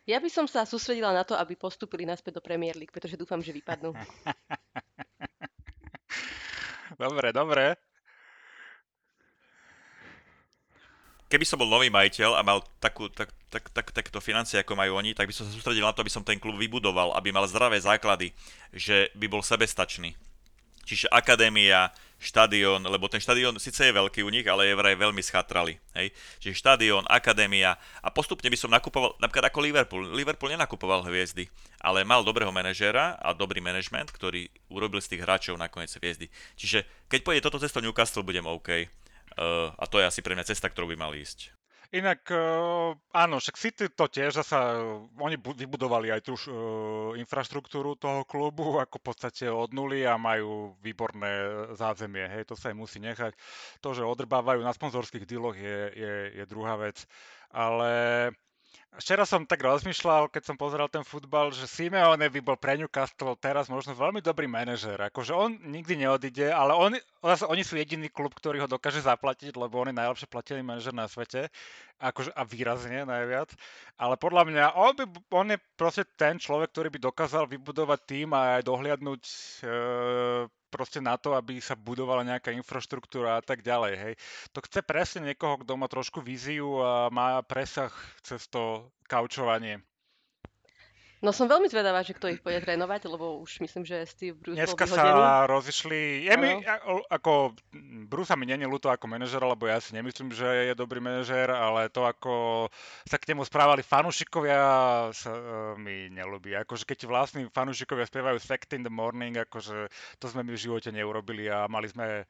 Ja 0.05 0.21
by 0.21 0.29
som 0.29 0.45
sa 0.45 0.69
sústredila 0.69 1.17
na 1.17 1.25
to, 1.25 1.33
aby 1.35 1.57
postupili 1.57 2.05
naspäť 2.05 2.39
do 2.39 2.43
Premier 2.45 2.77
League, 2.77 2.93
pretože 2.93 3.17
dúfam, 3.17 3.41
že 3.41 3.57
vypadnú. 3.57 3.97
dobre, 7.03 7.33
dobre. 7.33 7.81
Keby 11.29 11.45
som 11.49 11.59
bol 11.59 11.70
nový 11.70 11.89
majiteľ 11.89 12.37
a 12.37 12.43
mal 12.45 12.61
takú, 12.79 13.09
tak, 13.09 13.33
tak, 13.49 13.72
tak, 13.72 13.91
takto 13.91 14.20
financie, 14.20 14.61
ako 14.61 14.77
majú 14.77 15.01
oni, 15.01 15.16
tak 15.16 15.27
by 15.29 15.35
som 15.35 15.49
sa 15.49 15.53
sústredil 15.53 15.83
na 15.83 15.95
to, 15.97 16.05
aby 16.05 16.12
som 16.12 16.22
ten 16.22 16.37
klub 16.37 16.55
vybudoval, 16.61 17.16
aby 17.16 17.33
mal 17.33 17.49
zdravé 17.49 17.81
základy, 17.81 18.31
že 18.70 19.09
by 19.16 19.27
bol 19.27 19.41
sebestačný. 19.41 20.14
Čiže 20.85 21.09
akadémia, 21.09 21.89
štadión, 22.20 22.85
lebo 22.85 23.09
ten 23.09 23.20
štadión 23.20 23.57
síce 23.61 23.85
je 23.85 23.93
veľký 23.93 24.25
u 24.25 24.33
nich, 24.33 24.45
ale 24.49 24.68
je 24.68 24.77
vraj 24.77 24.97
veľmi 24.97 25.20
schatrali. 25.20 25.77
Hej? 25.97 26.12
Čiže 26.41 26.61
štadión, 26.61 27.05
akadémia 27.09 27.77
a 28.01 28.09
postupne 28.12 28.49
by 28.49 28.59
som 28.61 28.72
nakupoval, 28.72 29.16
napríklad 29.20 29.49
ako 29.49 29.59
Liverpool. 29.61 30.05
Liverpool 30.12 30.53
nenakupoval 30.53 31.05
hviezdy, 31.09 31.49
ale 31.81 32.05
mal 32.05 32.25
dobrého 32.25 32.53
manažéra 32.53 33.20
a 33.20 33.37
dobrý 33.37 33.61
manažment, 33.64 34.09
ktorý 34.09 34.49
urobil 34.72 35.01
z 35.05 35.16
tých 35.16 35.25
hráčov 35.25 35.61
nakoniec 35.61 35.93
hviezdy. 35.97 36.29
Čiže 36.57 36.85
keď 37.09 37.20
pôjde 37.25 37.45
toto 37.45 37.61
cestou 37.61 37.85
Newcastle, 37.85 38.25
budem 38.25 38.45
OK. 38.49 38.89
Uh, 39.35 39.74
a 39.74 39.85
to 39.91 39.99
je 39.99 40.07
asi 40.07 40.20
pre 40.22 40.39
mňa 40.39 40.47
cesta, 40.47 40.70
ktorú 40.70 40.95
by 40.95 40.97
mal 40.99 41.12
ísť. 41.14 41.51
Inak 41.95 42.26
uh, 42.35 42.91
áno, 43.14 43.39
však 43.39 43.55
City 43.55 43.87
to 43.87 44.11
tiež 44.11 44.35
zasa, 44.43 44.82
uh, 44.82 45.07
oni 45.22 45.39
bu- 45.39 45.55
vybudovali 45.55 46.11
aj 46.11 46.26
tú 46.26 46.35
uh, 46.35 47.14
infraštruktúru 47.14 47.95
toho 47.95 48.26
klubu 48.26 48.82
ako 48.82 48.99
v 48.99 49.07
podstate 49.07 49.47
od 49.47 49.70
nuly 49.70 50.03
a 50.03 50.18
majú 50.18 50.74
výborné 50.82 51.30
zázemie, 51.78 52.26
hej, 52.26 52.51
to 52.51 52.59
sa 52.59 52.74
im 52.74 52.82
musí 52.82 52.99
nechať. 52.99 53.39
To, 53.78 53.95
že 53.95 54.03
odrbávajú 54.03 54.59
na 54.66 54.74
sponzorských 54.74 55.22
dealoch 55.22 55.55
je, 55.55 55.78
je, 55.95 56.14
je 56.43 56.45
druhá 56.51 56.74
vec, 56.74 56.99
ale 57.55 58.35
Včera 58.95 59.26
som 59.26 59.42
tak 59.42 59.59
rozmýšľal, 59.59 60.30
keď 60.30 60.42
som 60.47 60.55
pozeral 60.55 60.86
ten 60.86 61.03
futbal, 61.03 61.51
že 61.51 61.66
Simeone 61.66 62.30
by 62.30 62.38
bol 62.38 62.55
pre 62.55 62.78
Newcastle 62.78 63.34
teraz 63.34 63.66
možno 63.66 63.90
veľmi 63.90 64.22
dobrý 64.22 64.47
manažer. 64.47 64.95
Akože 65.11 65.34
on 65.34 65.59
nikdy 65.66 66.07
neodíde, 66.07 66.55
ale 66.55 66.78
on, 66.78 66.95
oni 67.26 67.62
sú 67.66 67.74
jediný 67.74 68.07
klub, 68.07 68.30
ktorý 68.38 68.62
ho 68.62 68.70
dokáže 68.70 69.03
zaplatiť, 69.03 69.51
lebo 69.59 69.82
on 69.82 69.90
je 69.90 69.99
najlepšie 69.99 70.30
platený 70.30 70.62
manažer 70.62 70.95
na 70.95 71.11
svete. 71.11 71.51
Akože, 71.99 72.30
a 72.38 72.47
výrazne 72.47 73.03
najviac. 73.03 73.51
Ale 73.99 74.14
podľa 74.14 74.42
mňa 74.47 74.64
on, 74.78 74.95
by, 74.95 75.05
on 75.34 75.47
je 75.51 75.59
proste 75.74 76.07
ten 76.14 76.38
človek, 76.38 76.70
ktorý 76.70 76.88
by 76.95 77.01
dokázal 77.03 77.51
vybudovať 77.51 78.01
tým 78.07 78.30
a 78.30 78.59
aj 78.59 78.62
dohliadnúť 78.62 79.22
e, 79.26 79.34
proste 80.74 80.99
na 80.99 81.14
to, 81.14 81.38
aby 81.38 81.62
sa 81.62 81.78
budovala 81.78 82.26
nejaká 82.26 82.51
infraštruktúra 82.51 83.38
a 83.38 83.42
tak 83.47 83.62
ďalej. 83.62 83.95
Hej. 83.95 84.14
To 84.55 84.59
chce 84.59 84.82
presne 84.82 85.30
niekoho, 85.30 85.62
kto 85.62 85.78
má 85.78 85.86
trošku 85.86 86.18
víziu 86.18 86.82
a 86.82 87.07
má 87.14 87.38
presah 87.47 87.95
cez 88.26 88.51
to 88.51 88.84
kaučovanie. 89.09 89.80
No 91.25 91.33
som 91.33 91.49
veľmi 91.49 91.72
zvedavá, 91.72 92.05
že 92.05 92.12
kto 92.12 92.29
ich 92.29 92.45
bude 92.45 92.61
trénovať, 92.61 93.09
lebo 93.09 93.41
už 93.41 93.64
myslím, 93.64 93.89
že 93.89 94.05
Steve 94.05 94.37
Bruce 94.37 94.61
Dneska 94.61 94.85
bol 94.85 94.93
vyhodený. 94.93 95.25
sa 95.25 95.49
rozišli... 95.49 96.01
Je 96.29 96.35
mi, 96.37 96.51
ako, 97.09 97.57
Bruce 98.05 98.37
mi 98.37 98.45
není 98.45 98.68
ľúto 98.68 98.93
ako 98.93 99.09
manažer, 99.09 99.41
lebo 99.41 99.64
ja 99.64 99.81
si 99.81 99.97
nemyslím, 99.97 100.37
že 100.37 100.45
je 100.45 100.75
dobrý 100.77 101.01
manažer, 101.01 101.49
ale 101.49 101.89
to, 101.89 102.05
ako 102.05 102.68
sa 103.09 103.16
k 103.16 103.33
nemu 103.33 103.41
správali 103.49 103.81
fanúšikovia, 103.81 104.61
sa 105.16 105.33
uh, 105.33 105.41
mi 105.81 106.12
nelúbi. 106.12 106.53
Akože 106.61 106.85
keď 106.85 107.09
vlastní 107.09 107.49
fanúšikovia 107.49 108.05
spievajú 108.05 108.37
Sect 108.37 108.77
in 108.77 108.85
the 108.85 108.93
Morning, 108.93 109.33
akože 109.41 109.89
to 110.20 110.29
sme 110.29 110.45
my 110.45 110.53
v 110.53 110.61
živote 110.61 110.93
neurobili 110.93 111.49
a 111.49 111.64
mali 111.72 111.89
sme 111.89 112.29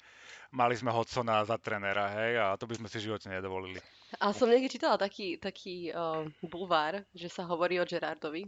mali 0.55 0.78
sme 0.78 0.95
Hodsona 0.95 1.42
za 1.42 1.59
trenera, 1.59 2.14
hej, 2.14 2.38
a 2.38 2.55
to 2.55 2.70
by 2.70 2.78
sme 2.78 2.86
si 2.86 3.03
v 3.03 3.11
živote 3.11 3.26
nedovolili. 3.26 3.82
A 4.22 4.30
som 4.30 4.47
niekde 4.47 4.70
čítala 4.70 4.95
taký, 4.95 5.34
taký 5.42 5.90
uh, 5.90 6.22
bulvár, 6.47 7.03
že 7.11 7.26
sa 7.26 7.42
hovorí 7.42 7.82
o 7.82 7.88
Gerardovi, 7.88 8.47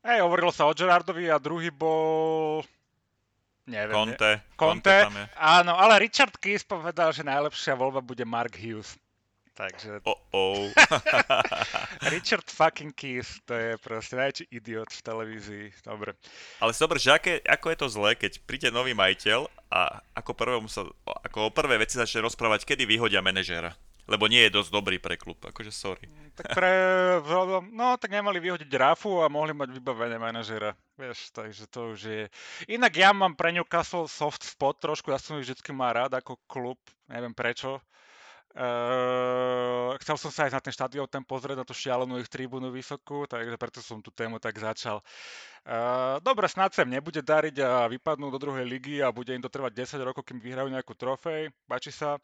Hej, 0.00 0.24
hovorilo 0.24 0.48
sa 0.48 0.64
o 0.64 0.72
Gerardovi 0.72 1.28
a 1.28 1.36
druhý 1.36 1.68
bol... 1.68 2.64
Neviem. 3.68 3.94
Conte. 3.94 4.30
Conte, 4.56 4.96
Conte 5.06 5.28
áno, 5.36 5.76
ale 5.76 6.00
Richard 6.02 6.34
Keys 6.40 6.64
povedal, 6.64 7.12
že 7.14 7.22
najlepšia 7.22 7.76
voľba 7.76 8.02
bude 8.02 8.24
Mark 8.24 8.56
Hughes. 8.56 8.98
Takže... 9.54 10.00
Oh, 10.08 10.16
oh. 10.32 10.64
Richard 12.14 12.48
fucking 12.48 12.96
Keys, 12.96 13.44
to 13.44 13.52
je 13.52 13.70
proste 13.78 14.16
najväčší 14.16 14.44
idiot 14.48 14.88
v 14.88 15.04
televízii. 15.04 15.66
Dobre. 15.84 16.16
Ale 16.64 16.72
si 16.72 16.80
dobre, 16.80 16.96
že 16.96 17.12
aké, 17.12 17.44
ako 17.44 17.66
je 17.68 17.78
to 17.78 17.88
zlé, 17.92 18.10
keď 18.16 18.32
príde 18.48 18.68
nový 18.72 18.96
majiteľ 18.96 19.52
a 19.68 20.00
ako, 20.16 20.32
prvému 20.32 20.66
sa, 20.66 20.88
ako 21.04 21.52
o 21.52 21.54
prvé 21.54 21.76
veci 21.76 22.00
začne 22.00 22.24
rozprávať, 22.24 22.64
kedy 22.64 22.88
vyhodia 22.88 23.20
manažéra 23.20 23.76
lebo 24.10 24.26
nie 24.26 24.42
je 24.42 24.56
dosť 24.58 24.70
dobrý 24.74 24.98
pre 24.98 25.14
klub, 25.14 25.38
akože 25.38 25.70
sorry. 25.70 26.10
Tak 26.34 26.50
pre, 26.58 26.72
no 27.70 27.94
tak 27.94 28.10
nemali 28.10 28.42
vyhodiť 28.42 28.70
Rafu 28.74 29.22
a 29.22 29.30
mohli 29.30 29.54
mať 29.54 29.70
vybavené 29.70 30.18
manažera, 30.18 30.74
vieš, 30.98 31.30
takže 31.30 31.70
to 31.70 31.94
už 31.94 32.00
je. 32.02 32.24
Inak 32.66 32.98
ja 32.98 33.14
mám 33.14 33.38
pre 33.38 33.54
Newcastle 33.54 34.10
soft 34.10 34.42
spot 34.42 34.82
trošku, 34.82 35.14
ja 35.14 35.22
som 35.22 35.38
ich 35.38 35.46
vždycky 35.46 35.70
mal 35.70 35.94
rád 35.94 36.18
ako 36.18 36.42
klub, 36.50 36.82
neviem 37.06 37.30
prečo. 37.30 37.78
Uh, 38.50 39.94
chcel 40.02 40.18
som 40.18 40.34
sa 40.34 40.50
aj 40.50 40.58
na 40.58 40.58
ten 40.58 40.74
štadión 40.74 41.06
ten 41.06 41.22
pozrieť, 41.22 41.62
na 41.62 41.62
tú 41.62 41.70
šialenú 41.70 42.18
ich 42.18 42.26
tribúnu 42.26 42.74
vysokú, 42.74 43.22
takže 43.30 43.54
preto 43.54 43.78
som 43.78 44.02
tú 44.02 44.10
tému 44.10 44.42
tak 44.42 44.58
začal. 44.58 44.98
Uh, 45.62 46.18
dobre, 46.18 46.50
snad 46.50 46.74
sa 46.74 46.82
im 46.82 46.90
nebude 46.90 47.22
dariť 47.22 47.62
a 47.62 47.86
vypadnú 47.86 48.26
do 48.26 48.42
druhej 48.42 48.66
ligy 48.66 49.06
a 49.06 49.14
bude 49.14 49.30
im 49.30 49.38
to 49.38 49.46
trvať 49.46 49.94
10 49.94 50.02
rokov, 50.02 50.26
kým 50.26 50.42
vyhrajú 50.42 50.66
nejakú 50.66 50.98
trofej, 50.98 51.54
páči 51.70 51.94
sa. 51.94 52.18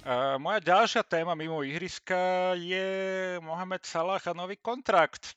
Uh, 0.00 0.40
moja 0.40 0.64
ďalšia 0.64 1.04
téma 1.04 1.36
mimo 1.36 1.60
ihriska 1.60 2.56
je 2.56 2.88
Mohamed 3.44 3.84
Salah 3.84 4.22
a 4.24 4.32
nový 4.32 4.56
kontrakt. 4.56 5.36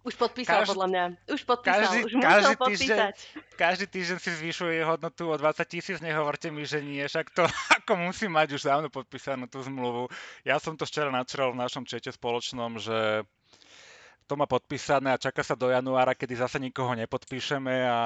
Už 0.00 0.16
podpísal, 0.16 0.64
každý, 0.64 0.70
podľa 0.74 0.88
mňa. 0.88 1.04
Už 1.28 1.42
podpísal, 1.44 1.76
každý, 1.78 1.98
už 2.08 2.12
každý 2.18 2.54
podpísať. 2.56 2.80
Týždeň, 2.80 3.10
každý 3.54 3.86
týždeň 3.86 4.18
si 4.18 4.30
zvyšuje 4.32 4.80
hodnotu 4.82 5.28
o 5.28 5.36
20 5.36 5.60
tisíc, 5.68 5.98
nehovorte 6.00 6.48
mi, 6.48 6.64
že 6.64 6.80
nie, 6.80 7.04
však 7.04 7.30
to 7.36 7.44
ako 7.84 8.00
musí 8.00 8.26
mať 8.26 8.56
už 8.56 8.66
dávno 8.66 8.88
podpísanú 8.88 9.46
tú 9.46 9.60
zmluvu. 9.60 10.08
Ja 10.42 10.56
som 10.56 10.74
to 10.74 10.88
včera 10.88 11.12
načeral 11.12 11.52
v 11.52 11.60
našom 11.60 11.84
čete 11.84 12.10
spoločnom, 12.10 12.80
že 12.80 13.28
to 14.30 14.38
má 14.38 14.46
podpísané 14.46 15.10
a 15.10 15.18
čaká 15.18 15.42
sa 15.42 15.58
do 15.58 15.74
januára, 15.74 16.14
kedy 16.14 16.38
zase 16.38 16.62
nikoho 16.62 16.94
nepodpíšeme 16.94 17.82
a, 17.82 18.00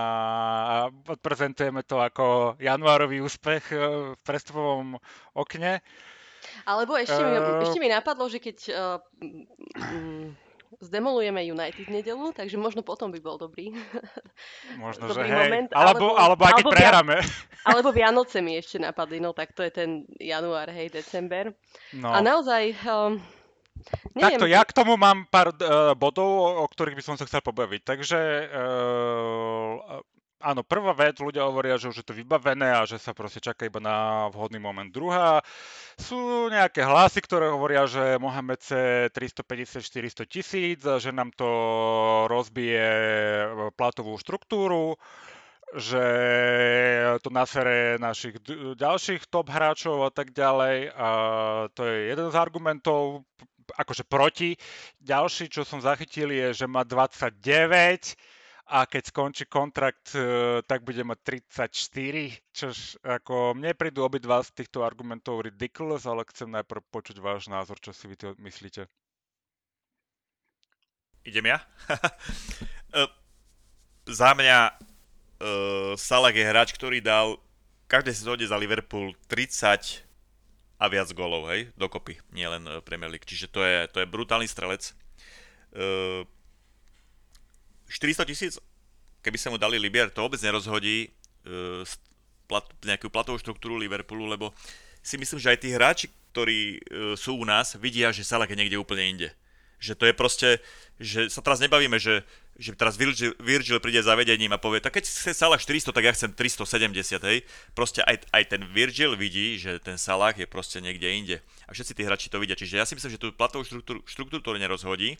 a 0.64 0.74
odprezentujeme 0.88 1.84
to 1.84 2.00
ako 2.00 2.56
januárový 2.56 3.20
úspech 3.20 3.68
e, 3.68 3.76
v 4.16 4.20
prestupovom 4.24 4.96
okne. 5.36 5.84
Alebo 6.64 6.96
ešte, 6.96 7.20
uh, 7.20 7.28
mi, 7.28 7.36
e, 7.36 7.60
ešte 7.68 7.76
mi 7.76 7.92
napadlo, 7.92 8.24
že 8.32 8.40
keď 8.40 8.56
uh, 8.72 8.96
um, 9.76 10.32
zdemolujeme 10.80 11.44
United 11.44 11.92
nedelu, 11.92 12.32
takže 12.32 12.56
možno 12.56 12.80
potom 12.80 13.12
by 13.12 13.20
bol 13.20 13.36
dobrý. 13.36 13.76
Možno, 14.80 15.12
dobrý 15.12 15.28
že 15.28 15.36
moment. 15.36 15.68
Hej. 15.68 15.76
Alebo, 15.76 16.16
alebo, 16.16 16.40
alebo 16.40 16.42
aj 16.48 16.52
keď 16.56 16.64
prehráme. 16.72 17.16
Alebo 17.68 17.96
Vianoce 17.96 18.44
mi 18.44 18.60
ešte 18.60 18.76
napadli, 18.76 19.24
no 19.24 19.32
tak 19.32 19.56
to 19.56 19.64
je 19.64 19.72
ten 19.72 20.04
január, 20.20 20.68
hej, 20.68 20.92
december. 20.92 21.52
No. 21.96 22.12
A 22.12 22.20
naozaj... 22.20 22.76
Um, 22.84 23.24
Neviem. 24.14 24.40
Takto, 24.40 24.46
ja 24.48 24.62
k 24.64 24.76
tomu 24.76 24.96
mám 24.96 25.28
pár 25.28 25.52
uh, 25.52 25.92
bodov, 25.92 26.62
o, 26.62 26.64
ktorých 26.64 26.96
by 26.96 27.04
som 27.04 27.16
sa 27.20 27.28
chcel 27.28 27.44
pobaviť. 27.44 27.80
Takže 27.84 28.20
uh, 28.48 30.00
áno, 30.44 30.60
prvá 30.64 30.92
vec, 30.92 31.16
ľudia 31.20 31.48
hovoria, 31.48 31.80
že 31.80 31.88
už 31.88 32.04
je 32.04 32.06
to 32.06 32.16
vybavené 32.16 32.68
a 32.68 32.84
že 32.84 33.00
sa 33.00 33.16
proste 33.16 33.40
čaká 33.40 33.64
iba 33.64 33.80
na 33.80 34.28
vhodný 34.28 34.60
moment. 34.60 34.88
Druhá, 34.92 35.40
sú 35.96 36.48
nejaké 36.52 36.84
hlasy, 36.84 37.24
ktoré 37.24 37.48
hovoria, 37.48 37.88
že 37.88 38.20
Mohamed 38.20 38.60
chce 38.60 39.08
350-400 39.12 40.28
tisíc, 40.28 40.80
že 40.84 41.10
nám 41.12 41.32
to 41.32 41.48
rozbije 42.28 42.88
platovú 43.74 44.16
štruktúru 44.20 45.00
že 45.74 46.06
to 47.26 47.34
nasere 47.34 47.98
našich 47.98 48.38
ďalších 48.78 49.26
top 49.26 49.50
hráčov 49.50 50.06
a 50.06 50.10
tak 50.14 50.30
ďalej. 50.30 50.94
A 50.94 51.08
to 51.74 51.82
je 51.82 52.14
jeden 52.14 52.30
z 52.30 52.36
argumentov 52.38 53.26
akože 53.72 54.04
proti. 54.04 54.56
Ďalší, 55.00 55.48
čo 55.48 55.64
som 55.64 55.80
zachytil, 55.80 56.30
je, 56.30 56.64
že 56.64 56.66
má 56.68 56.84
29 56.84 57.32
a 58.64 58.88
keď 58.88 59.02
skončí 59.12 59.44
kontrakt, 59.44 60.16
e, 60.16 60.64
tak 60.64 60.88
bude 60.88 61.04
mať 61.04 61.44
34, 61.52 62.32
čož 62.48 62.96
ako 63.04 63.52
mne 63.52 63.76
prídu 63.76 64.08
obidva 64.08 64.40
z 64.40 64.56
týchto 64.56 64.80
argumentov 64.80 65.44
ridiculous, 65.44 66.08
ale 66.08 66.24
chcem 66.32 66.48
najprv 66.48 66.80
počuť 66.88 67.20
váš 67.20 67.52
názor, 67.52 67.76
čo 67.76 67.92
si 67.92 68.08
vy 68.08 68.16
myslíte. 68.40 68.88
Idem 71.24 71.56
ja? 71.56 71.58
uh, 72.92 73.08
za 74.20 74.32
mňa 74.36 74.58
uh, 74.76 75.92
Salah 75.96 76.32
je 76.32 76.44
hráč, 76.44 76.72
ktorý 76.76 77.00
dal 77.00 77.40
každej 77.88 78.14
sezóne 78.16 78.44
za 78.44 78.56
Liverpool 78.60 79.12
30 79.28 80.03
a 80.84 80.92
viac 80.92 81.08
golov, 81.16 81.48
hej, 81.48 81.72
dokopy, 81.80 82.20
nie 82.36 82.44
len 82.44 82.68
e, 82.68 82.84
Premier 82.84 83.08
League. 83.08 83.24
Čiže 83.24 83.48
to 83.48 83.64
je, 83.64 83.88
to 83.88 84.04
je 84.04 84.12
brutálny 84.12 84.44
strelec. 84.44 84.92
Uh, 85.74 86.22
400 87.90 88.30
tisíc, 88.30 88.54
keby 89.24 89.34
sa 89.40 89.50
mu 89.50 89.58
dali 89.58 89.74
Libier, 89.74 90.06
to 90.06 90.22
vôbec 90.22 90.38
nerozhodí 90.38 91.10
uh, 91.48 91.82
plat, 92.46 92.62
nejakú 92.86 93.10
platovú 93.10 93.42
štruktúru 93.42 93.74
Liverpoolu, 93.74 94.30
lebo 94.30 94.54
si 95.02 95.18
myslím, 95.18 95.42
že 95.42 95.50
aj 95.50 95.58
tí 95.58 95.68
hráči, 95.74 96.06
ktorí 96.30 96.78
uh, 96.78 97.18
sú 97.18 97.34
u 97.34 97.42
nás, 97.42 97.74
vidia, 97.74 98.14
že 98.14 98.22
Salah 98.22 98.46
je 98.46 98.54
niekde 98.54 98.78
úplne 98.78 99.02
inde. 99.02 99.28
Že 99.84 99.94
to 100.00 100.04
je 100.08 100.14
proste, 100.16 100.48
že 100.96 101.28
sa 101.28 101.44
teraz 101.44 101.60
nebavíme, 101.60 102.00
že 102.00 102.24
že 102.54 102.70
teraz 102.78 102.94
Virgil, 102.94 103.34
Virgil 103.42 103.82
príde 103.82 103.98
za 103.98 104.14
vedením 104.14 104.54
a 104.54 104.62
povie, 104.62 104.78
tak 104.78 104.94
keď 104.94 105.10
chce 105.10 105.34
Salah 105.34 105.58
400, 105.58 105.90
tak 105.90 106.06
ja 106.06 106.14
chcem 106.14 106.30
370, 106.30 107.18
hej. 107.26 107.42
Proste 107.74 107.98
aj, 108.06 108.30
aj 108.30 108.42
ten 108.46 108.62
Virgil 108.70 109.18
vidí, 109.18 109.58
že 109.58 109.82
ten 109.82 109.98
Salah 109.98 110.30
je 110.30 110.46
proste 110.46 110.78
niekde 110.78 111.10
inde. 111.10 111.36
A 111.66 111.74
všetci 111.74 111.98
tí 111.98 112.02
hráči 112.06 112.30
to 112.30 112.38
vidia. 112.38 112.54
Čiže 112.54 112.78
ja 112.78 112.86
si 112.86 112.94
myslím, 112.94 113.10
že 113.10 113.18
tú 113.18 113.34
platovú 113.34 113.66
štruktúru, 113.66 114.06
štruktúru 114.06 114.38
to 114.38 114.54
nerozhodí 114.54 115.18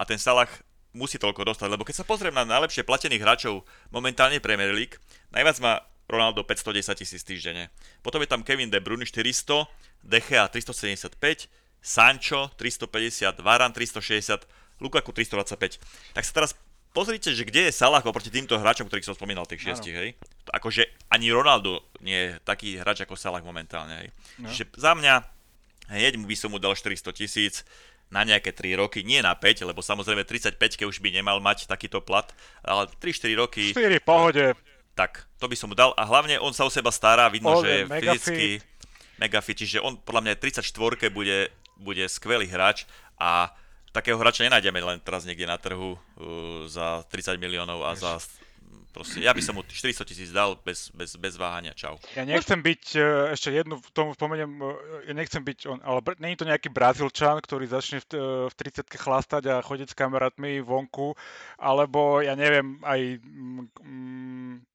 a 0.00 0.08
ten 0.08 0.16
Salah 0.16 0.48
musí 0.96 1.20
toľko 1.20 1.52
dostať. 1.52 1.68
Lebo 1.68 1.84
keď 1.84 2.00
sa 2.00 2.08
pozriem 2.08 2.32
na 2.32 2.48
najlepšie 2.48 2.88
platených 2.88 3.20
hráčov 3.20 3.60
momentálne 3.92 4.40
Premier 4.40 4.72
League, 4.72 4.96
najviac 5.36 5.60
má 5.60 5.84
Ronaldo 6.08 6.42
510 6.42 6.96
tisíc 6.96 7.22
týždenne. 7.22 7.68
Potom 8.00 8.24
je 8.24 8.26
tam 8.26 8.40
Kevin 8.40 8.72
De 8.72 8.80
Bruyne 8.80 9.04
400, 9.04 9.68
De 10.00 10.18
Gea 10.18 10.48
375, 10.48 11.12
Sancho 11.80 12.52
350, 12.60 13.40
Varan 13.40 13.72
360, 13.72 14.44
Lukaku 14.80 15.12
325. 15.12 15.80
Tak 16.16 16.24
sa 16.24 16.32
teraz 16.32 16.52
pozrite, 16.92 17.32
že 17.32 17.44
kde 17.46 17.68
je 17.68 17.72
Salah 17.72 18.04
oproti 18.04 18.28
týmto 18.28 18.56
hráčom, 18.56 18.86
ktorých 18.88 19.06
som 19.06 19.16
spomínal, 19.16 19.48
tých 19.48 19.64
šiestich, 19.64 19.96
hej. 19.96 20.10
Akože 20.50 20.88
ani 21.08 21.32
Ronaldo 21.32 21.84
nie 22.02 22.16
je 22.16 22.30
taký 22.42 22.80
hráč 22.80 23.04
ako 23.06 23.14
Salah 23.16 23.42
momentálne, 23.44 24.06
hej. 24.06 24.08
No. 24.42 24.48
Čiže 24.50 24.74
za 24.76 24.92
mňa, 24.96 25.14
hneď 25.92 26.20
by 26.20 26.36
som 26.36 26.50
mu 26.52 26.58
dal 26.58 26.74
400 26.74 27.12
tisíc 27.14 27.62
na 28.10 28.26
nejaké 28.26 28.50
3 28.50 28.74
roky, 28.74 29.06
nie 29.06 29.22
na 29.22 29.38
5, 29.38 29.70
lebo 29.70 29.80
samozrejme 29.86 30.26
35 30.26 30.58
už 30.82 30.98
by 30.98 31.14
nemal 31.14 31.38
mať 31.38 31.70
takýto 31.70 32.02
plat, 32.02 32.26
ale 32.66 32.90
3-4 32.98 33.38
roky... 33.38 33.70
4 33.70 34.02
pohode. 34.02 34.58
Tak, 34.98 35.30
to 35.38 35.46
by 35.46 35.54
som 35.54 35.70
mu 35.70 35.78
dal 35.78 35.94
a 35.94 36.02
hlavne 36.02 36.42
on 36.42 36.50
sa 36.50 36.66
o 36.66 36.70
seba 36.74 36.90
stará, 36.90 37.30
vidno, 37.30 37.62
Ode, 37.62 37.62
že 37.62 37.70
je 37.70 37.82
fyzicky 37.86 38.48
megafit, 39.22 39.56
čiže 39.62 39.78
on 39.78 39.94
podľa 39.94 40.26
mňa 40.26 40.34
34 40.42 40.66
bude, 41.14 41.54
bude 41.80 42.04
skvelý 42.06 42.46
hráč 42.46 42.84
a 43.16 43.50
takého 43.90 44.20
hráča 44.20 44.46
nenájdeme 44.46 44.78
len 44.78 44.98
teraz 45.02 45.26
niekde 45.26 45.48
na 45.48 45.58
trhu 45.58 45.96
uh, 45.96 46.68
za 46.70 47.02
30 47.10 47.40
miliónov 47.40 47.82
a 47.82 47.96
za 47.98 48.22
proste, 48.90 49.22
ja 49.22 49.30
by 49.30 49.42
som 49.42 49.54
mu 49.58 49.62
400 49.62 50.02
tisíc 50.06 50.30
dal 50.34 50.58
bez, 50.62 50.90
bez, 50.94 51.14
bez 51.14 51.34
váhania, 51.38 51.74
čau. 51.74 51.98
Ja 52.14 52.26
nechcem 52.26 52.58
byť, 52.58 52.82
uh, 52.98 53.34
ešte 53.34 53.54
jednu 53.54 53.78
v 53.78 53.88
tomu 53.94 54.14
spomeniem, 54.14 54.50
uh, 54.62 54.74
ja 55.06 55.14
nechcem 55.14 55.42
byť 55.42 55.58
on, 55.70 55.78
ale 55.82 56.02
je 56.04 56.38
to 56.38 56.46
nejaký 56.46 56.68
Brazílčan, 56.70 57.38
ktorý 57.42 57.66
začne 57.70 58.02
v, 58.02 58.06
uh, 58.14 58.22
v 58.50 58.54
30 58.54 58.86
chlastať 58.90 59.42
a 59.50 59.64
chodiť 59.64 59.94
s 59.94 59.98
kamarátmi 59.98 60.62
vonku, 60.62 61.14
alebo 61.58 62.22
ja 62.22 62.34
neviem, 62.34 62.78
aj 62.86 63.00
mm, 63.22 64.70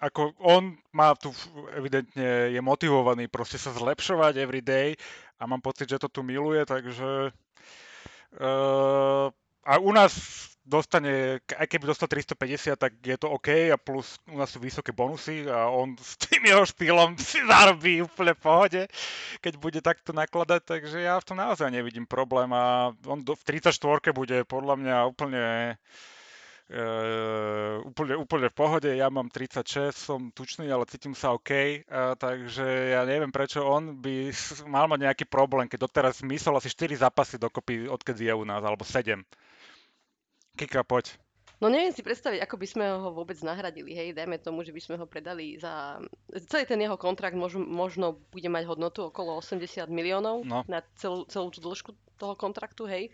ako 0.00 0.36
on 0.44 0.76
má 0.92 1.16
tu 1.16 1.32
evidentne 1.72 2.52
je 2.52 2.60
motivovaný 2.60 3.32
proste 3.32 3.56
sa 3.56 3.72
zlepšovať 3.72 4.36
every 4.36 4.60
day 4.60 4.92
a 5.40 5.42
mám 5.46 5.60
pocit, 5.60 5.88
že 5.88 5.98
to 5.98 6.08
tu 6.08 6.22
miluje, 6.22 6.62
takže 6.66 7.32
Uh, 8.34 9.30
a 9.62 9.78
u 9.78 9.94
nás 9.94 10.12
dostane, 10.66 11.38
aj 11.54 11.66
keby 11.70 11.86
dostal 11.86 12.10
350, 12.10 12.74
tak 12.74 12.92
je 12.98 13.14
to 13.14 13.30
OK 13.30 13.70
a 13.70 13.78
plus 13.78 14.18
u 14.26 14.34
nás 14.34 14.50
sú 14.50 14.58
vysoké 14.58 14.90
bonusy 14.90 15.46
a 15.46 15.70
on 15.70 15.94
s 15.94 16.18
tým 16.18 16.42
jeho 16.50 16.66
štýlom 16.66 17.14
si 17.20 17.38
zarobí 17.46 18.02
úplne 18.02 18.34
v 18.34 18.42
pohode, 18.42 18.82
keď 19.38 19.54
bude 19.60 19.80
takto 19.84 20.10
nakladať, 20.10 20.66
takže 20.66 20.98
ja 20.98 21.14
v 21.20 21.26
tom 21.30 21.38
naozaj 21.38 21.70
nevidím 21.70 22.10
problém 22.10 22.50
a 22.50 22.90
on 23.06 23.22
do, 23.22 23.38
v 23.38 23.44
34 23.46 23.78
bude 24.10 24.42
podľa 24.50 24.74
mňa 24.82 24.96
úplne 25.06 25.44
úplne, 27.84 28.16
úplne 28.16 28.48
v 28.48 28.56
pohode, 28.56 28.88
ja 28.88 29.12
mám 29.12 29.28
36, 29.28 29.92
som 29.92 30.32
tučný, 30.32 30.64
ale 30.72 30.88
cítim 30.88 31.12
sa 31.12 31.36
OK, 31.36 31.84
uh, 31.84 32.16
takže 32.16 32.96
ja 32.96 33.04
neviem, 33.04 33.28
prečo 33.28 33.60
on 33.60 34.00
by 34.00 34.32
mal 34.64 34.88
mať 34.88 35.00
nejaký 35.04 35.24
problém, 35.28 35.68
keď 35.68 35.84
doteraz 35.84 36.24
myslel 36.24 36.56
asi 36.56 36.72
4 36.72 37.04
zápasy 37.04 37.36
dokopy, 37.36 37.84
odkedy 37.84 38.32
je 38.32 38.34
u 38.34 38.44
nás, 38.48 38.64
alebo 38.64 38.80
7. 38.80 39.20
Kika, 40.56 40.86
poď. 40.88 41.20
No 41.62 41.70
neviem 41.70 41.94
si 41.94 42.02
predstaviť, 42.02 42.42
ako 42.42 42.56
by 42.58 42.66
sme 42.66 42.84
ho 42.96 43.08
vôbec 43.12 43.38
nahradili, 43.44 43.94
hej, 43.94 44.16
dajme 44.16 44.40
tomu, 44.40 44.64
že 44.66 44.74
by 44.74 44.80
sme 44.80 44.96
ho 44.98 45.06
predali 45.06 45.60
za... 45.60 46.00
Celý 46.50 46.64
ten 46.66 46.80
jeho 46.80 46.98
kontrakt 46.98 47.36
možno, 47.36 47.62
možno 47.62 48.18
bude 48.32 48.48
mať 48.48 48.64
hodnotu 48.66 49.06
okolo 49.12 49.38
80 49.38 49.84
miliónov 49.92 50.42
no. 50.48 50.64
na 50.66 50.82
celú, 50.98 51.28
celú 51.28 51.52
tú 51.52 51.60
dĺžku 51.60 51.92
toho 52.18 52.34
kontraktu, 52.34 52.88
hej. 52.88 53.12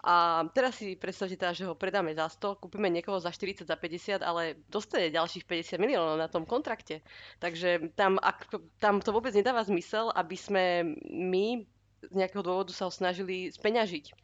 A 0.00 0.48
teraz 0.56 0.80
si 0.80 0.96
predstavte 0.96 1.36
teda, 1.36 1.52
že 1.52 1.68
ho 1.68 1.76
predáme 1.76 2.16
za 2.16 2.24
100, 2.32 2.56
kúpime 2.56 2.88
niekoho 2.88 3.20
za 3.20 3.28
40, 3.28 3.68
za 3.68 3.76
50, 3.76 4.24
ale 4.24 4.56
dostane 4.72 5.12
ďalších 5.12 5.44
50 5.44 5.76
miliónov 5.76 6.16
na 6.16 6.32
tom 6.32 6.48
kontrakte. 6.48 7.04
Takže 7.36 7.92
tam, 7.92 8.16
ak, 8.16 8.48
tam 8.80 9.04
to 9.04 9.12
vôbec 9.12 9.36
nedáva 9.36 9.60
zmysel, 9.60 10.08
aby 10.16 10.36
sme 10.40 10.64
my 11.04 11.68
z 12.00 12.14
nejakého 12.16 12.40
dôvodu 12.40 12.72
sa 12.72 12.88
ho 12.88 12.92
snažili 12.92 13.52
speňažiť. 13.52 14.16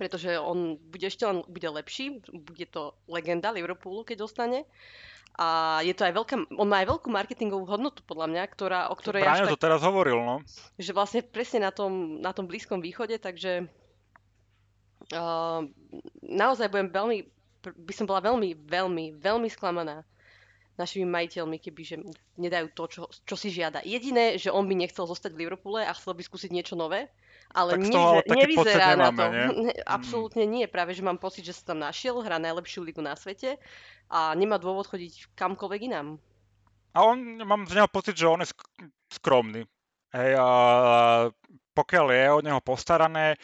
Pretože 0.00 0.40
on 0.40 0.80
bude 0.80 1.06
ešte 1.06 1.28
len 1.28 1.44
bude 1.46 1.68
lepší, 1.68 2.24
bude 2.32 2.64
to 2.66 2.96
legenda 3.04 3.52
Liverpoolu, 3.52 4.08
keď 4.08 4.24
dostane. 4.24 4.64
A 5.36 5.78
je 5.84 5.92
to 5.92 6.06
aj 6.06 6.14
veľká, 6.14 6.36
on 6.54 6.68
má 6.70 6.80
aj 6.80 6.94
veľkú 6.94 7.08
marketingovú 7.10 7.66
hodnotu, 7.66 8.06
podľa 8.06 8.30
mňa, 8.30 8.42
ktorá, 8.54 8.80
o 8.88 8.94
ktorej... 8.94 9.26
Práve 9.26 9.52
to 9.52 9.58
teraz 9.58 9.82
hovoril, 9.82 10.22
no. 10.22 10.40
Že 10.78 10.94
vlastne 10.94 11.20
presne 11.26 11.66
na 11.66 11.74
tom, 11.74 12.22
na 12.22 12.30
tom 12.30 12.46
blízkom 12.46 12.78
východe, 12.78 13.18
takže 13.18 13.66
Uh, 15.12 15.68
naozaj 16.24 16.72
budem 16.72 16.88
veľmi, 16.88 17.18
by 17.64 17.92
som 17.92 18.08
bola 18.08 18.24
veľmi, 18.24 18.56
veľmi, 18.64 19.04
veľmi 19.20 19.48
sklamaná 19.52 20.04
našimi 20.74 21.06
majiteľmi, 21.06 21.56
keby 21.62 21.82
že 21.86 21.96
nedajú 22.34 22.66
to, 22.74 22.84
čo, 22.90 23.02
čo 23.06 23.34
si 23.38 23.54
žiada. 23.54 23.78
Jediné, 23.86 24.34
že 24.42 24.50
on 24.50 24.66
by 24.66 24.74
nechcel 24.74 25.06
zostať 25.06 25.30
v 25.34 25.46
Liverpoole 25.46 25.86
a 25.86 25.94
chcel 25.94 26.18
by 26.18 26.22
skúsiť 26.26 26.50
niečo 26.50 26.74
nové, 26.74 27.06
ale, 27.54 27.78
tak 27.78 27.86
nevyzer, 27.86 28.26
ale 28.26 28.34
nevyzerá 28.34 28.88
na 28.98 29.10
to. 29.14 29.24
Nie? 29.30 29.46
Absolútne 29.86 30.44
nie, 30.50 30.66
práve 30.66 30.98
že 30.98 31.06
mám 31.06 31.22
pocit, 31.22 31.46
že 31.46 31.54
sa 31.54 31.74
tam 31.74 31.78
našiel, 31.78 32.18
hrá 32.18 32.42
najlepšiu 32.42 32.82
ligu 32.82 32.98
na 32.98 33.14
svete 33.14 33.54
a 34.10 34.34
nemá 34.34 34.58
dôvod 34.58 34.90
chodiť 34.90 35.30
kamkoľvek 35.38 35.80
inám. 35.86 36.18
A 36.94 36.98
on, 37.06 37.22
mám 37.46 37.66
z 37.70 37.78
neho 37.78 37.90
pocit, 37.90 38.18
že 38.18 38.26
on 38.26 38.42
je 38.42 38.50
skromný. 39.14 39.62
Hej, 40.14 40.30
a 40.38 40.46
pokiaľ 41.74 42.06
je 42.14 42.24
od 42.30 42.44
neho 42.46 42.60
postarané, 42.62 43.34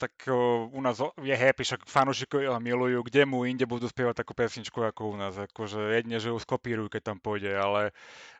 tak 0.00 0.16
uh, 0.32 0.64
u 0.72 0.80
nás 0.80 0.96
je 1.20 1.36
happy, 1.36 1.60
však 1.60 1.84
fanúšikovia 1.84 2.56
milujú, 2.56 3.04
kde 3.04 3.28
mu 3.28 3.44
inde 3.44 3.68
budú 3.68 3.84
spievať 3.84 4.24
takú 4.24 4.32
pesničku 4.32 4.80
ako 4.80 5.12
u 5.12 5.16
nás, 5.20 5.36
akože 5.36 6.00
jedne, 6.00 6.16
že 6.16 6.32
ju 6.32 6.40
skopírujú, 6.40 6.88
keď 6.88 7.12
tam 7.12 7.18
pôjde, 7.20 7.52
ale 7.52 7.92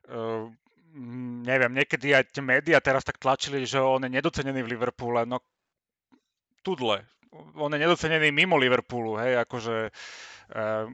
uh, 0.09 0.49
neviem, 1.45 1.77
niekedy 1.77 2.17
aj 2.17 2.33
tie 2.33 2.41
médiá 2.41 2.81
teraz 2.81 3.05
tak 3.05 3.21
tlačili, 3.21 3.69
že 3.69 3.77
on 3.77 4.09
je 4.09 4.11
nedocenený 4.11 4.65
v 4.65 4.73
Liverpoole, 4.73 5.29
no 5.29 5.45
tudle, 6.65 7.05
on 7.55 7.71
je 7.71 7.79
nedocenený 7.79 8.33
mimo 8.33 8.57
Liverpoolu, 8.57 9.21
hej, 9.21 9.39
akože 9.45 9.93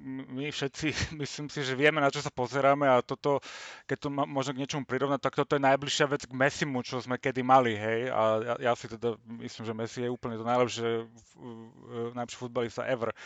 my 0.06 0.52
všetci, 0.52 0.86
myslím 1.22 1.46
si, 1.48 1.64
že 1.64 1.72
vieme, 1.72 2.00
na 2.00 2.12
čo 2.12 2.20
sa 2.20 2.28
pozeráme 2.28 2.84
a 2.84 3.00
toto, 3.00 3.40
keď 3.88 3.96
to 3.98 4.08
možno 4.12 4.52
k 4.52 4.60
niečomu 4.64 4.84
prirovnať, 4.84 5.20
tak 5.24 5.38
toto 5.38 5.56
je 5.56 5.64
najbližšia 5.64 6.06
vec 6.08 6.22
k 6.28 6.36
Messimu, 6.36 6.84
čo 6.84 7.00
sme 7.00 7.16
kedy 7.16 7.40
mali, 7.40 7.72
hej. 7.72 8.12
A 8.12 8.22
ja, 8.42 8.54
ja 8.70 8.72
si 8.76 8.90
teda 8.90 9.16
myslím, 9.40 9.64
že 9.64 9.74
Messi 9.74 10.00
je 10.04 10.12
úplne 10.12 10.36
to 10.36 10.44
najlepšie, 10.44 11.08
najlepší 12.12 12.36
futbalista 12.36 12.84
ever. 12.84 13.16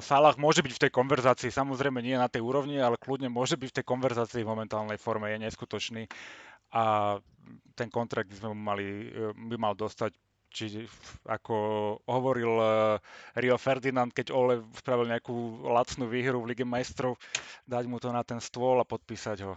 Salah 0.00 0.32
môže 0.40 0.64
byť 0.64 0.72
v 0.72 0.82
tej 0.88 0.92
konverzácii, 0.92 1.52
samozrejme 1.52 2.00
nie 2.00 2.16
na 2.16 2.32
tej 2.32 2.40
úrovni, 2.40 2.80
ale 2.80 2.96
kľudne 2.96 3.28
môže 3.28 3.60
byť 3.60 3.68
v 3.68 3.76
tej 3.76 3.84
konverzácii 3.84 4.40
v 4.40 4.52
momentálnej 4.56 4.96
forme, 4.96 5.28
je 5.36 5.44
neskutočný 5.44 6.08
a 6.72 7.16
ten 7.76 7.88
kontrakt 7.92 8.32
by 8.32 8.36
sme 8.36 8.50
mali, 8.56 9.12
by 9.36 9.56
mal 9.60 9.76
dostať 9.76 10.16
či 10.50 10.86
ako 11.28 11.56
hovoril 12.08 12.52
uh, 12.56 12.96
Rio 13.36 13.56
Ferdinand, 13.60 14.10
keď 14.10 14.32
Ole 14.32 14.64
spravil 14.76 15.10
nejakú 15.10 15.66
lacnú 15.68 16.08
výhru 16.08 16.42
v 16.42 16.54
Lige 16.54 16.64
majstrov, 16.64 17.20
dať 17.68 17.84
mu 17.84 18.00
to 18.00 18.08
na 18.10 18.24
ten 18.24 18.40
stôl 18.40 18.80
a 18.80 18.88
podpísať 18.88 19.44
ho. 19.44 19.54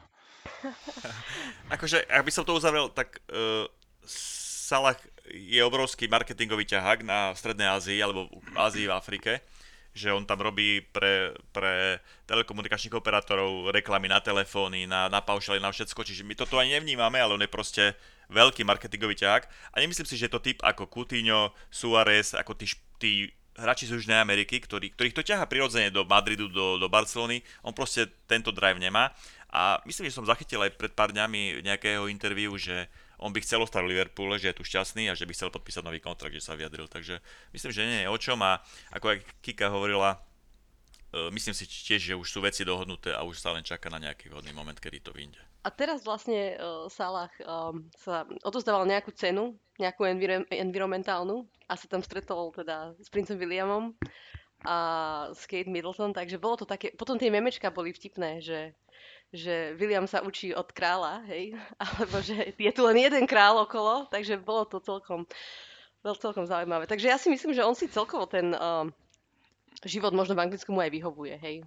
akože, 1.76 2.08
ak 2.10 2.26
by 2.26 2.32
som 2.32 2.44
to 2.44 2.58
uzavrel, 2.58 2.92
tak 2.92 3.22
uh, 3.32 3.68
Salah 4.70 4.98
je 5.30 5.62
obrovský 5.66 6.06
marketingový 6.06 6.66
ťahák 6.70 7.02
na 7.02 7.34
Strednej 7.34 7.70
Ázii 7.70 7.98
alebo 8.02 8.30
v 8.30 8.56
Ázii 8.58 8.86
v 8.86 8.94
Afrike 8.94 9.34
že 10.00 10.14
on 10.14 10.24
tam 10.24 10.40
robí 10.40 10.86
pre, 10.94 11.34
pre 11.50 12.00
telekomunikačných 12.30 12.96
operátorov 12.96 13.74
reklamy 13.74 14.06
na 14.08 14.22
telefóny, 14.22 14.86
na, 14.86 15.10
na 15.10 15.20
paušaly, 15.20 15.58
na 15.58 15.74
všetko, 15.74 16.06
čiže 16.06 16.24
my 16.24 16.38
toto 16.38 16.62
ani 16.62 16.78
nevnímame, 16.78 17.18
ale 17.18 17.36
on 17.36 17.44
je 17.44 17.50
proste 17.50 17.84
veľký 18.30 18.64
marketingový 18.64 19.18
ťah. 19.20 19.44
A 19.74 19.76
nemyslím 19.82 20.08
si, 20.08 20.16
že 20.16 20.30
je 20.30 20.34
to 20.34 20.42
typ 20.42 20.62
ako 20.62 20.88
Coutinho, 20.88 21.52
Suárez, 21.74 22.38
ako 22.38 22.54
tí, 22.56 22.70
tí 23.02 23.12
hráči 23.60 23.90
z 23.90 24.00
Južnej 24.00 24.22
Ameriky, 24.22 24.62
ktorý, 24.64 24.94
ktorých 24.96 25.18
to 25.18 25.26
ťaha 25.26 25.46
prirodzene 25.50 25.92
do 25.92 26.08
Madridu, 26.08 26.48
do, 26.48 26.80
do 26.80 26.88
Barcelony, 26.88 27.44
on 27.66 27.76
proste 27.76 28.08
tento 28.30 28.56
drive 28.56 28.80
nemá. 28.80 29.12
A 29.50 29.82
myslím, 29.84 30.08
že 30.08 30.16
som 30.16 30.30
zachytil 30.30 30.62
aj 30.62 30.78
pred 30.78 30.94
pár 30.94 31.10
dňami 31.12 31.66
nejakého 31.66 32.06
interviu, 32.08 32.54
že 32.56 32.86
on 33.20 33.36
by 33.36 33.44
chcel 33.44 33.60
ostať 33.66 33.84
v 33.84 33.92
Liverpoole, 33.92 34.40
že 34.40 34.54
je 34.54 34.58
tu 34.62 34.64
šťastný 34.64 35.12
a 35.12 35.18
že 35.18 35.28
by 35.28 35.36
chcel 35.36 35.52
podpísať 35.52 35.84
nový 35.84 36.00
kontrakt, 36.00 36.32
že 36.32 36.46
sa 36.46 36.56
vyjadril. 36.56 36.88
Takže 36.88 37.20
myslím, 37.52 37.72
že 37.74 37.84
nie 37.84 38.00
je 38.06 38.14
o 38.14 38.18
čom. 38.22 38.40
A 38.46 38.64
ako 38.96 39.12
aj 39.12 39.18
Kika 39.44 39.68
hovorila, 39.68 40.22
myslím 41.14 41.54
si 41.58 41.66
tiež, 41.66 42.14
že 42.14 42.20
už 42.20 42.28
sú 42.30 42.40
veci 42.42 42.62
dohodnuté 42.62 43.14
a 43.14 43.26
už 43.26 43.42
sa 43.42 43.54
len 43.54 43.66
čaká 43.66 43.90
na 43.90 43.98
nejaký 43.98 44.30
vhodný 44.30 44.54
moment, 44.54 44.78
kedy 44.78 45.02
to 45.02 45.12
vyjde. 45.14 45.42
A 45.66 45.70
teraz 45.74 46.08
vlastne 46.08 46.56
uh, 46.56 46.88
Salah 46.88 47.34
um, 47.44 47.84
sa 48.00 48.24
odozdával 48.48 48.88
nejakú 48.88 49.12
cenu, 49.12 49.60
nejakú 49.76 50.08
enviro- 50.08 50.48
environmentálnu 50.48 51.44
a 51.68 51.74
sa 51.76 51.90
tam 51.92 52.00
stretol 52.00 52.56
teda 52.56 52.96
s 52.96 53.12
princom 53.12 53.36
Williamom 53.36 53.92
a 54.64 54.78
s 55.36 55.44
Kate 55.48 55.72
Middleton, 55.72 56.16
takže 56.16 56.40
bolo 56.40 56.64
to 56.64 56.66
také, 56.68 56.96
potom 56.96 57.20
tie 57.20 57.32
memečka 57.32 57.72
boli 57.72 57.92
vtipné, 57.92 58.40
že 58.44 58.76
že 59.30 59.78
William 59.78 60.10
sa 60.10 60.26
učí 60.26 60.58
od 60.58 60.74
kráľa, 60.74 61.22
hej, 61.30 61.54
alebo 61.86 62.18
že 62.22 62.50
je 62.58 62.72
tu 62.74 62.82
len 62.82 62.98
jeden 62.98 63.30
král 63.30 63.62
okolo, 63.62 64.10
takže 64.10 64.42
bolo 64.42 64.66
to 64.66 64.82
celkom, 64.82 65.30
bolo 66.02 66.16
celkom 66.18 66.50
zaujímavé. 66.50 66.90
Takže 66.90 67.14
ja 67.14 67.18
si 67.22 67.30
myslím, 67.30 67.54
že 67.54 67.66
on 67.66 67.78
si 67.78 67.86
celkovo 67.86 68.26
ten 68.26 68.58
uh, 68.58 68.90
život 69.86 70.12
možno 70.12 70.36
v 70.36 70.44
Anglicku 70.44 70.74
mu 70.74 70.84
aj 70.84 70.92
vyhovuje, 70.92 71.36
hej. 71.40 71.64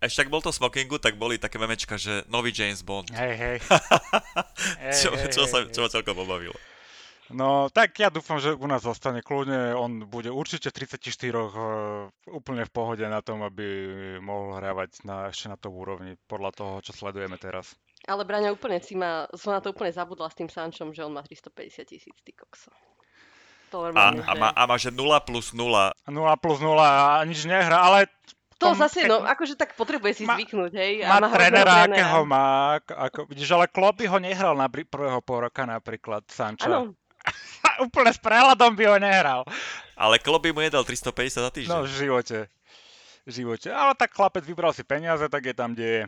Ešte 0.00 0.24
ak 0.24 0.32
bol 0.32 0.40
to 0.40 0.48
smokingu, 0.48 0.96
tak 0.96 1.20
boli 1.20 1.36
také 1.36 1.60
memečka, 1.60 2.00
že 2.00 2.24
nový 2.32 2.56
James 2.56 2.80
Bond. 2.80 3.12
Hej, 3.12 3.34
hej. 3.36 3.56
čo, 4.96 5.12
čo, 5.28 5.44
sa, 5.44 5.68
čo 5.68 5.84
ma 5.84 5.88
celkom 5.92 6.16
pobavilo. 6.16 6.56
No, 7.30 7.70
tak 7.70 7.94
ja 8.00 8.10
dúfam, 8.10 8.42
že 8.42 8.58
u 8.58 8.66
nás 8.66 8.82
zostane 8.82 9.22
kľudne. 9.22 9.76
On 9.78 10.02
bude 10.10 10.34
určite 10.34 10.74
34 10.74 10.98
uh, 11.30 12.10
úplne 12.26 12.66
v 12.66 12.72
pohode 12.74 13.06
na 13.06 13.22
tom, 13.22 13.46
aby 13.46 13.62
mohol 14.18 14.58
hrávať 14.58 15.06
na, 15.06 15.30
ešte 15.30 15.46
na 15.46 15.54
to 15.54 15.70
úrovni, 15.70 16.18
podľa 16.26 16.50
toho, 16.58 16.74
čo 16.82 16.90
sledujeme 16.90 17.38
teraz. 17.38 17.78
Ale 18.08 18.26
Braňa 18.26 18.50
úplne 18.50 18.82
si 18.82 18.98
ma, 18.98 19.30
som 19.38 19.54
na 19.54 19.62
to 19.62 19.70
úplne 19.70 19.94
zabudla 19.94 20.26
s 20.26 20.38
tým 20.42 20.50
Sančom, 20.50 20.90
že 20.90 21.06
on 21.06 21.14
má 21.14 21.22
350 21.22 21.86
tisíc, 21.86 22.16
ty 22.24 22.34
kokso. 22.34 22.74
To 23.70 23.90
a, 23.94 24.06
a, 24.12 24.32
má, 24.34 24.48
a 24.50 24.62
má, 24.66 24.76
že 24.76 24.90
0 24.90 24.98
plus 25.22 25.54
0. 25.54 25.62
0 25.62 26.42
plus 26.42 26.58
0 26.58 26.74
a 26.78 27.22
nič 27.22 27.46
nehrá, 27.46 27.86
ale 27.86 28.10
to 28.60 28.76
tom, 28.76 28.76
zase, 28.76 29.08
no, 29.08 29.24
akože 29.24 29.56
tak 29.56 29.72
potrebuje 29.72 30.20
si 30.20 30.24
má, 30.28 30.36
zvyknúť, 30.36 30.72
hej. 30.76 31.00
Má, 31.08 31.16
má 31.16 31.32
trénera, 31.32 31.88
akého 31.88 32.20
má, 32.28 32.76
ako, 32.76 33.24
vidíš, 33.32 33.56
ale 33.56 33.64
Klopp 33.72 34.04
by 34.04 34.06
ho 34.10 34.18
nehral 34.20 34.52
na 34.52 34.68
prvého 34.68 35.24
pol 35.24 35.48
roka 35.48 35.64
napríklad, 35.64 36.28
Sanča. 36.28 36.68
Áno, 36.68 36.92
Úplne 37.88 38.12
s 38.12 38.20
prehľadom 38.20 38.76
by 38.76 38.84
ho 38.84 38.96
nehral. 39.00 39.40
Ale 39.96 40.20
Klopp 40.20 40.44
by 40.44 40.50
mu 40.52 40.60
jedal 40.60 40.84
350 40.84 41.46
za 41.46 41.50
týždeň. 41.52 41.72
No 41.72 41.84
v 41.84 41.92
živote. 41.92 42.38
V 43.24 43.30
živote. 43.32 43.68
Ale 43.72 43.92
tak 43.96 44.12
chlapec 44.12 44.44
vybral 44.44 44.72
si 44.72 44.84
peniaze, 44.84 45.24
tak 45.28 45.44
je 45.44 45.54
tam, 45.56 45.72
kde 45.76 45.86
je. 45.88 46.02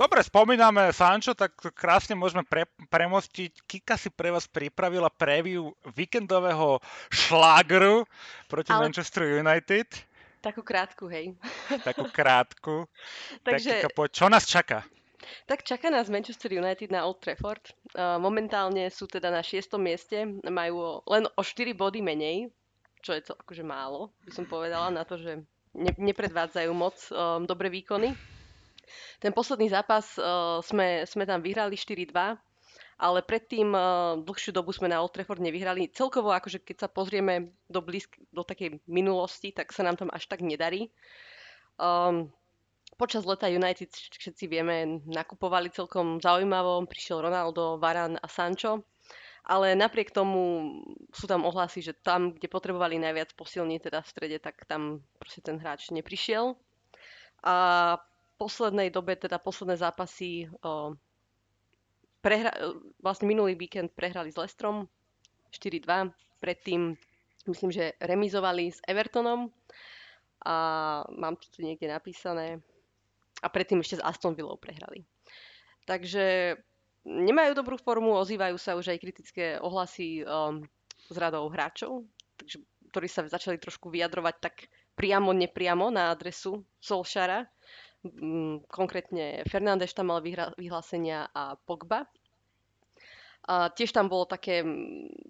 Dobre, 0.00 0.24
spomíname 0.24 0.96
Sancho, 0.96 1.36
tak 1.36 1.60
krásne 1.76 2.16
môžeme 2.16 2.40
pre, 2.40 2.64
premostiť. 2.88 3.52
Kika 3.68 4.00
si 4.00 4.08
pre 4.08 4.32
vás 4.32 4.48
pripravila 4.48 5.12
preview 5.12 5.76
víkendového 5.92 6.80
šlágru 7.12 8.08
proti 8.48 8.72
Ale... 8.72 8.88
Manchester 8.88 9.28
United. 9.44 9.92
Takú 10.40 10.64
krátku, 10.64 11.04
hej. 11.04 11.36
Takú 11.84 12.08
krátku. 12.08 12.88
Takže... 13.44 13.84
Tak, 13.84 13.92
čo 14.08 14.32
nás 14.32 14.48
čaká? 14.48 14.88
Tak 15.44 15.68
čaká 15.68 15.92
nás 15.92 16.08
Manchester 16.08 16.48
United 16.48 16.88
na 16.88 17.04
Old 17.04 17.20
Trafford. 17.20 17.60
Momentálne 18.24 18.88
sú 18.88 19.04
teda 19.04 19.28
na 19.28 19.44
šiestom 19.44 19.84
mieste, 19.84 20.24
majú 20.48 21.04
len 21.12 21.28
o 21.36 21.44
4 21.44 21.76
body 21.76 22.00
menej, 22.00 22.48
čo 23.04 23.12
je 23.12 23.20
to 23.20 23.36
akože 23.36 23.60
málo, 23.60 24.16
by 24.24 24.32
som 24.32 24.48
povedala, 24.48 24.88
na 24.88 25.04
to, 25.04 25.20
že 25.20 25.44
ne, 25.76 25.92
nepredvádzajú 25.92 26.70
moc 26.72 26.96
um, 27.12 27.44
dobré 27.44 27.68
výkony. 27.68 28.16
Ten 29.22 29.34
posledný 29.34 29.70
zápas 29.70 30.16
uh, 30.16 30.58
sme, 30.64 31.04
sme 31.06 31.24
tam 31.26 31.42
vyhrali 31.42 31.74
4-2 31.74 32.38
ale 33.00 33.24
predtým 33.24 33.72
uh, 33.72 34.20
dlhšiu 34.20 34.52
dobu 34.52 34.76
sme 34.76 34.92
na 34.92 35.00
Old 35.00 35.16
Trafford 35.16 35.40
nevyhrali. 35.40 35.88
Celkovo, 35.88 36.36
akože 36.36 36.60
keď 36.60 36.84
sa 36.84 36.88
pozrieme 36.92 37.56
do, 37.64 37.80
blízk, 37.80 38.20
do 38.28 38.44
takej 38.44 38.84
minulosti, 38.84 39.56
tak 39.56 39.72
sa 39.72 39.80
nám 39.80 39.96
tam 39.96 40.12
až 40.12 40.28
tak 40.28 40.44
nedarí. 40.44 40.92
Um, 41.80 42.28
počas 43.00 43.24
leta 43.24 43.48
United, 43.48 43.88
všetci 43.88 44.44
vieme, 44.44 45.00
nakupovali 45.08 45.72
celkom 45.72 46.20
zaujímavo. 46.20 46.84
Prišiel 46.84 47.24
Ronaldo, 47.24 47.80
Varan 47.80 48.20
a 48.20 48.28
Sancho. 48.28 48.84
Ale 49.48 49.72
napriek 49.72 50.12
tomu 50.12 50.68
sú 51.16 51.24
tam 51.24 51.48
ohlasy, 51.48 51.80
že 51.80 51.96
tam, 51.96 52.36
kde 52.36 52.52
potrebovali 52.52 53.00
najviac 53.00 53.32
posilniť, 53.32 53.80
teda 53.88 54.04
v 54.04 54.10
strede, 54.12 54.36
tak 54.36 54.68
tam 54.68 55.00
proste 55.16 55.40
ten 55.40 55.56
hráč 55.56 55.88
neprišiel. 55.88 56.52
A 57.40 57.56
poslednej 58.40 58.88
dobe, 58.88 59.20
teda 59.20 59.36
posledné 59.36 59.76
zápasy 59.76 60.48
prehra- 62.24 62.56
vlastne 63.04 63.28
minulý 63.28 63.52
víkend 63.52 63.92
prehrali 63.92 64.32
s 64.32 64.40
Lestrom 64.40 64.88
4-2. 65.52 66.08
Predtým 66.40 66.96
myslím, 67.52 67.68
že 67.68 67.92
remizovali 68.00 68.72
s 68.72 68.80
Evertonom 68.88 69.52
a 70.48 70.56
mám 71.12 71.36
to 71.36 71.52
tu 71.52 71.60
niekde 71.60 71.84
napísané. 71.84 72.64
A 73.44 73.52
predtým 73.52 73.80
ešte 73.84 74.00
s 74.00 74.04
Aston 74.04 74.32
Villou 74.32 74.56
prehrali. 74.56 75.04
Takže 75.84 76.56
nemajú 77.04 77.52
dobrú 77.56 77.76
formu, 77.80 78.16
ozývajú 78.16 78.56
sa 78.60 78.76
už 78.76 78.92
aj 78.92 78.98
kritické 79.00 79.44
ohlasy 79.60 80.24
um, 80.24 80.60
z 81.08 81.16
radou 81.16 81.48
hráčov, 81.48 82.04
takže, 82.36 82.60
ktorí 82.92 83.08
sa 83.08 83.24
začali 83.24 83.56
trošku 83.56 83.88
vyjadrovať 83.88 84.34
tak 84.44 84.68
priamo, 84.92 85.32
nepriamo 85.32 85.88
na 85.88 86.12
adresu 86.12 86.60
Solšara 86.76 87.48
konkrétne 88.68 89.44
Fernández 89.44 89.92
tam 89.92 90.08
mal 90.08 90.24
vyhlásenia 90.56 91.28
a 91.36 91.56
Pogba. 91.68 92.08
A 93.44 93.68
tiež 93.72 93.92
tam 93.92 94.08
bolo 94.08 94.24
také, 94.24 94.64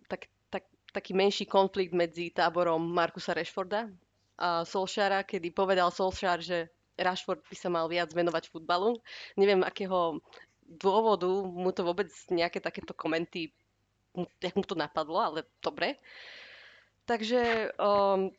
tak, 0.07 0.31
tak, 0.51 0.67
taký 0.93 1.15
menší 1.15 1.47
konflikt 1.47 1.95
medzi 1.95 2.31
táborom 2.31 2.83
Markusa 2.83 3.35
Rashforda 3.35 3.91
a 4.39 4.65
Solšara, 4.67 5.23
kedy 5.23 5.51
povedal 5.51 5.91
Solšar, 5.91 6.43
že 6.43 6.71
Rashford 7.01 7.43
by 7.49 7.57
sa 7.57 7.69
mal 7.73 7.87
viac 7.89 8.13
venovať 8.13 8.53
futbalu. 8.53 9.01
Neviem, 9.35 9.65
akého 9.65 10.21
dôvodu 10.65 11.29
mu 11.49 11.73
to 11.73 11.83
vôbec 11.83 12.13
nejaké 12.31 12.61
takéto 12.61 12.95
komenty, 12.95 13.51
jak 14.43 14.55
mu 14.55 14.63
to 14.63 14.77
napadlo, 14.77 15.19
ale 15.19 15.49
dobre. 15.65 15.99
Takže 17.09 17.73
um, 17.81 18.31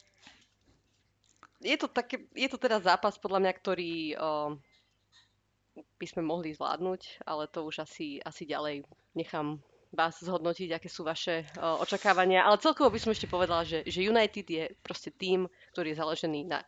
je 1.62 1.78
to, 1.78 1.88
také, 1.88 2.26
je 2.34 2.50
to 2.50 2.58
teda 2.58 2.82
zápas 2.82 3.16
podľa 3.22 3.40
mňa, 3.48 3.54
ktorý 3.54 3.94
uh, 4.18 4.52
by 6.02 6.06
sme 6.10 6.26
mohli 6.26 6.52
zvládnuť, 6.58 7.26
ale 7.26 7.48
to 7.48 7.64
už 7.66 7.86
asi, 7.86 8.18
asi 8.22 8.44
ďalej 8.50 8.84
nechám 9.14 9.62
vás 9.92 10.18
zhodnotiť, 10.24 10.72
aké 10.72 10.88
sú 10.88 11.04
vaše 11.04 11.44
uh, 11.60 11.78
očakávania. 11.84 12.48
Ale 12.48 12.60
celkovo 12.64 12.90
by 12.90 13.00
som 13.00 13.12
ešte 13.12 13.30
povedala, 13.30 13.68
že, 13.68 13.84
že 13.86 14.08
United 14.08 14.48
je 14.48 14.64
proste 14.82 15.12
tým, 15.12 15.46
ktorý 15.76 15.94
je 15.94 16.00
založený 16.00 16.48
na 16.48 16.64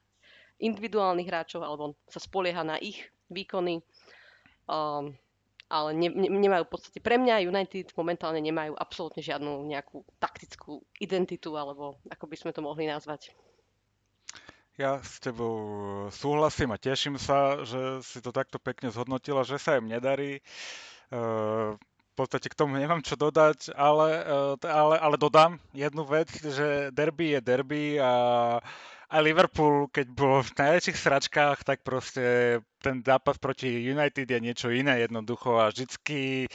individuálnych 0.59 1.27
hráčov, 1.27 1.63
alebo 1.63 1.97
sa 2.07 2.19
spolieha 2.21 2.61
na 2.61 2.77
ich 2.77 2.99
výkony. 3.31 3.81
Um, 4.69 5.15
ale 5.73 5.89
ne, 5.97 6.11
ne, 6.13 6.29
nemajú 6.29 6.69
v 6.69 6.73
podstate, 6.77 6.99
pre 7.01 7.17
mňa 7.17 7.49
United 7.49 7.97
momentálne 7.97 8.37
nemajú 8.43 8.77
absolútne 8.77 9.25
žiadnu 9.25 9.65
nejakú 9.65 10.05
taktickú 10.21 10.85
identitu, 11.01 11.55
alebo 11.57 11.97
ako 12.11 12.29
by 12.29 12.35
sme 12.37 12.51
to 12.53 12.61
mohli 12.61 12.85
nazvať. 12.85 13.33
Ja 14.73 14.97
s 15.05 15.21
tebou 15.21 15.53
súhlasím 16.09 16.73
a 16.73 16.81
teším 16.81 17.21
sa, 17.21 17.61
že 17.61 18.01
si 18.01 18.17
to 18.25 18.33
takto 18.33 18.57
pekne 18.57 18.89
zhodnotila, 18.89 19.45
že 19.45 19.61
sa 19.61 19.77
im 19.77 19.85
nedarí. 19.85 20.41
Uh, 21.13 21.77
v 21.77 22.13
podstate 22.17 22.49
k 22.49 22.57
tomu 22.57 22.81
nemám 22.81 23.05
čo 23.05 23.13
dodať, 23.13 23.69
ale, 23.77 24.25
uh, 24.25 24.57
ale, 24.65 24.97
ale 24.97 25.15
dodám 25.21 25.61
jednu 25.77 26.09
vec, 26.09 26.25
že 26.41 26.89
derby 26.89 27.37
je 27.37 27.39
derby 27.45 27.85
a 28.01 28.13
aj 29.13 29.21
Liverpool, 29.21 29.93
keď 29.93 30.07
bol 30.09 30.41
v 30.41 30.57
najväčších 30.57 30.97
sračkách, 30.97 31.61
tak 31.61 31.85
proste 31.85 32.57
ten 32.81 33.05
zápas 33.05 33.37
proti 33.37 33.69
United 33.69 34.25
je 34.25 34.39
niečo 34.41 34.73
iné 34.73 35.05
jednoducho 35.05 35.61
a 35.61 35.69
vždycky 35.69 36.49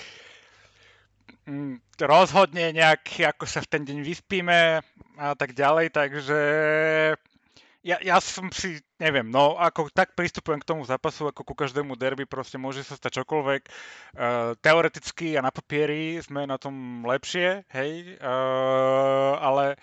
mm, 1.46 2.02
rozhodne 2.02 2.74
nejak, 2.74 3.30
ako 3.30 3.46
sa 3.46 3.62
v 3.62 3.70
ten 3.78 3.82
deň 3.86 3.98
vyspíme 4.02 4.82
a 5.22 5.38
tak 5.38 5.54
ďalej, 5.54 5.94
takže 5.94 6.38
ja, 7.86 7.96
ja 8.02 8.18
som 8.18 8.50
si, 8.50 8.82
neviem, 8.98 9.26
no 9.26 9.54
ako 9.54 9.88
tak 9.94 10.18
pristupujem 10.18 10.58
k 10.58 10.68
tomu 10.68 10.82
zápasu, 10.82 11.30
ako 11.30 11.46
ku 11.46 11.54
každému 11.54 11.94
derby, 11.94 12.26
proste 12.26 12.58
môže 12.58 12.82
sa 12.82 12.98
stať 12.98 13.22
čokoľvek. 13.22 13.62
Uh, 14.18 14.58
teoreticky 14.58 15.38
a 15.38 15.44
na 15.44 15.54
papieri 15.54 16.18
sme 16.18 16.44
na 16.44 16.58
tom 16.58 17.06
lepšie, 17.06 17.62
hej, 17.70 18.18
uh, 18.18 19.38
ale 19.38 19.78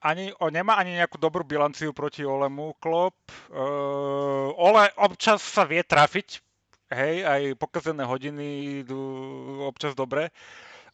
ani, 0.00 0.32
o, 0.40 0.48
nemá 0.48 0.80
ani 0.80 0.98
nejakú 0.98 1.20
dobrú 1.20 1.44
bilanciu 1.44 1.92
proti 1.92 2.24
Olemu 2.24 2.74
Klop. 2.80 3.14
Uh, 3.52 4.50
Ole 4.56 4.88
občas 4.98 5.44
sa 5.44 5.68
vie 5.68 5.84
trafiť, 5.84 6.40
hej, 6.96 7.14
aj 7.22 7.42
pokazené 7.60 8.08
hodiny 8.08 8.80
idú 8.82 9.00
občas 9.68 9.92
dobre. 9.92 10.32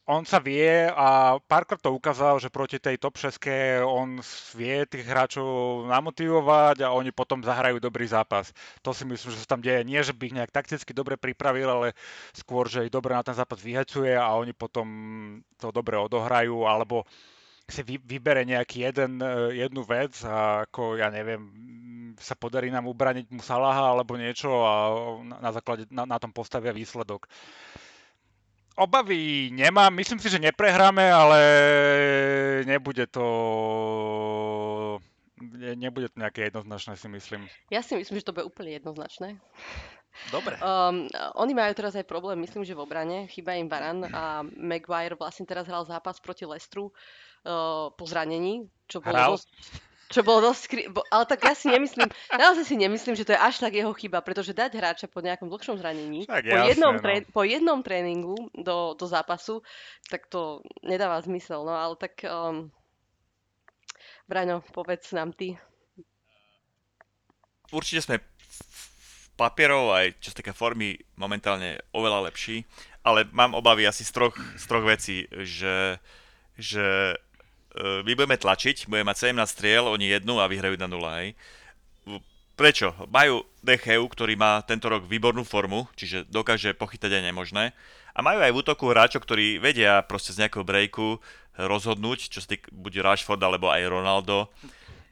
On 0.08 0.24
sa 0.24 0.40
vie 0.40 0.88
a 0.88 1.36
párkrát 1.36 1.76
to 1.76 1.92
ukázal, 1.92 2.40
že 2.40 2.48
proti 2.48 2.80
tej 2.80 2.96
top 2.96 3.20
6 3.20 3.36
on 3.84 4.24
vie 4.56 4.88
tých 4.88 5.04
hráčov 5.04 5.84
namotivovať 5.84 6.88
a 6.88 6.96
oni 6.96 7.12
potom 7.12 7.44
zahrajú 7.44 7.76
dobrý 7.76 8.08
zápas. 8.08 8.56
To 8.80 8.96
si 8.96 9.04
myslím, 9.04 9.36
že 9.36 9.44
sa 9.44 9.52
tam 9.52 9.60
deje. 9.60 9.84
Nie, 9.84 10.00
že 10.00 10.16
by 10.16 10.32
ich 10.32 10.36
nejak 10.40 10.48
takticky 10.48 10.96
dobre 10.96 11.20
pripravil, 11.20 11.68
ale 11.68 11.86
skôr, 12.32 12.72
že 12.72 12.88
ich 12.88 12.92
dobre 12.92 13.12
na 13.12 13.20
ten 13.20 13.36
zápas 13.36 13.60
vyhecuje 13.60 14.16
a 14.16 14.32
oni 14.32 14.56
potom 14.56 14.88
to 15.60 15.68
dobre 15.68 16.00
odohrajú, 16.00 16.64
alebo 16.64 17.04
si 17.68 17.84
vy, 17.84 18.00
vybere 18.00 18.48
nejaký 18.48 18.88
jeden, 18.88 19.20
e, 19.20 19.60
jednu 19.60 19.84
vec 19.84 20.16
a 20.24 20.64
ako, 20.64 20.96
ja 20.96 21.12
neviem, 21.12 21.52
sa 22.16 22.32
podarí 22.32 22.72
nám 22.72 22.88
ubraniť 22.88 23.28
mu 23.28 23.44
Salaha 23.44 23.92
alebo 23.92 24.16
niečo 24.16 24.48
a 24.64 24.72
na, 25.20 25.52
základe, 25.52 25.84
na, 25.92 26.08
na 26.08 26.16
tom 26.16 26.32
postavia 26.32 26.72
výsledok 26.72 27.28
obavy 28.78 29.50
nemám. 29.50 29.90
Myslím 29.90 30.22
si, 30.22 30.30
že 30.30 30.38
neprehráme, 30.38 31.02
ale 31.10 31.40
nebude 32.64 33.10
to 33.10 33.26
ne, 35.42 35.74
nebude 35.74 36.08
to 36.08 36.16
nejaké 36.22 36.48
jednoznačné, 36.48 36.94
si 36.94 37.08
myslím. 37.10 37.42
Ja 37.68 37.82
si 37.82 37.98
myslím, 37.98 38.22
že 38.22 38.26
to 38.26 38.34
bude 38.34 38.46
úplne 38.46 38.78
jednoznačné. 38.78 39.38
Dobre. 40.34 40.58
Um, 40.58 41.06
oni 41.38 41.54
majú 41.54 41.72
teraz 41.78 41.94
aj 41.94 42.02
problém, 42.02 42.42
myslím, 42.42 42.66
že 42.66 42.74
v 42.74 42.82
obrane. 42.82 43.30
Chýba 43.30 43.54
im 43.54 43.70
Varan 43.70 44.02
a 44.10 44.42
Maguire 44.42 45.14
vlastne 45.14 45.46
teraz 45.46 45.70
hral 45.70 45.86
zápas 45.86 46.18
proti 46.18 46.42
Lestru 46.42 46.90
uh, 46.90 47.90
po 47.94 48.04
zranení, 48.06 48.66
čo 48.90 48.98
bolo 48.98 49.14
hral? 49.14 49.30
dosť 49.38 49.48
čo 50.08 50.24
bolo 50.24 50.50
dosť... 50.50 50.60
Skri... 50.64 50.82
Ale 51.12 51.24
tak 51.28 51.44
ja 51.44 51.52
si 51.52 51.68
nemyslím, 51.68 52.08
naozaj 52.32 52.64
si 52.64 52.76
nemyslím, 52.80 53.14
že 53.14 53.28
to 53.28 53.36
je 53.36 53.40
až 53.40 53.60
tak 53.60 53.76
jeho 53.76 53.92
chyba, 53.92 54.24
pretože 54.24 54.56
dať 54.56 54.80
hráča 54.80 55.06
po 55.06 55.20
nejakom 55.20 55.52
dlhšom 55.52 55.76
zranení, 55.76 56.24
tak 56.24 56.48
po, 56.48 56.56
jasne, 56.56 56.68
jednom 56.72 56.94
no. 56.96 57.12
po 57.28 57.42
jednom 57.44 57.78
tréningu 57.84 58.36
do, 58.56 58.96
do 58.96 59.06
zápasu, 59.06 59.60
tak 60.08 60.24
to 60.26 60.64
nedáva 60.80 61.20
zmysel. 61.20 61.62
No 61.62 61.76
ale 61.76 61.94
tak... 62.00 62.24
Um... 62.24 62.72
Braňo, 64.28 64.60
povedz 64.76 65.08
nám 65.16 65.32
ty. 65.32 65.56
Určite 67.72 68.04
sme 68.04 68.16
papierov 69.38 69.94
aj 69.94 70.18
čo 70.18 70.34
sa 70.34 70.38
týka 70.42 70.52
formy 70.52 70.98
momentálne 71.14 71.78
oveľa 71.94 72.28
lepší, 72.28 72.66
ale 73.06 73.24
mám 73.30 73.54
obavy 73.54 73.86
asi 73.86 74.02
z 74.02 74.12
troch, 74.12 74.36
z 74.58 74.64
troch 74.66 74.84
vecí, 74.84 75.30
že, 75.30 76.02
že 76.58 77.16
my 77.76 78.12
budeme 78.16 78.40
tlačiť, 78.40 78.88
budeme 78.88 79.12
mať 79.12 79.36
17 79.36 79.44
striel, 79.44 79.84
oni 79.86 80.10
jednu 80.10 80.40
a 80.40 80.48
vyhrajú 80.48 80.80
na 80.80 80.88
0, 80.88 81.20
hej. 81.20 81.28
Prečo? 82.58 82.90
Majú 83.14 83.46
Decheu, 83.62 84.02
ktorý 84.02 84.34
má 84.34 84.58
tento 84.66 84.90
rok 84.90 85.06
výbornú 85.06 85.46
formu, 85.46 85.86
čiže 85.94 86.26
dokáže 86.26 86.74
pochytať 86.74 87.14
aj 87.14 87.22
nemožné. 87.30 87.70
A 88.10 88.18
majú 88.18 88.42
aj 88.42 88.50
v 88.50 88.58
útoku 88.58 88.90
hráčov, 88.90 89.22
ktorí 89.22 89.62
vedia 89.62 90.02
proste 90.02 90.34
z 90.34 90.42
nejakého 90.42 90.66
breaku 90.66 91.22
rozhodnúť, 91.54 92.26
čo 92.26 92.42
sa 92.42 92.50
týka 92.50 92.66
buď 92.74 93.06
Rashford 93.06 93.38
alebo 93.38 93.70
aj 93.70 93.86
Ronaldo. 93.86 94.50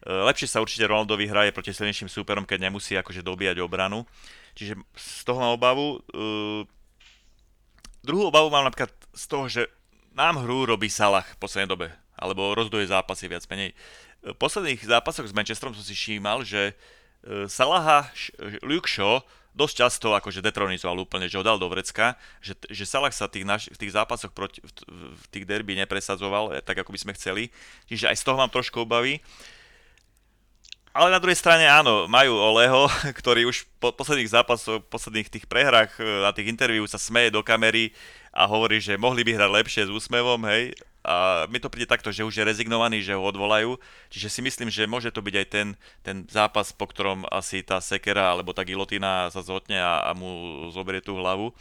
E, 0.03 0.11
lepšie 0.11 0.51
sa 0.51 0.59
určite 0.59 0.91
Ronaldovi 0.91 1.31
hraje 1.31 1.55
proti 1.55 1.71
silnejším 1.71 2.11
súperom, 2.11 2.43
keď 2.43 2.67
nemusí 2.67 2.99
akože 2.99 3.23
dobíjať 3.23 3.63
obranu. 3.63 4.03
Čiže 4.59 4.83
z 4.99 5.23
toho 5.23 5.39
mám 5.39 5.55
obavu. 5.55 6.03
E, 6.03 6.27
druhú 8.03 8.27
obavu 8.27 8.51
mám 8.51 8.67
napríklad 8.67 8.91
z 9.15 9.25
toho, 9.31 9.47
že 9.47 9.63
nám 10.19 10.43
hru 10.43 10.67
robí 10.67 10.91
Salah 10.91 11.23
v 11.23 11.39
poslednej 11.39 11.71
dobe 11.71 12.06
alebo 12.17 12.57
rozduje 12.57 12.89
zápasy 12.89 13.29
viac 13.29 13.45
menej. 13.49 13.77
V 14.25 14.37
posledných 14.37 14.83
zápasoch 14.83 15.29
s 15.29 15.37
Manchesterom 15.37 15.77
som 15.77 15.85
si 15.85 15.95
všímal, 15.95 16.43
že 16.43 16.73
e, 16.73 17.47
Salaha, 17.47 18.11
Luke 18.65 18.91
Shaw 18.91 19.23
dosť 19.57 19.75
často 19.75 20.13
akože 20.13 20.45
detronizoval 20.45 21.01
úplne, 21.01 21.33
že 21.33 21.41
ho 21.41 21.45
dal 21.45 21.57
do 21.57 21.73
vrecka, 21.73 22.21
že, 22.45 22.53
že 22.69 22.85
Salah 22.85 23.09
sa 23.09 23.25
tých 23.25 23.49
naš, 23.49 23.73
v 23.73 23.81
tých 23.81 23.97
zápasoch 23.97 24.29
proti, 24.37 24.61
v, 24.61 24.71
v 25.17 25.25
tých 25.33 25.49
derby 25.49 25.73
nepresadzoval, 25.81 26.53
e, 26.53 26.61
tak 26.61 26.77
ako 26.85 26.93
by 26.93 27.01
sme 27.01 27.13
chceli. 27.17 27.49
Čiže 27.89 28.13
aj 28.13 28.17
z 28.21 28.25
toho 28.29 28.37
mám 28.37 28.53
trošku 28.53 28.85
obavy. 28.85 29.25
Ale 30.97 31.13
na 31.13 31.21
druhej 31.21 31.37
strane 31.37 31.69
áno, 31.69 32.09
majú 32.09 32.41
Oleho, 32.41 32.89
ktorý 33.21 33.45
už 33.45 33.69
po 33.77 33.93
posledných 33.93 34.33
zápasoch, 34.33 34.81
posledných 34.89 35.29
tých 35.29 35.45
prehrách 35.45 35.93
e, 36.01 36.25
na 36.25 36.33
tých 36.33 36.49
interviú 36.49 36.89
sa 36.89 36.97
smeje 36.97 37.29
do 37.29 37.45
kamery 37.45 37.93
a 38.33 38.49
hovorí, 38.49 38.81
že 38.81 38.97
mohli 38.97 39.21
by 39.21 39.37
hrať 39.37 39.51
lepšie 39.53 39.83
s 39.85 39.93
úsmevom, 39.93 40.41
hej, 40.49 40.73
a 41.07 41.45
mi 41.53 41.61
to 41.61 41.69
príde 41.69 41.87
takto, 41.87 42.09
že 42.09 42.25
už 42.25 42.35
je 42.35 42.49
rezignovaný, 42.49 43.05
že 43.05 43.15
ho 43.15 43.23
odvolajú, 43.23 43.79
čiže 44.09 44.27
si 44.27 44.41
myslím, 44.43 44.73
že 44.73 44.91
môže 44.91 45.13
to 45.13 45.23
byť 45.23 45.35
aj 45.37 45.47
ten, 45.53 45.69
ten 46.03 46.17
zápas, 46.27 46.73
po 46.73 46.89
ktorom 46.89 47.29
asi 47.29 47.61
tá 47.63 47.79
sekera 47.79 48.33
alebo 48.33 48.57
tá 48.57 48.67
gilotina 48.67 49.31
sa 49.31 49.45
zhotne 49.45 49.79
a, 49.79 50.03
a 50.03 50.11
mu 50.17 50.67
zoberie 50.73 51.05
tú 51.05 51.15
hlavu. 51.15 51.55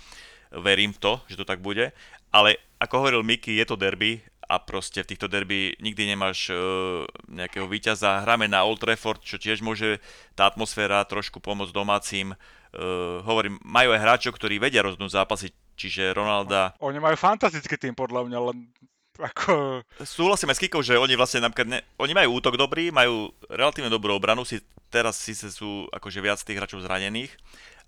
Verím 0.49 0.95
v 0.95 1.01
to, 1.03 1.13
že 1.27 1.37
to 1.37 1.45
tak 1.45 1.59
bude. 1.59 1.93
Ale 2.33 2.57
ako 2.81 3.05
hovoril 3.05 3.21
Miky, 3.21 3.53
je 3.59 3.65
to 3.67 3.77
derby 3.77 4.23
a 4.55 4.63
proste 4.63 5.03
v 5.03 5.11
týchto 5.11 5.27
derby 5.27 5.75
nikdy 5.83 6.15
nemáš 6.15 6.49
uh, 6.49 7.03
nejakého 7.27 7.67
víťaza. 7.67 8.23
Hráme 8.23 8.47
na 8.47 8.63
Old 8.63 8.79
Trafford, 8.79 9.19
čo 9.19 9.35
tiež 9.35 9.59
môže 9.59 9.99
tá 10.31 10.47
atmosféra 10.47 11.03
trošku 11.03 11.43
pomôcť 11.43 11.75
domácim. 11.75 12.31
Uh, 12.71 13.19
hovorím, 13.27 13.59
majú 13.67 13.91
aj 13.91 13.99
hráčov, 13.99 14.31
ktorí 14.39 14.63
vedia 14.63 14.83
rozdnúť 14.83 15.11
zápasy, 15.11 15.51
čiže 15.75 16.15
Ronalda... 16.15 16.71
Oni 16.79 17.03
majú 17.03 17.19
fantastický 17.19 17.75
tým 17.75 17.95
podľa 17.95 18.27
mňa, 18.31 18.39
len 18.51 18.71
ako... 19.19 19.79
Súhlasím 20.03 20.51
aj 20.51 20.57
s 20.59 20.63
Kikou, 20.63 20.83
že 20.83 20.99
oni 20.99 21.15
vlastne 21.15 21.43
napríklad, 21.43 21.67
ne, 21.71 21.79
oni 21.99 22.11
majú 22.11 22.39
útok 22.39 22.59
dobrý, 22.59 22.91
majú 22.91 23.31
relatívne 23.47 23.87
dobrú 23.87 24.11
obranu, 24.15 24.43
si 24.43 24.59
teraz 24.91 25.19
síce 25.19 25.47
sú 25.51 25.87
akože 25.91 26.19
viac 26.19 26.39
tých 26.43 26.59
hráčov 26.59 26.83
zranených, 26.83 27.31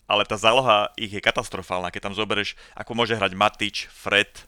ale 0.07 0.23
tá 0.23 0.39
záloha 0.39 0.91
ich 0.95 1.11
je 1.11 1.19
katastrofálna. 1.19 1.91
Keď 1.91 2.11
tam 2.11 2.15
zoberieš, 2.15 2.55
ako 2.79 2.91
môže 2.95 3.15
hrať 3.19 3.35
Matič, 3.35 3.77
Fred 3.91 4.31
e, 4.31 4.41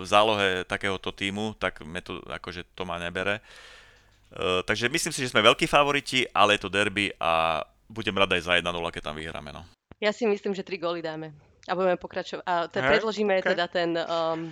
v 0.00 0.06
zálohe 0.06 0.66
takéhoto 0.66 1.14
týmu, 1.14 1.54
tak 1.54 1.86
me 1.86 2.02
to, 2.02 2.18
akože 2.26 2.66
to 2.74 2.82
ma 2.82 2.98
nebere. 2.98 3.38
E, 3.38 4.66
takže 4.66 4.90
myslím 4.90 5.14
si, 5.14 5.22
že 5.22 5.30
sme 5.30 5.46
veľkí 5.46 5.70
favoriti, 5.70 6.26
ale 6.34 6.58
je 6.58 6.66
to 6.66 6.74
derby 6.74 7.14
a 7.22 7.62
budem 7.86 8.18
rád 8.18 8.34
aj 8.34 8.50
za 8.50 8.58
1-0, 8.58 8.66
keď 8.90 9.02
tam 9.02 9.14
vyhráme. 9.14 9.54
No. 9.54 9.62
Ja 10.02 10.10
si 10.10 10.26
myslím, 10.26 10.58
že 10.58 10.66
3 10.66 10.82
góly 10.82 11.00
dáme 11.06 11.30
a 11.64 11.72
budeme 11.78 11.94
pokračovať. 11.94 12.42
A 12.44 12.66
te, 12.66 12.82
predložíme 12.82 13.40
okay. 13.40 13.54
teda 13.54 13.64
ten 13.70 13.94
um, 13.94 14.50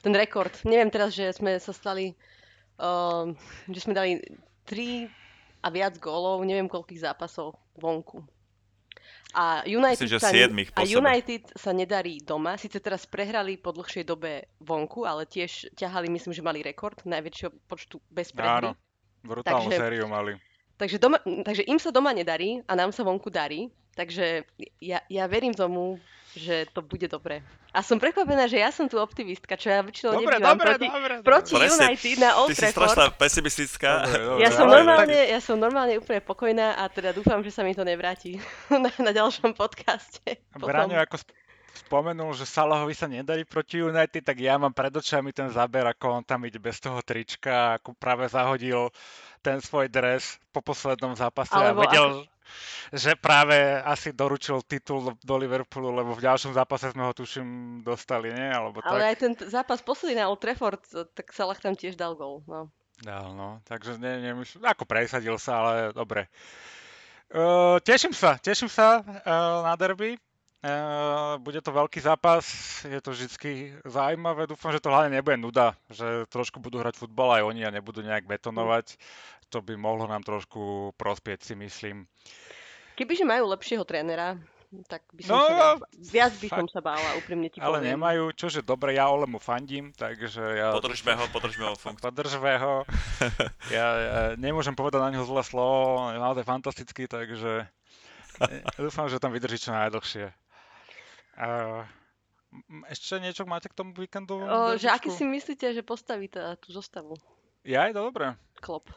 ten 0.00 0.12
rekord. 0.16 0.52
Neviem 0.64 0.88
teraz, 0.88 1.12
že 1.12 1.28
sme 1.36 1.56
sa 1.60 1.72
stali, 1.76 2.16
uh, 2.80 3.28
že 3.68 3.80
sme 3.84 3.92
dali 3.92 4.20
3 4.64 5.08
a 5.60 5.68
viac 5.68 6.00
gólov, 6.00 6.40
neviem 6.48 6.68
koľkých 6.68 7.04
zápasov 7.04 7.56
vonku. 7.76 8.24
A 9.30 9.62
United, 9.62 10.10
Myslím, 10.10 10.18
sa, 10.18 10.34
a 10.74 10.82
United 10.82 11.54
sa 11.54 11.70
nedarí 11.70 12.18
doma. 12.18 12.58
Sice 12.58 12.82
teraz 12.82 13.06
prehrali 13.06 13.54
po 13.54 13.70
dlhšej 13.70 14.02
dobe 14.02 14.50
vonku, 14.58 15.06
ale 15.06 15.22
tiež 15.22 15.70
ťahali, 15.78 16.10
myslím, 16.10 16.34
že 16.34 16.42
mali 16.42 16.66
rekord 16.66 16.98
najväčšieho 17.06 17.54
počtu 17.70 18.02
bez 18.10 18.34
prehry. 18.34 18.74
Áno, 18.74 18.78
brutálnu 19.22 19.70
takže, 19.70 19.78
sériu 19.78 20.10
mali. 20.10 20.34
Takže, 20.74 20.98
doma, 20.98 21.22
takže 21.22 21.62
im 21.62 21.78
sa 21.78 21.94
doma 21.94 22.10
nedarí 22.10 22.58
a 22.66 22.72
nám 22.74 22.90
sa 22.90 23.06
vonku 23.06 23.30
darí. 23.30 23.70
Takže 23.94 24.42
ja, 24.82 24.98
ja 25.06 25.24
verím 25.30 25.54
tomu, 25.54 26.02
že 26.34 26.66
to 26.70 26.82
bude 26.82 27.06
dobré. 27.10 27.42
A 27.70 27.86
som 27.86 28.02
prekvapená, 28.02 28.50
že 28.50 28.58
ja 28.58 28.74
som 28.74 28.90
tu 28.90 28.98
optimistka, 28.98 29.54
čo 29.54 29.70
ja 29.70 29.82
väčšinou 29.82 30.18
dobre, 30.18 30.42
nebývam 30.42 30.58
dobre, 30.58 30.66
proti, 30.74 30.88
dobre, 30.90 31.14
proti 31.22 31.52
dobre. 31.54 31.66
United 31.70 32.16
na 32.18 32.30
Old 32.38 32.48
Ty 32.50 32.54
si 32.54 32.66
strašná 32.70 33.06
pesimistická. 33.14 33.90
Dobre, 34.06 34.22
dobre, 34.26 34.42
ja, 34.42 34.48
som 34.50 34.66
normálne, 34.66 35.18
ja 35.30 35.40
som 35.42 35.56
normálne 35.58 35.94
úplne 35.98 36.20
pokojná 36.22 36.78
a 36.78 36.90
teda 36.90 37.14
dúfam, 37.14 37.38
že 37.46 37.54
sa 37.54 37.62
mi 37.62 37.74
to 37.74 37.86
nevráti 37.86 38.42
na, 38.84 38.90
na 38.90 39.10
ďalšom 39.14 39.54
podcaste. 39.54 40.42
Bráňo, 40.58 40.98
ako 40.98 41.22
spomenul, 41.80 42.36
že 42.36 42.44
Salahovi 42.44 42.92
sa 42.92 43.08
nedarí 43.08 43.48
proti 43.48 43.80
United, 43.80 44.20
tak 44.20 44.36
ja 44.38 44.60
mám 44.60 44.76
pred 44.76 44.92
očami 44.92 45.32
ten 45.32 45.48
záber, 45.48 45.88
ako 45.88 46.20
on 46.20 46.24
tam 46.24 46.44
ide 46.44 46.60
bez 46.60 46.78
toho 46.78 47.00
trička, 47.00 47.80
ako 47.80 47.96
práve 47.96 48.28
zahodil 48.28 48.92
ten 49.40 49.58
svoj 49.58 49.88
dres 49.88 50.36
po 50.52 50.60
poslednom 50.60 51.16
zápase 51.16 51.56
Alebo 51.56 51.82
a 51.82 51.88
vedel, 51.88 52.08
ako 52.24 52.40
že 52.90 53.14
práve 53.14 53.56
asi 53.86 54.10
doručil 54.10 54.62
titul 54.66 55.14
do 55.22 55.34
Liverpoolu, 55.38 56.02
lebo 56.02 56.18
v 56.18 56.24
ďalšom 56.26 56.52
zápase 56.54 56.90
sme 56.90 57.06
ho 57.06 57.12
tuším 57.14 57.80
dostali, 57.86 58.34
nie? 58.34 58.48
Alebo 58.50 58.82
Ale 58.82 59.06
tak. 59.06 59.10
aj 59.10 59.16
ten 59.16 59.32
zápas 59.46 59.78
posledný 59.80 60.18
na 60.18 60.26
Old 60.26 60.42
Trafford, 60.42 60.82
tak 61.14 61.30
Salah 61.30 61.58
tam 61.58 61.78
tiež 61.78 61.94
dal 61.94 62.18
gol. 62.18 62.42
No. 62.50 62.66
Dal, 63.00 63.32
no. 63.32 63.62
Takže 63.64 63.96
ne, 63.96 64.20
nemyslím, 64.20 64.66
ako 64.66 64.84
presadil 64.84 65.38
sa, 65.40 65.62
ale 65.62 65.74
dobre. 65.94 66.28
Uh, 67.30 67.78
teším 67.86 68.10
sa, 68.10 68.36
teším 68.42 68.66
sa 68.66 69.00
uh, 69.00 69.62
na 69.62 69.78
derby. 69.78 70.18
Uh, 70.60 71.40
bude 71.40 71.64
to 71.64 71.72
veľký 71.72 72.04
zápas, 72.04 72.44
je 72.84 73.00
to 73.00 73.16
vždy 73.16 73.80
zaujímavé. 73.88 74.44
Dúfam, 74.44 74.68
že 74.76 74.84
to 74.84 74.92
hlavne 74.92 75.16
nebude 75.16 75.40
nuda, 75.40 75.72
že 75.88 76.28
trošku 76.28 76.60
budú 76.60 76.84
hrať 76.84 77.00
futbal 77.00 77.40
aj 77.40 77.48
oni 77.48 77.64
a 77.64 77.72
nebudú 77.72 78.04
nejak 78.04 78.28
betonovať. 78.28 79.00
To 79.56 79.64
by 79.64 79.80
mohlo 79.80 80.04
nám 80.04 80.20
trošku 80.20 80.92
prospieť, 81.00 81.48
si 81.48 81.54
myslím. 81.56 82.04
Kebyže 83.00 83.24
majú 83.24 83.48
lepšieho 83.56 83.88
trénera, 83.88 84.36
tak 84.86 85.02
by 85.16 85.20
som 85.24 85.34
no, 85.34 85.42
sa 85.42 85.54
viac, 85.56 85.78
viac 86.12 86.32
by 86.36 86.48
som 86.52 86.66
sa 86.68 86.80
bála, 86.84 87.08
úprimne 87.16 87.48
ti 87.48 87.58
Ale 87.58 87.80
poviem. 87.80 87.96
nemajú, 87.96 88.22
čože 88.36 88.60
dobre, 88.60 88.94
ja 88.94 89.10
Ole 89.10 89.26
mu 89.26 89.40
fandím, 89.40 89.90
takže 89.96 90.44
ja... 90.60 90.76
Podržme 90.76 91.16
ho, 91.16 91.24
podržme 91.32 91.72
ho 91.72 91.74
fakt. 91.74 92.04
Podržme 92.04 92.54
ho. 92.60 92.86
ja, 93.76 93.86
ja 93.96 94.20
nemôžem 94.36 94.76
povedať 94.76 95.02
na 95.02 95.10
neho 95.10 95.24
zlé 95.24 95.42
slovo, 95.42 96.12
je 96.12 96.20
naozaj 96.20 96.44
fantastický, 96.44 97.08
takže 97.08 97.66
dúfam, 98.78 99.10
že 99.10 99.18
tam 99.18 99.34
vydrží 99.34 99.58
čo 99.58 99.74
najdlhšie. 99.74 100.30
Ešte 102.86 103.16
niečo 103.16 103.44
máte 103.44 103.66
k 103.66 103.74
tomu 103.74 103.94
víkendu? 103.94 104.36
O, 104.36 104.74
že 104.74 104.86
aký 104.86 105.08
si 105.08 105.22
myslíte, 105.22 105.70
že 105.70 105.80
postaví 105.80 106.26
tá, 106.26 106.58
tú 106.58 106.70
zostavu? 106.70 107.14
Ja, 107.62 107.86
je 107.86 107.94
to 107.94 108.02
dobré. 108.04 108.34
Klop. 108.58 108.90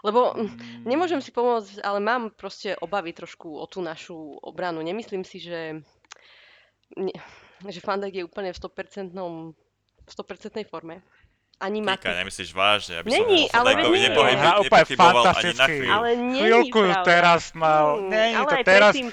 Lebo 0.00 0.32
Mm. 0.32 0.84
nemôžem 0.84 1.20
si 1.20 1.28
pomôcť, 1.28 1.80
ale 1.80 1.98
mám 1.98 2.30
proste 2.30 2.72
obavy 2.76 3.12
trošku 3.12 3.52
o 3.52 3.64
tú 3.64 3.80
našu 3.80 4.16
obranu. 4.40 4.80
Nemyslím 4.80 5.24
si, 5.24 5.36
že, 5.38 5.80
ne, 6.94 7.12
že 7.62 7.80
Fandek 7.80 8.14
je 8.14 8.24
úplne 8.24 8.48
v 8.48 8.58
100%, 8.58 9.52
v 10.00 10.10
100% 10.10 10.64
forme. 10.64 11.04
Ani 11.60 11.84
Kika, 11.84 11.92
Matej. 11.92 12.16
nemyslíš 12.16 12.50
vážne? 12.50 12.94
Aby 12.96 13.12
Není, 13.12 13.40
som 13.46 13.60
ale 13.60 13.70
nie. 13.76 14.08
nepohyb- 14.08 14.40
Hra 14.40 14.52
úplne 14.56 14.64
nepochyboval 14.80 15.12
ani 15.12 15.20
na 15.20 15.28
fantasticky. 15.28 15.72
chvíľu. 15.76 15.92
Ale 15.92 16.08
nie 16.16 16.40
Chvíľku 16.40 16.80
teraz 17.04 17.42
mal. 17.52 17.84
Je 18.08 18.16
ale 18.32 18.48
to 18.48 18.56
aj 18.56 18.64
teraz. 18.64 18.92
predtým 18.96 19.08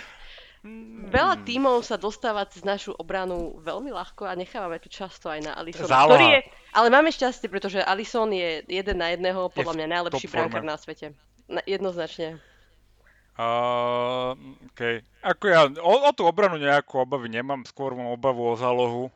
veľa 1.07 1.43
tímov 1.47 1.84
sa 1.84 1.95
dostáva 1.95 2.43
cez 2.47 2.61
našu 2.68 2.91
obranu 2.95 3.57
veľmi 3.63 3.91
ľahko 3.91 4.28
a 4.28 4.36
nechávame 4.36 4.78
tu 4.84 4.91
často 4.91 5.32
aj 5.32 5.39
na 5.43 5.51
Alisona. 5.55 6.07
Ktorý 6.07 6.26
je, 6.38 6.41
ale 6.76 6.88
máme 6.91 7.09
šťastie, 7.09 7.47
pretože 7.47 7.80
Alison 7.80 8.30
je 8.32 8.63
jeden 8.68 8.97
na 8.99 9.15
jedného, 9.15 9.47
podľa 9.51 9.74
mňa 9.74 9.88
najlepší 9.88 10.28
brankár 10.28 10.63
na 10.63 10.76
svete. 10.76 11.15
Na, 11.47 11.63
jednoznačne. 11.63 12.43
Uh, 13.38 14.34
okay. 14.74 15.05
Ako 15.22 15.43
ja 15.45 15.70
o, 15.70 15.93
o 16.09 16.11
tú 16.11 16.26
obranu 16.26 16.57
nejakú 16.57 17.05
obavy 17.05 17.30
nemám, 17.30 17.63
skôr 17.70 17.93
mám 17.93 18.18
obavu 18.18 18.49
o 18.49 18.57
zálohu. 18.57 19.13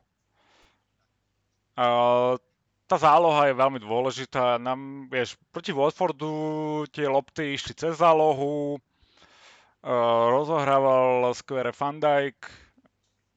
Uh, 1.73 2.37
tá 2.85 3.01
záloha 3.01 3.49
je 3.49 3.55
veľmi 3.55 3.79
dôležitá. 3.81 4.59
Nám, 4.59 5.07
vieš, 5.07 5.39
proti 5.49 5.73
Watfordu 5.73 6.85
tie 6.91 7.07
lopty 7.07 7.55
išli 7.55 7.73
cez 7.73 7.97
zálohu, 7.97 8.77
rozohrával 9.83 11.33
skvere 11.33 11.73
Van 11.73 11.97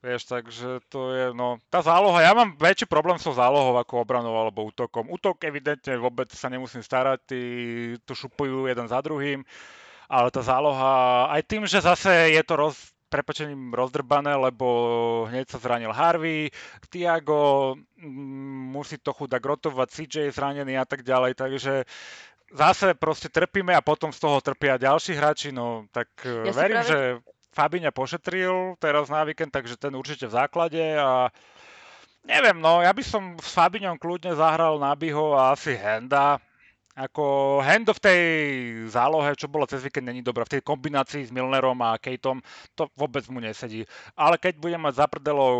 vieš, 0.05 0.29
takže 0.29 0.85
to 0.85 1.09
je, 1.09 1.25
no, 1.33 1.57
tá 1.73 1.81
záloha, 1.81 2.21
ja 2.21 2.37
mám 2.37 2.53
väčší 2.61 2.85
problém 2.85 3.17
so 3.17 3.33
zálohou 3.33 3.73
ako 3.81 4.05
obranou 4.05 4.37
alebo 4.37 4.69
útokom. 4.69 5.09
Útok 5.09 5.41
evidentne 5.49 5.97
vôbec 5.97 6.29
sa 6.29 6.45
nemusím 6.45 6.85
starať, 6.85 7.19
tí 7.25 7.41
tu 8.05 8.13
šupujú 8.13 8.69
jeden 8.69 8.85
za 8.85 9.01
druhým, 9.01 9.41
ale 10.05 10.29
tá 10.29 10.45
záloha, 10.45 11.25
aj 11.33 11.41
tým, 11.49 11.65
že 11.65 11.81
zase 11.81 12.37
je 12.37 12.43
to 12.45 12.53
roz, 12.53 12.77
prepačením 13.09 13.73
rozdrbané, 13.73 14.37
lebo 14.37 14.67
hneď 15.29 15.49
sa 15.49 15.57
zranil 15.57 15.89
Harvey, 15.89 16.53
Tiago 16.89 17.73
mm, 17.97 18.77
musí 18.77 19.01
to 19.01 19.09
chudák 19.09 19.41
rotovať, 19.41 19.87
CJ 19.89 20.13
je 20.29 20.35
zranený 20.37 20.77
a 20.77 20.85
tak 20.85 21.01
ďalej, 21.01 21.33
takže 21.33 21.89
zase 22.55 22.95
proste 22.95 23.27
trpíme 23.27 23.75
a 23.75 23.83
potom 23.83 24.15
z 24.15 24.19
toho 24.23 24.39
trpia 24.39 24.79
ďalší 24.79 25.13
hráči, 25.19 25.49
no 25.51 25.85
tak 25.91 26.07
Ja 26.23 26.55
si 26.55 26.57
verím, 26.57 26.79
práve- 26.79 26.89
že 26.89 26.99
Fabiňa 27.55 27.91
pošetril 27.95 28.75
teraz 28.79 29.07
na 29.07 29.23
víkend, 29.23 29.51
takže 29.51 29.79
ten 29.79 29.95
určite 29.95 30.27
v 30.27 30.35
základe 30.35 30.83
a 30.95 31.31
neviem, 32.27 32.59
no 32.59 32.83
ja 32.83 32.91
by 32.91 33.03
som 33.03 33.39
s 33.39 33.51
Fabiňom 33.55 33.95
kľudne 33.95 34.35
zahral 34.35 34.75
Nabiho 34.79 35.35
a 35.35 35.55
asi 35.55 35.75
Henda. 35.75 36.39
Ako 36.95 37.59
Hendo 37.59 37.91
v 37.91 38.03
tej 38.07 38.21
zálohe, 38.87 39.35
čo 39.35 39.51
bolo 39.51 39.67
cez 39.67 39.83
víkend, 39.83 40.07
není 40.07 40.23
dobrá. 40.23 40.47
V 40.47 40.55
tej 40.55 40.63
kombinácii 40.63 41.27
s 41.27 41.31
Milnerom 41.35 41.75
a 41.83 41.99
Kejtom 41.99 42.39
to 42.71 42.87
vôbec 42.95 43.27
mu 43.27 43.43
nesedí. 43.43 43.83
Ale 44.15 44.39
keď 44.39 44.55
budem 44.55 44.79
mať 44.79 45.03
za 45.03 45.05
prdelov 45.11 45.55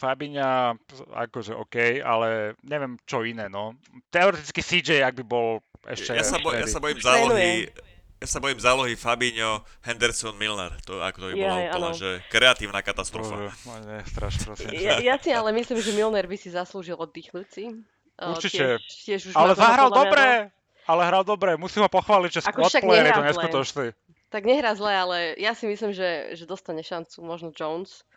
Fabiňa, 0.00 0.80
akože 1.12 1.52
OK, 1.60 2.00
ale 2.00 2.56
neviem 2.64 2.96
čo 3.04 3.20
iné, 3.20 3.52
no. 3.52 3.76
Teoreticky 4.08 4.64
CJ, 4.64 5.04
ak 5.04 5.20
by 5.20 5.24
bol 5.28 5.60
ešte... 5.86 6.16
Ja 6.16 6.24
sa, 6.26 6.42
boj, 6.42 6.58
ja 6.58 6.66
sa 6.66 6.80
bojím 6.82 6.98
zálohy, 6.98 7.70
ja 8.18 8.26
sa 8.26 8.38
bojím 8.42 8.58
zálohy 8.58 8.94
Fabinho, 8.98 9.62
Henderson, 9.86 10.34
Milner. 10.34 10.74
To, 10.90 10.98
ako 10.98 11.16
to 11.22 11.26
by 11.30 11.34
bola 11.38 11.54
Jaj, 11.54 11.66
úplná, 11.70 11.90
áno. 11.94 11.94
že 11.94 12.10
kreatívna 12.26 12.80
katastrofa. 12.82 13.34
Bože, 13.38 13.54
ma 13.62 13.76
nestraš, 14.02 14.34
prosím. 14.42 14.74
Ja, 14.74 14.98
ja 14.98 15.14
si 15.22 15.30
ale 15.30 15.54
myslím, 15.54 15.78
že 15.78 15.94
Milner 15.94 16.26
by 16.26 16.34
si 16.34 16.50
zaslúžil 16.50 16.98
oddýchnuť 16.98 17.46
si. 17.46 17.70
Uh, 18.18 18.34
Určite. 18.34 18.82
Tiež, 18.82 18.82
tiež 19.06 19.20
už 19.30 19.32
Ale 19.38 19.54
zahral 19.54 19.94
dobre! 19.94 20.50
dosť. 20.50 20.56
Ale 20.88 21.02
hral 21.04 21.20
dobre, 21.20 21.52
musím 21.60 21.84
ho 21.84 21.90
pochváliť, 21.92 22.30
že 22.32 22.40
squad 22.48 22.72
player 22.80 23.12
je 23.12 23.12
to 23.12 23.24
neskutočný. 23.28 23.86
Tak 24.32 24.42
nehrá 24.48 24.72
zle, 24.72 24.88
ale 24.88 25.16
ja 25.36 25.52
si 25.52 25.68
myslím, 25.68 25.92
že, 25.92 26.32
že 26.32 26.48
dostane 26.48 26.80
šancu 26.80 27.20
možno 27.20 27.52
Jones, 27.52 28.08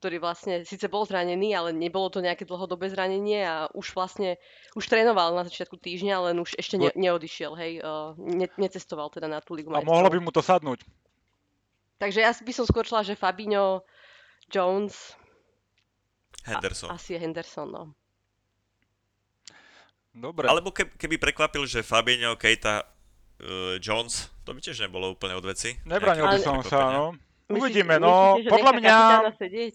ktorý 0.00 0.16
vlastne 0.16 0.64
síce 0.64 0.88
bol 0.88 1.04
zranený, 1.04 1.52
ale 1.52 1.76
nebolo 1.76 2.08
to 2.08 2.24
nejaké 2.24 2.48
dlhodobé 2.48 2.88
zranenie 2.88 3.44
a 3.44 3.68
už 3.76 3.92
vlastne, 3.92 4.40
už 4.72 4.88
trénoval 4.88 5.36
na 5.36 5.44
začiatku 5.44 5.76
týždňa, 5.76 6.32
len 6.32 6.40
už 6.40 6.56
ešte 6.56 6.80
ne, 6.80 6.88
neodišiel, 6.96 7.52
hej, 7.52 7.84
uh, 7.84 8.16
ne, 8.16 8.48
necestoval 8.56 9.12
teda 9.12 9.28
na 9.28 9.44
tú 9.44 9.52
ligu 9.52 9.68
A 9.76 9.84
mohlo 9.84 10.08
by 10.08 10.16
mu 10.16 10.32
to 10.32 10.40
sadnúť. 10.40 10.80
Takže 12.00 12.24
ja 12.24 12.32
by 12.32 12.52
som 12.56 12.64
skôr 12.64 12.88
šla, 12.88 13.04
že 13.04 13.12
Fabinho, 13.12 13.84
Jones, 14.48 15.12
Henderson. 16.48 16.88
asi 16.88 17.12
je 17.12 17.20
Henderson, 17.20 17.68
no. 17.68 17.84
Dobre. 20.16 20.48
Alebo 20.48 20.72
keby, 20.72 20.96
keby 20.96 21.16
prekvapil, 21.20 21.68
že 21.68 21.84
Fabinho, 21.84 22.40
Keita, 22.40 22.82
uh, 22.82 23.76
Jones, 23.76 24.32
to 24.48 24.56
by 24.56 24.64
tiež 24.64 24.80
nebolo 24.88 25.12
úplne 25.12 25.36
od 25.36 25.44
veci. 25.44 25.76
Nebranil 25.84 26.24
by 26.24 26.40
som 26.40 26.64
sa, 26.64 26.88
no. 26.88 27.20
Uvidíme, 27.50 27.98
no. 27.98 28.38
myslíte, 28.38 28.46
že 28.46 28.50
Podľa 28.50 28.72
mňa... 28.78 28.94
sedieť? 29.36 29.74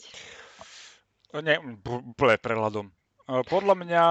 Nie, 1.43 1.59
b- 1.59 2.03
úplne 2.15 2.39
prehľadom. 2.39 2.85
Podľa 3.25 3.75
mňa 3.75 4.05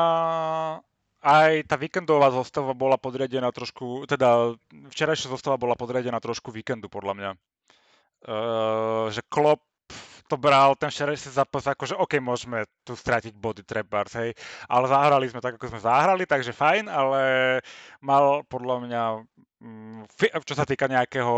aj 1.25 1.51
tá 1.65 1.81
víkendová 1.81 2.29
zostava 2.29 2.77
bola 2.77 3.01
podriadená 3.01 3.49
trošku, 3.49 4.05
teda 4.05 4.53
včerajšia 4.93 5.33
zostava 5.33 5.57
bola 5.57 5.73
podriadená 5.73 6.21
trošku 6.21 6.53
víkendu, 6.53 6.93
podľa 6.93 7.15
mňa. 7.17 7.31
E, 7.33 7.39
že 9.09 9.25
Klopp 9.33 9.65
to 10.29 10.41
bral 10.41 10.73
ten 10.75 10.89
včerajší 10.89 11.37
zápas 11.37 11.69
ako, 11.69 11.85
že 11.85 11.95
OK, 12.01 12.17
môžeme 12.17 12.65
tu 12.81 12.97
stratiť 12.97 13.37
body 13.37 13.63
trebárs, 13.65 14.17
hej, 14.17 14.33
ale 14.69 14.87
zahrali 14.89 15.29
sme 15.29 15.45
tak, 15.45 15.61
ako 15.61 15.69
sme 15.69 15.81
zahrali, 15.85 16.25
takže 16.25 16.57
fajn, 16.57 16.89
ale 16.89 17.21
mal 18.01 18.41
podľa 18.49 18.77
mňa, 18.89 19.03
mm, 19.61 20.01
čo 20.49 20.55
sa 20.57 20.65
týka 20.65 20.89
nejakého 20.89 21.35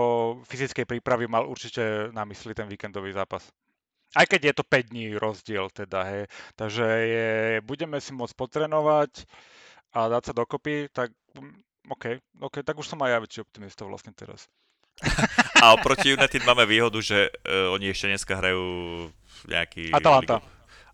fyzickej 0.46 0.86
prípravy, 0.86 1.26
mal 1.26 1.50
určite 1.50 2.14
na 2.14 2.22
mysli 2.30 2.54
ten 2.54 2.70
víkendový 2.70 3.10
zápas. 3.10 3.42
Aj 4.14 4.24
keď 4.24 4.40
je 4.48 4.54
to 4.54 4.64
5 4.64 4.90
dní 4.94 5.18
rozdiel 5.18 5.66
teda, 5.74 6.00
hej. 6.06 6.22
Takže 6.54 6.86
je, 6.86 7.28
budeme 7.66 7.98
si 7.98 8.14
môcť 8.14 8.38
potrenovať 8.38 9.26
a 9.98 10.06
dať 10.06 10.22
sa 10.30 10.32
dokopy, 10.32 10.88
tak 10.94 11.10
mm, 11.34 11.90
OK, 11.90 12.04
OK, 12.42 12.62
tak 12.62 12.78
už 12.78 12.86
som 12.86 13.02
aj 13.02 13.10
ja 13.10 13.18
väčší 13.18 13.40
optimista 13.42 13.82
vlastne 13.82 14.14
teraz. 14.14 14.46
A 15.62 15.72
oproti 15.74 16.12
United 16.12 16.42
máme 16.44 16.68
výhodu, 16.68 16.98
že 17.00 17.28
uh, 17.28 17.72
oni 17.72 17.90
ešte 17.92 18.12
dneska 18.12 18.36
hrajú 18.36 18.64
nejaký... 19.48 19.92
Atalanta. 19.94 20.42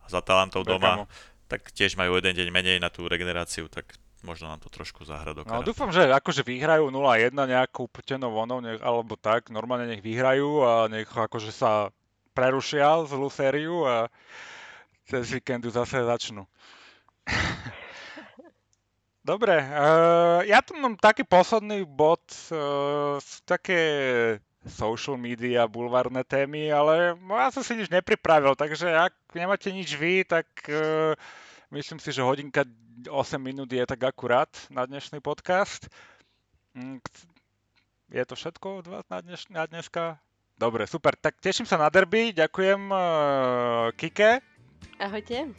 S 0.07 0.15
Atalantou 0.15 0.63
doma. 0.63 1.07
Tak 1.51 1.73
tiež 1.73 2.01
majú 2.01 2.17
jeden 2.17 2.33
deň 2.33 2.49
menej 2.49 2.79
na 2.81 2.89
tú 2.89 3.05
regeneráciu, 3.05 3.69
tak 3.69 3.93
možno 4.23 4.49
nám 4.49 4.63
to 4.63 4.71
trošku 4.71 5.05
zahra 5.05 5.35
do 5.35 5.43
No 5.45 5.67
dúfam, 5.67 5.91
že 5.91 6.09
akože 6.09 6.47
vyhrajú 6.47 6.89
0-1 6.89 7.35
nejakou 7.35 7.91
putenou 7.91 8.31
vonou, 8.33 8.63
nech, 8.63 8.81
alebo 8.81 9.19
tak, 9.19 9.51
normálne 9.51 9.91
nech 9.91 10.03
vyhrajú 10.03 10.63
a 10.63 10.73
nech 10.89 11.11
akože 11.11 11.51
sa 11.53 11.91
prerušia 12.33 13.05
zlú 13.05 13.29
sériu 13.29 13.85
a 13.85 14.09
cez 15.11 15.29
víkendu 15.37 15.69
zase 15.69 16.01
začnú. 16.01 16.47
Dobre, 19.23 19.55
uh, 19.55 20.43
ja 20.43 20.59
tu 20.67 20.75
mám 20.75 20.99
taký 20.99 21.23
posledný 21.23 21.87
bod, 21.87 22.23
uh, 22.51 23.23
také 23.47 23.79
social 24.65 25.17
media, 25.17 25.67
bulvárne 25.67 26.23
témy, 26.23 26.69
ale 26.69 27.15
ja 27.15 27.49
som 27.51 27.61
si 27.61 27.75
nič 27.75 27.89
nepripravil, 27.89 28.55
takže 28.55 28.87
ak 28.87 29.11
nemáte 29.33 29.69
nič 29.69 29.91
vy, 29.93 30.23
tak 30.23 30.47
uh, 30.67 31.19
myslím 31.71 31.99
si, 31.99 32.09
že 32.09 32.21
hodinka 32.21 32.63
8 33.03 33.11
minút 33.37 33.67
je 33.67 33.83
tak 33.83 33.99
akurát 34.05 34.47
na 34.69 34.85
dnešný 34.85 35.19
podcast. 35.19 35.91
Mm, 36.73 37.03
Je 38.09 38.23
to 38.23 38.35
všetko 38.35 38.67
od 38.77 38.87
vás 38.87 39.05
na, 39.09 39.19
dneš- 39.19 39.49
na 39.49 39.65
dneska? 39.65 40.21
Dobre, 40.55 40.85
super. 40.85 41.17
Tak 41.17 41.41
teším 41.41 41.65
sa 41.65 41.75
na 41.75 41.89
derby. 41.89 42.31
Ďakujem 42.31 42.83
uh, 42.87 43.01
Kike, 43.93 44.39
Ahojte. 44.97 45.51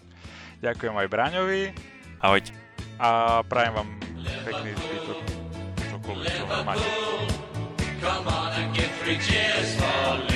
ďakujem 0.60 0.96
aj 0.96 1.08
Braňovi 1.10 1.64
Ahojte. 2.20 2.54
a 2.96 3.42
prajem 3.44 3.74
vám 3.74 3.90
pekný 4.46 4.72
zbytok 4.74 5.20
čokoľvek, 5.92 6.32
čo 6.32 6.44
máte. 6.64 6.88
just 9.20 9.78
for. 9.80 10.33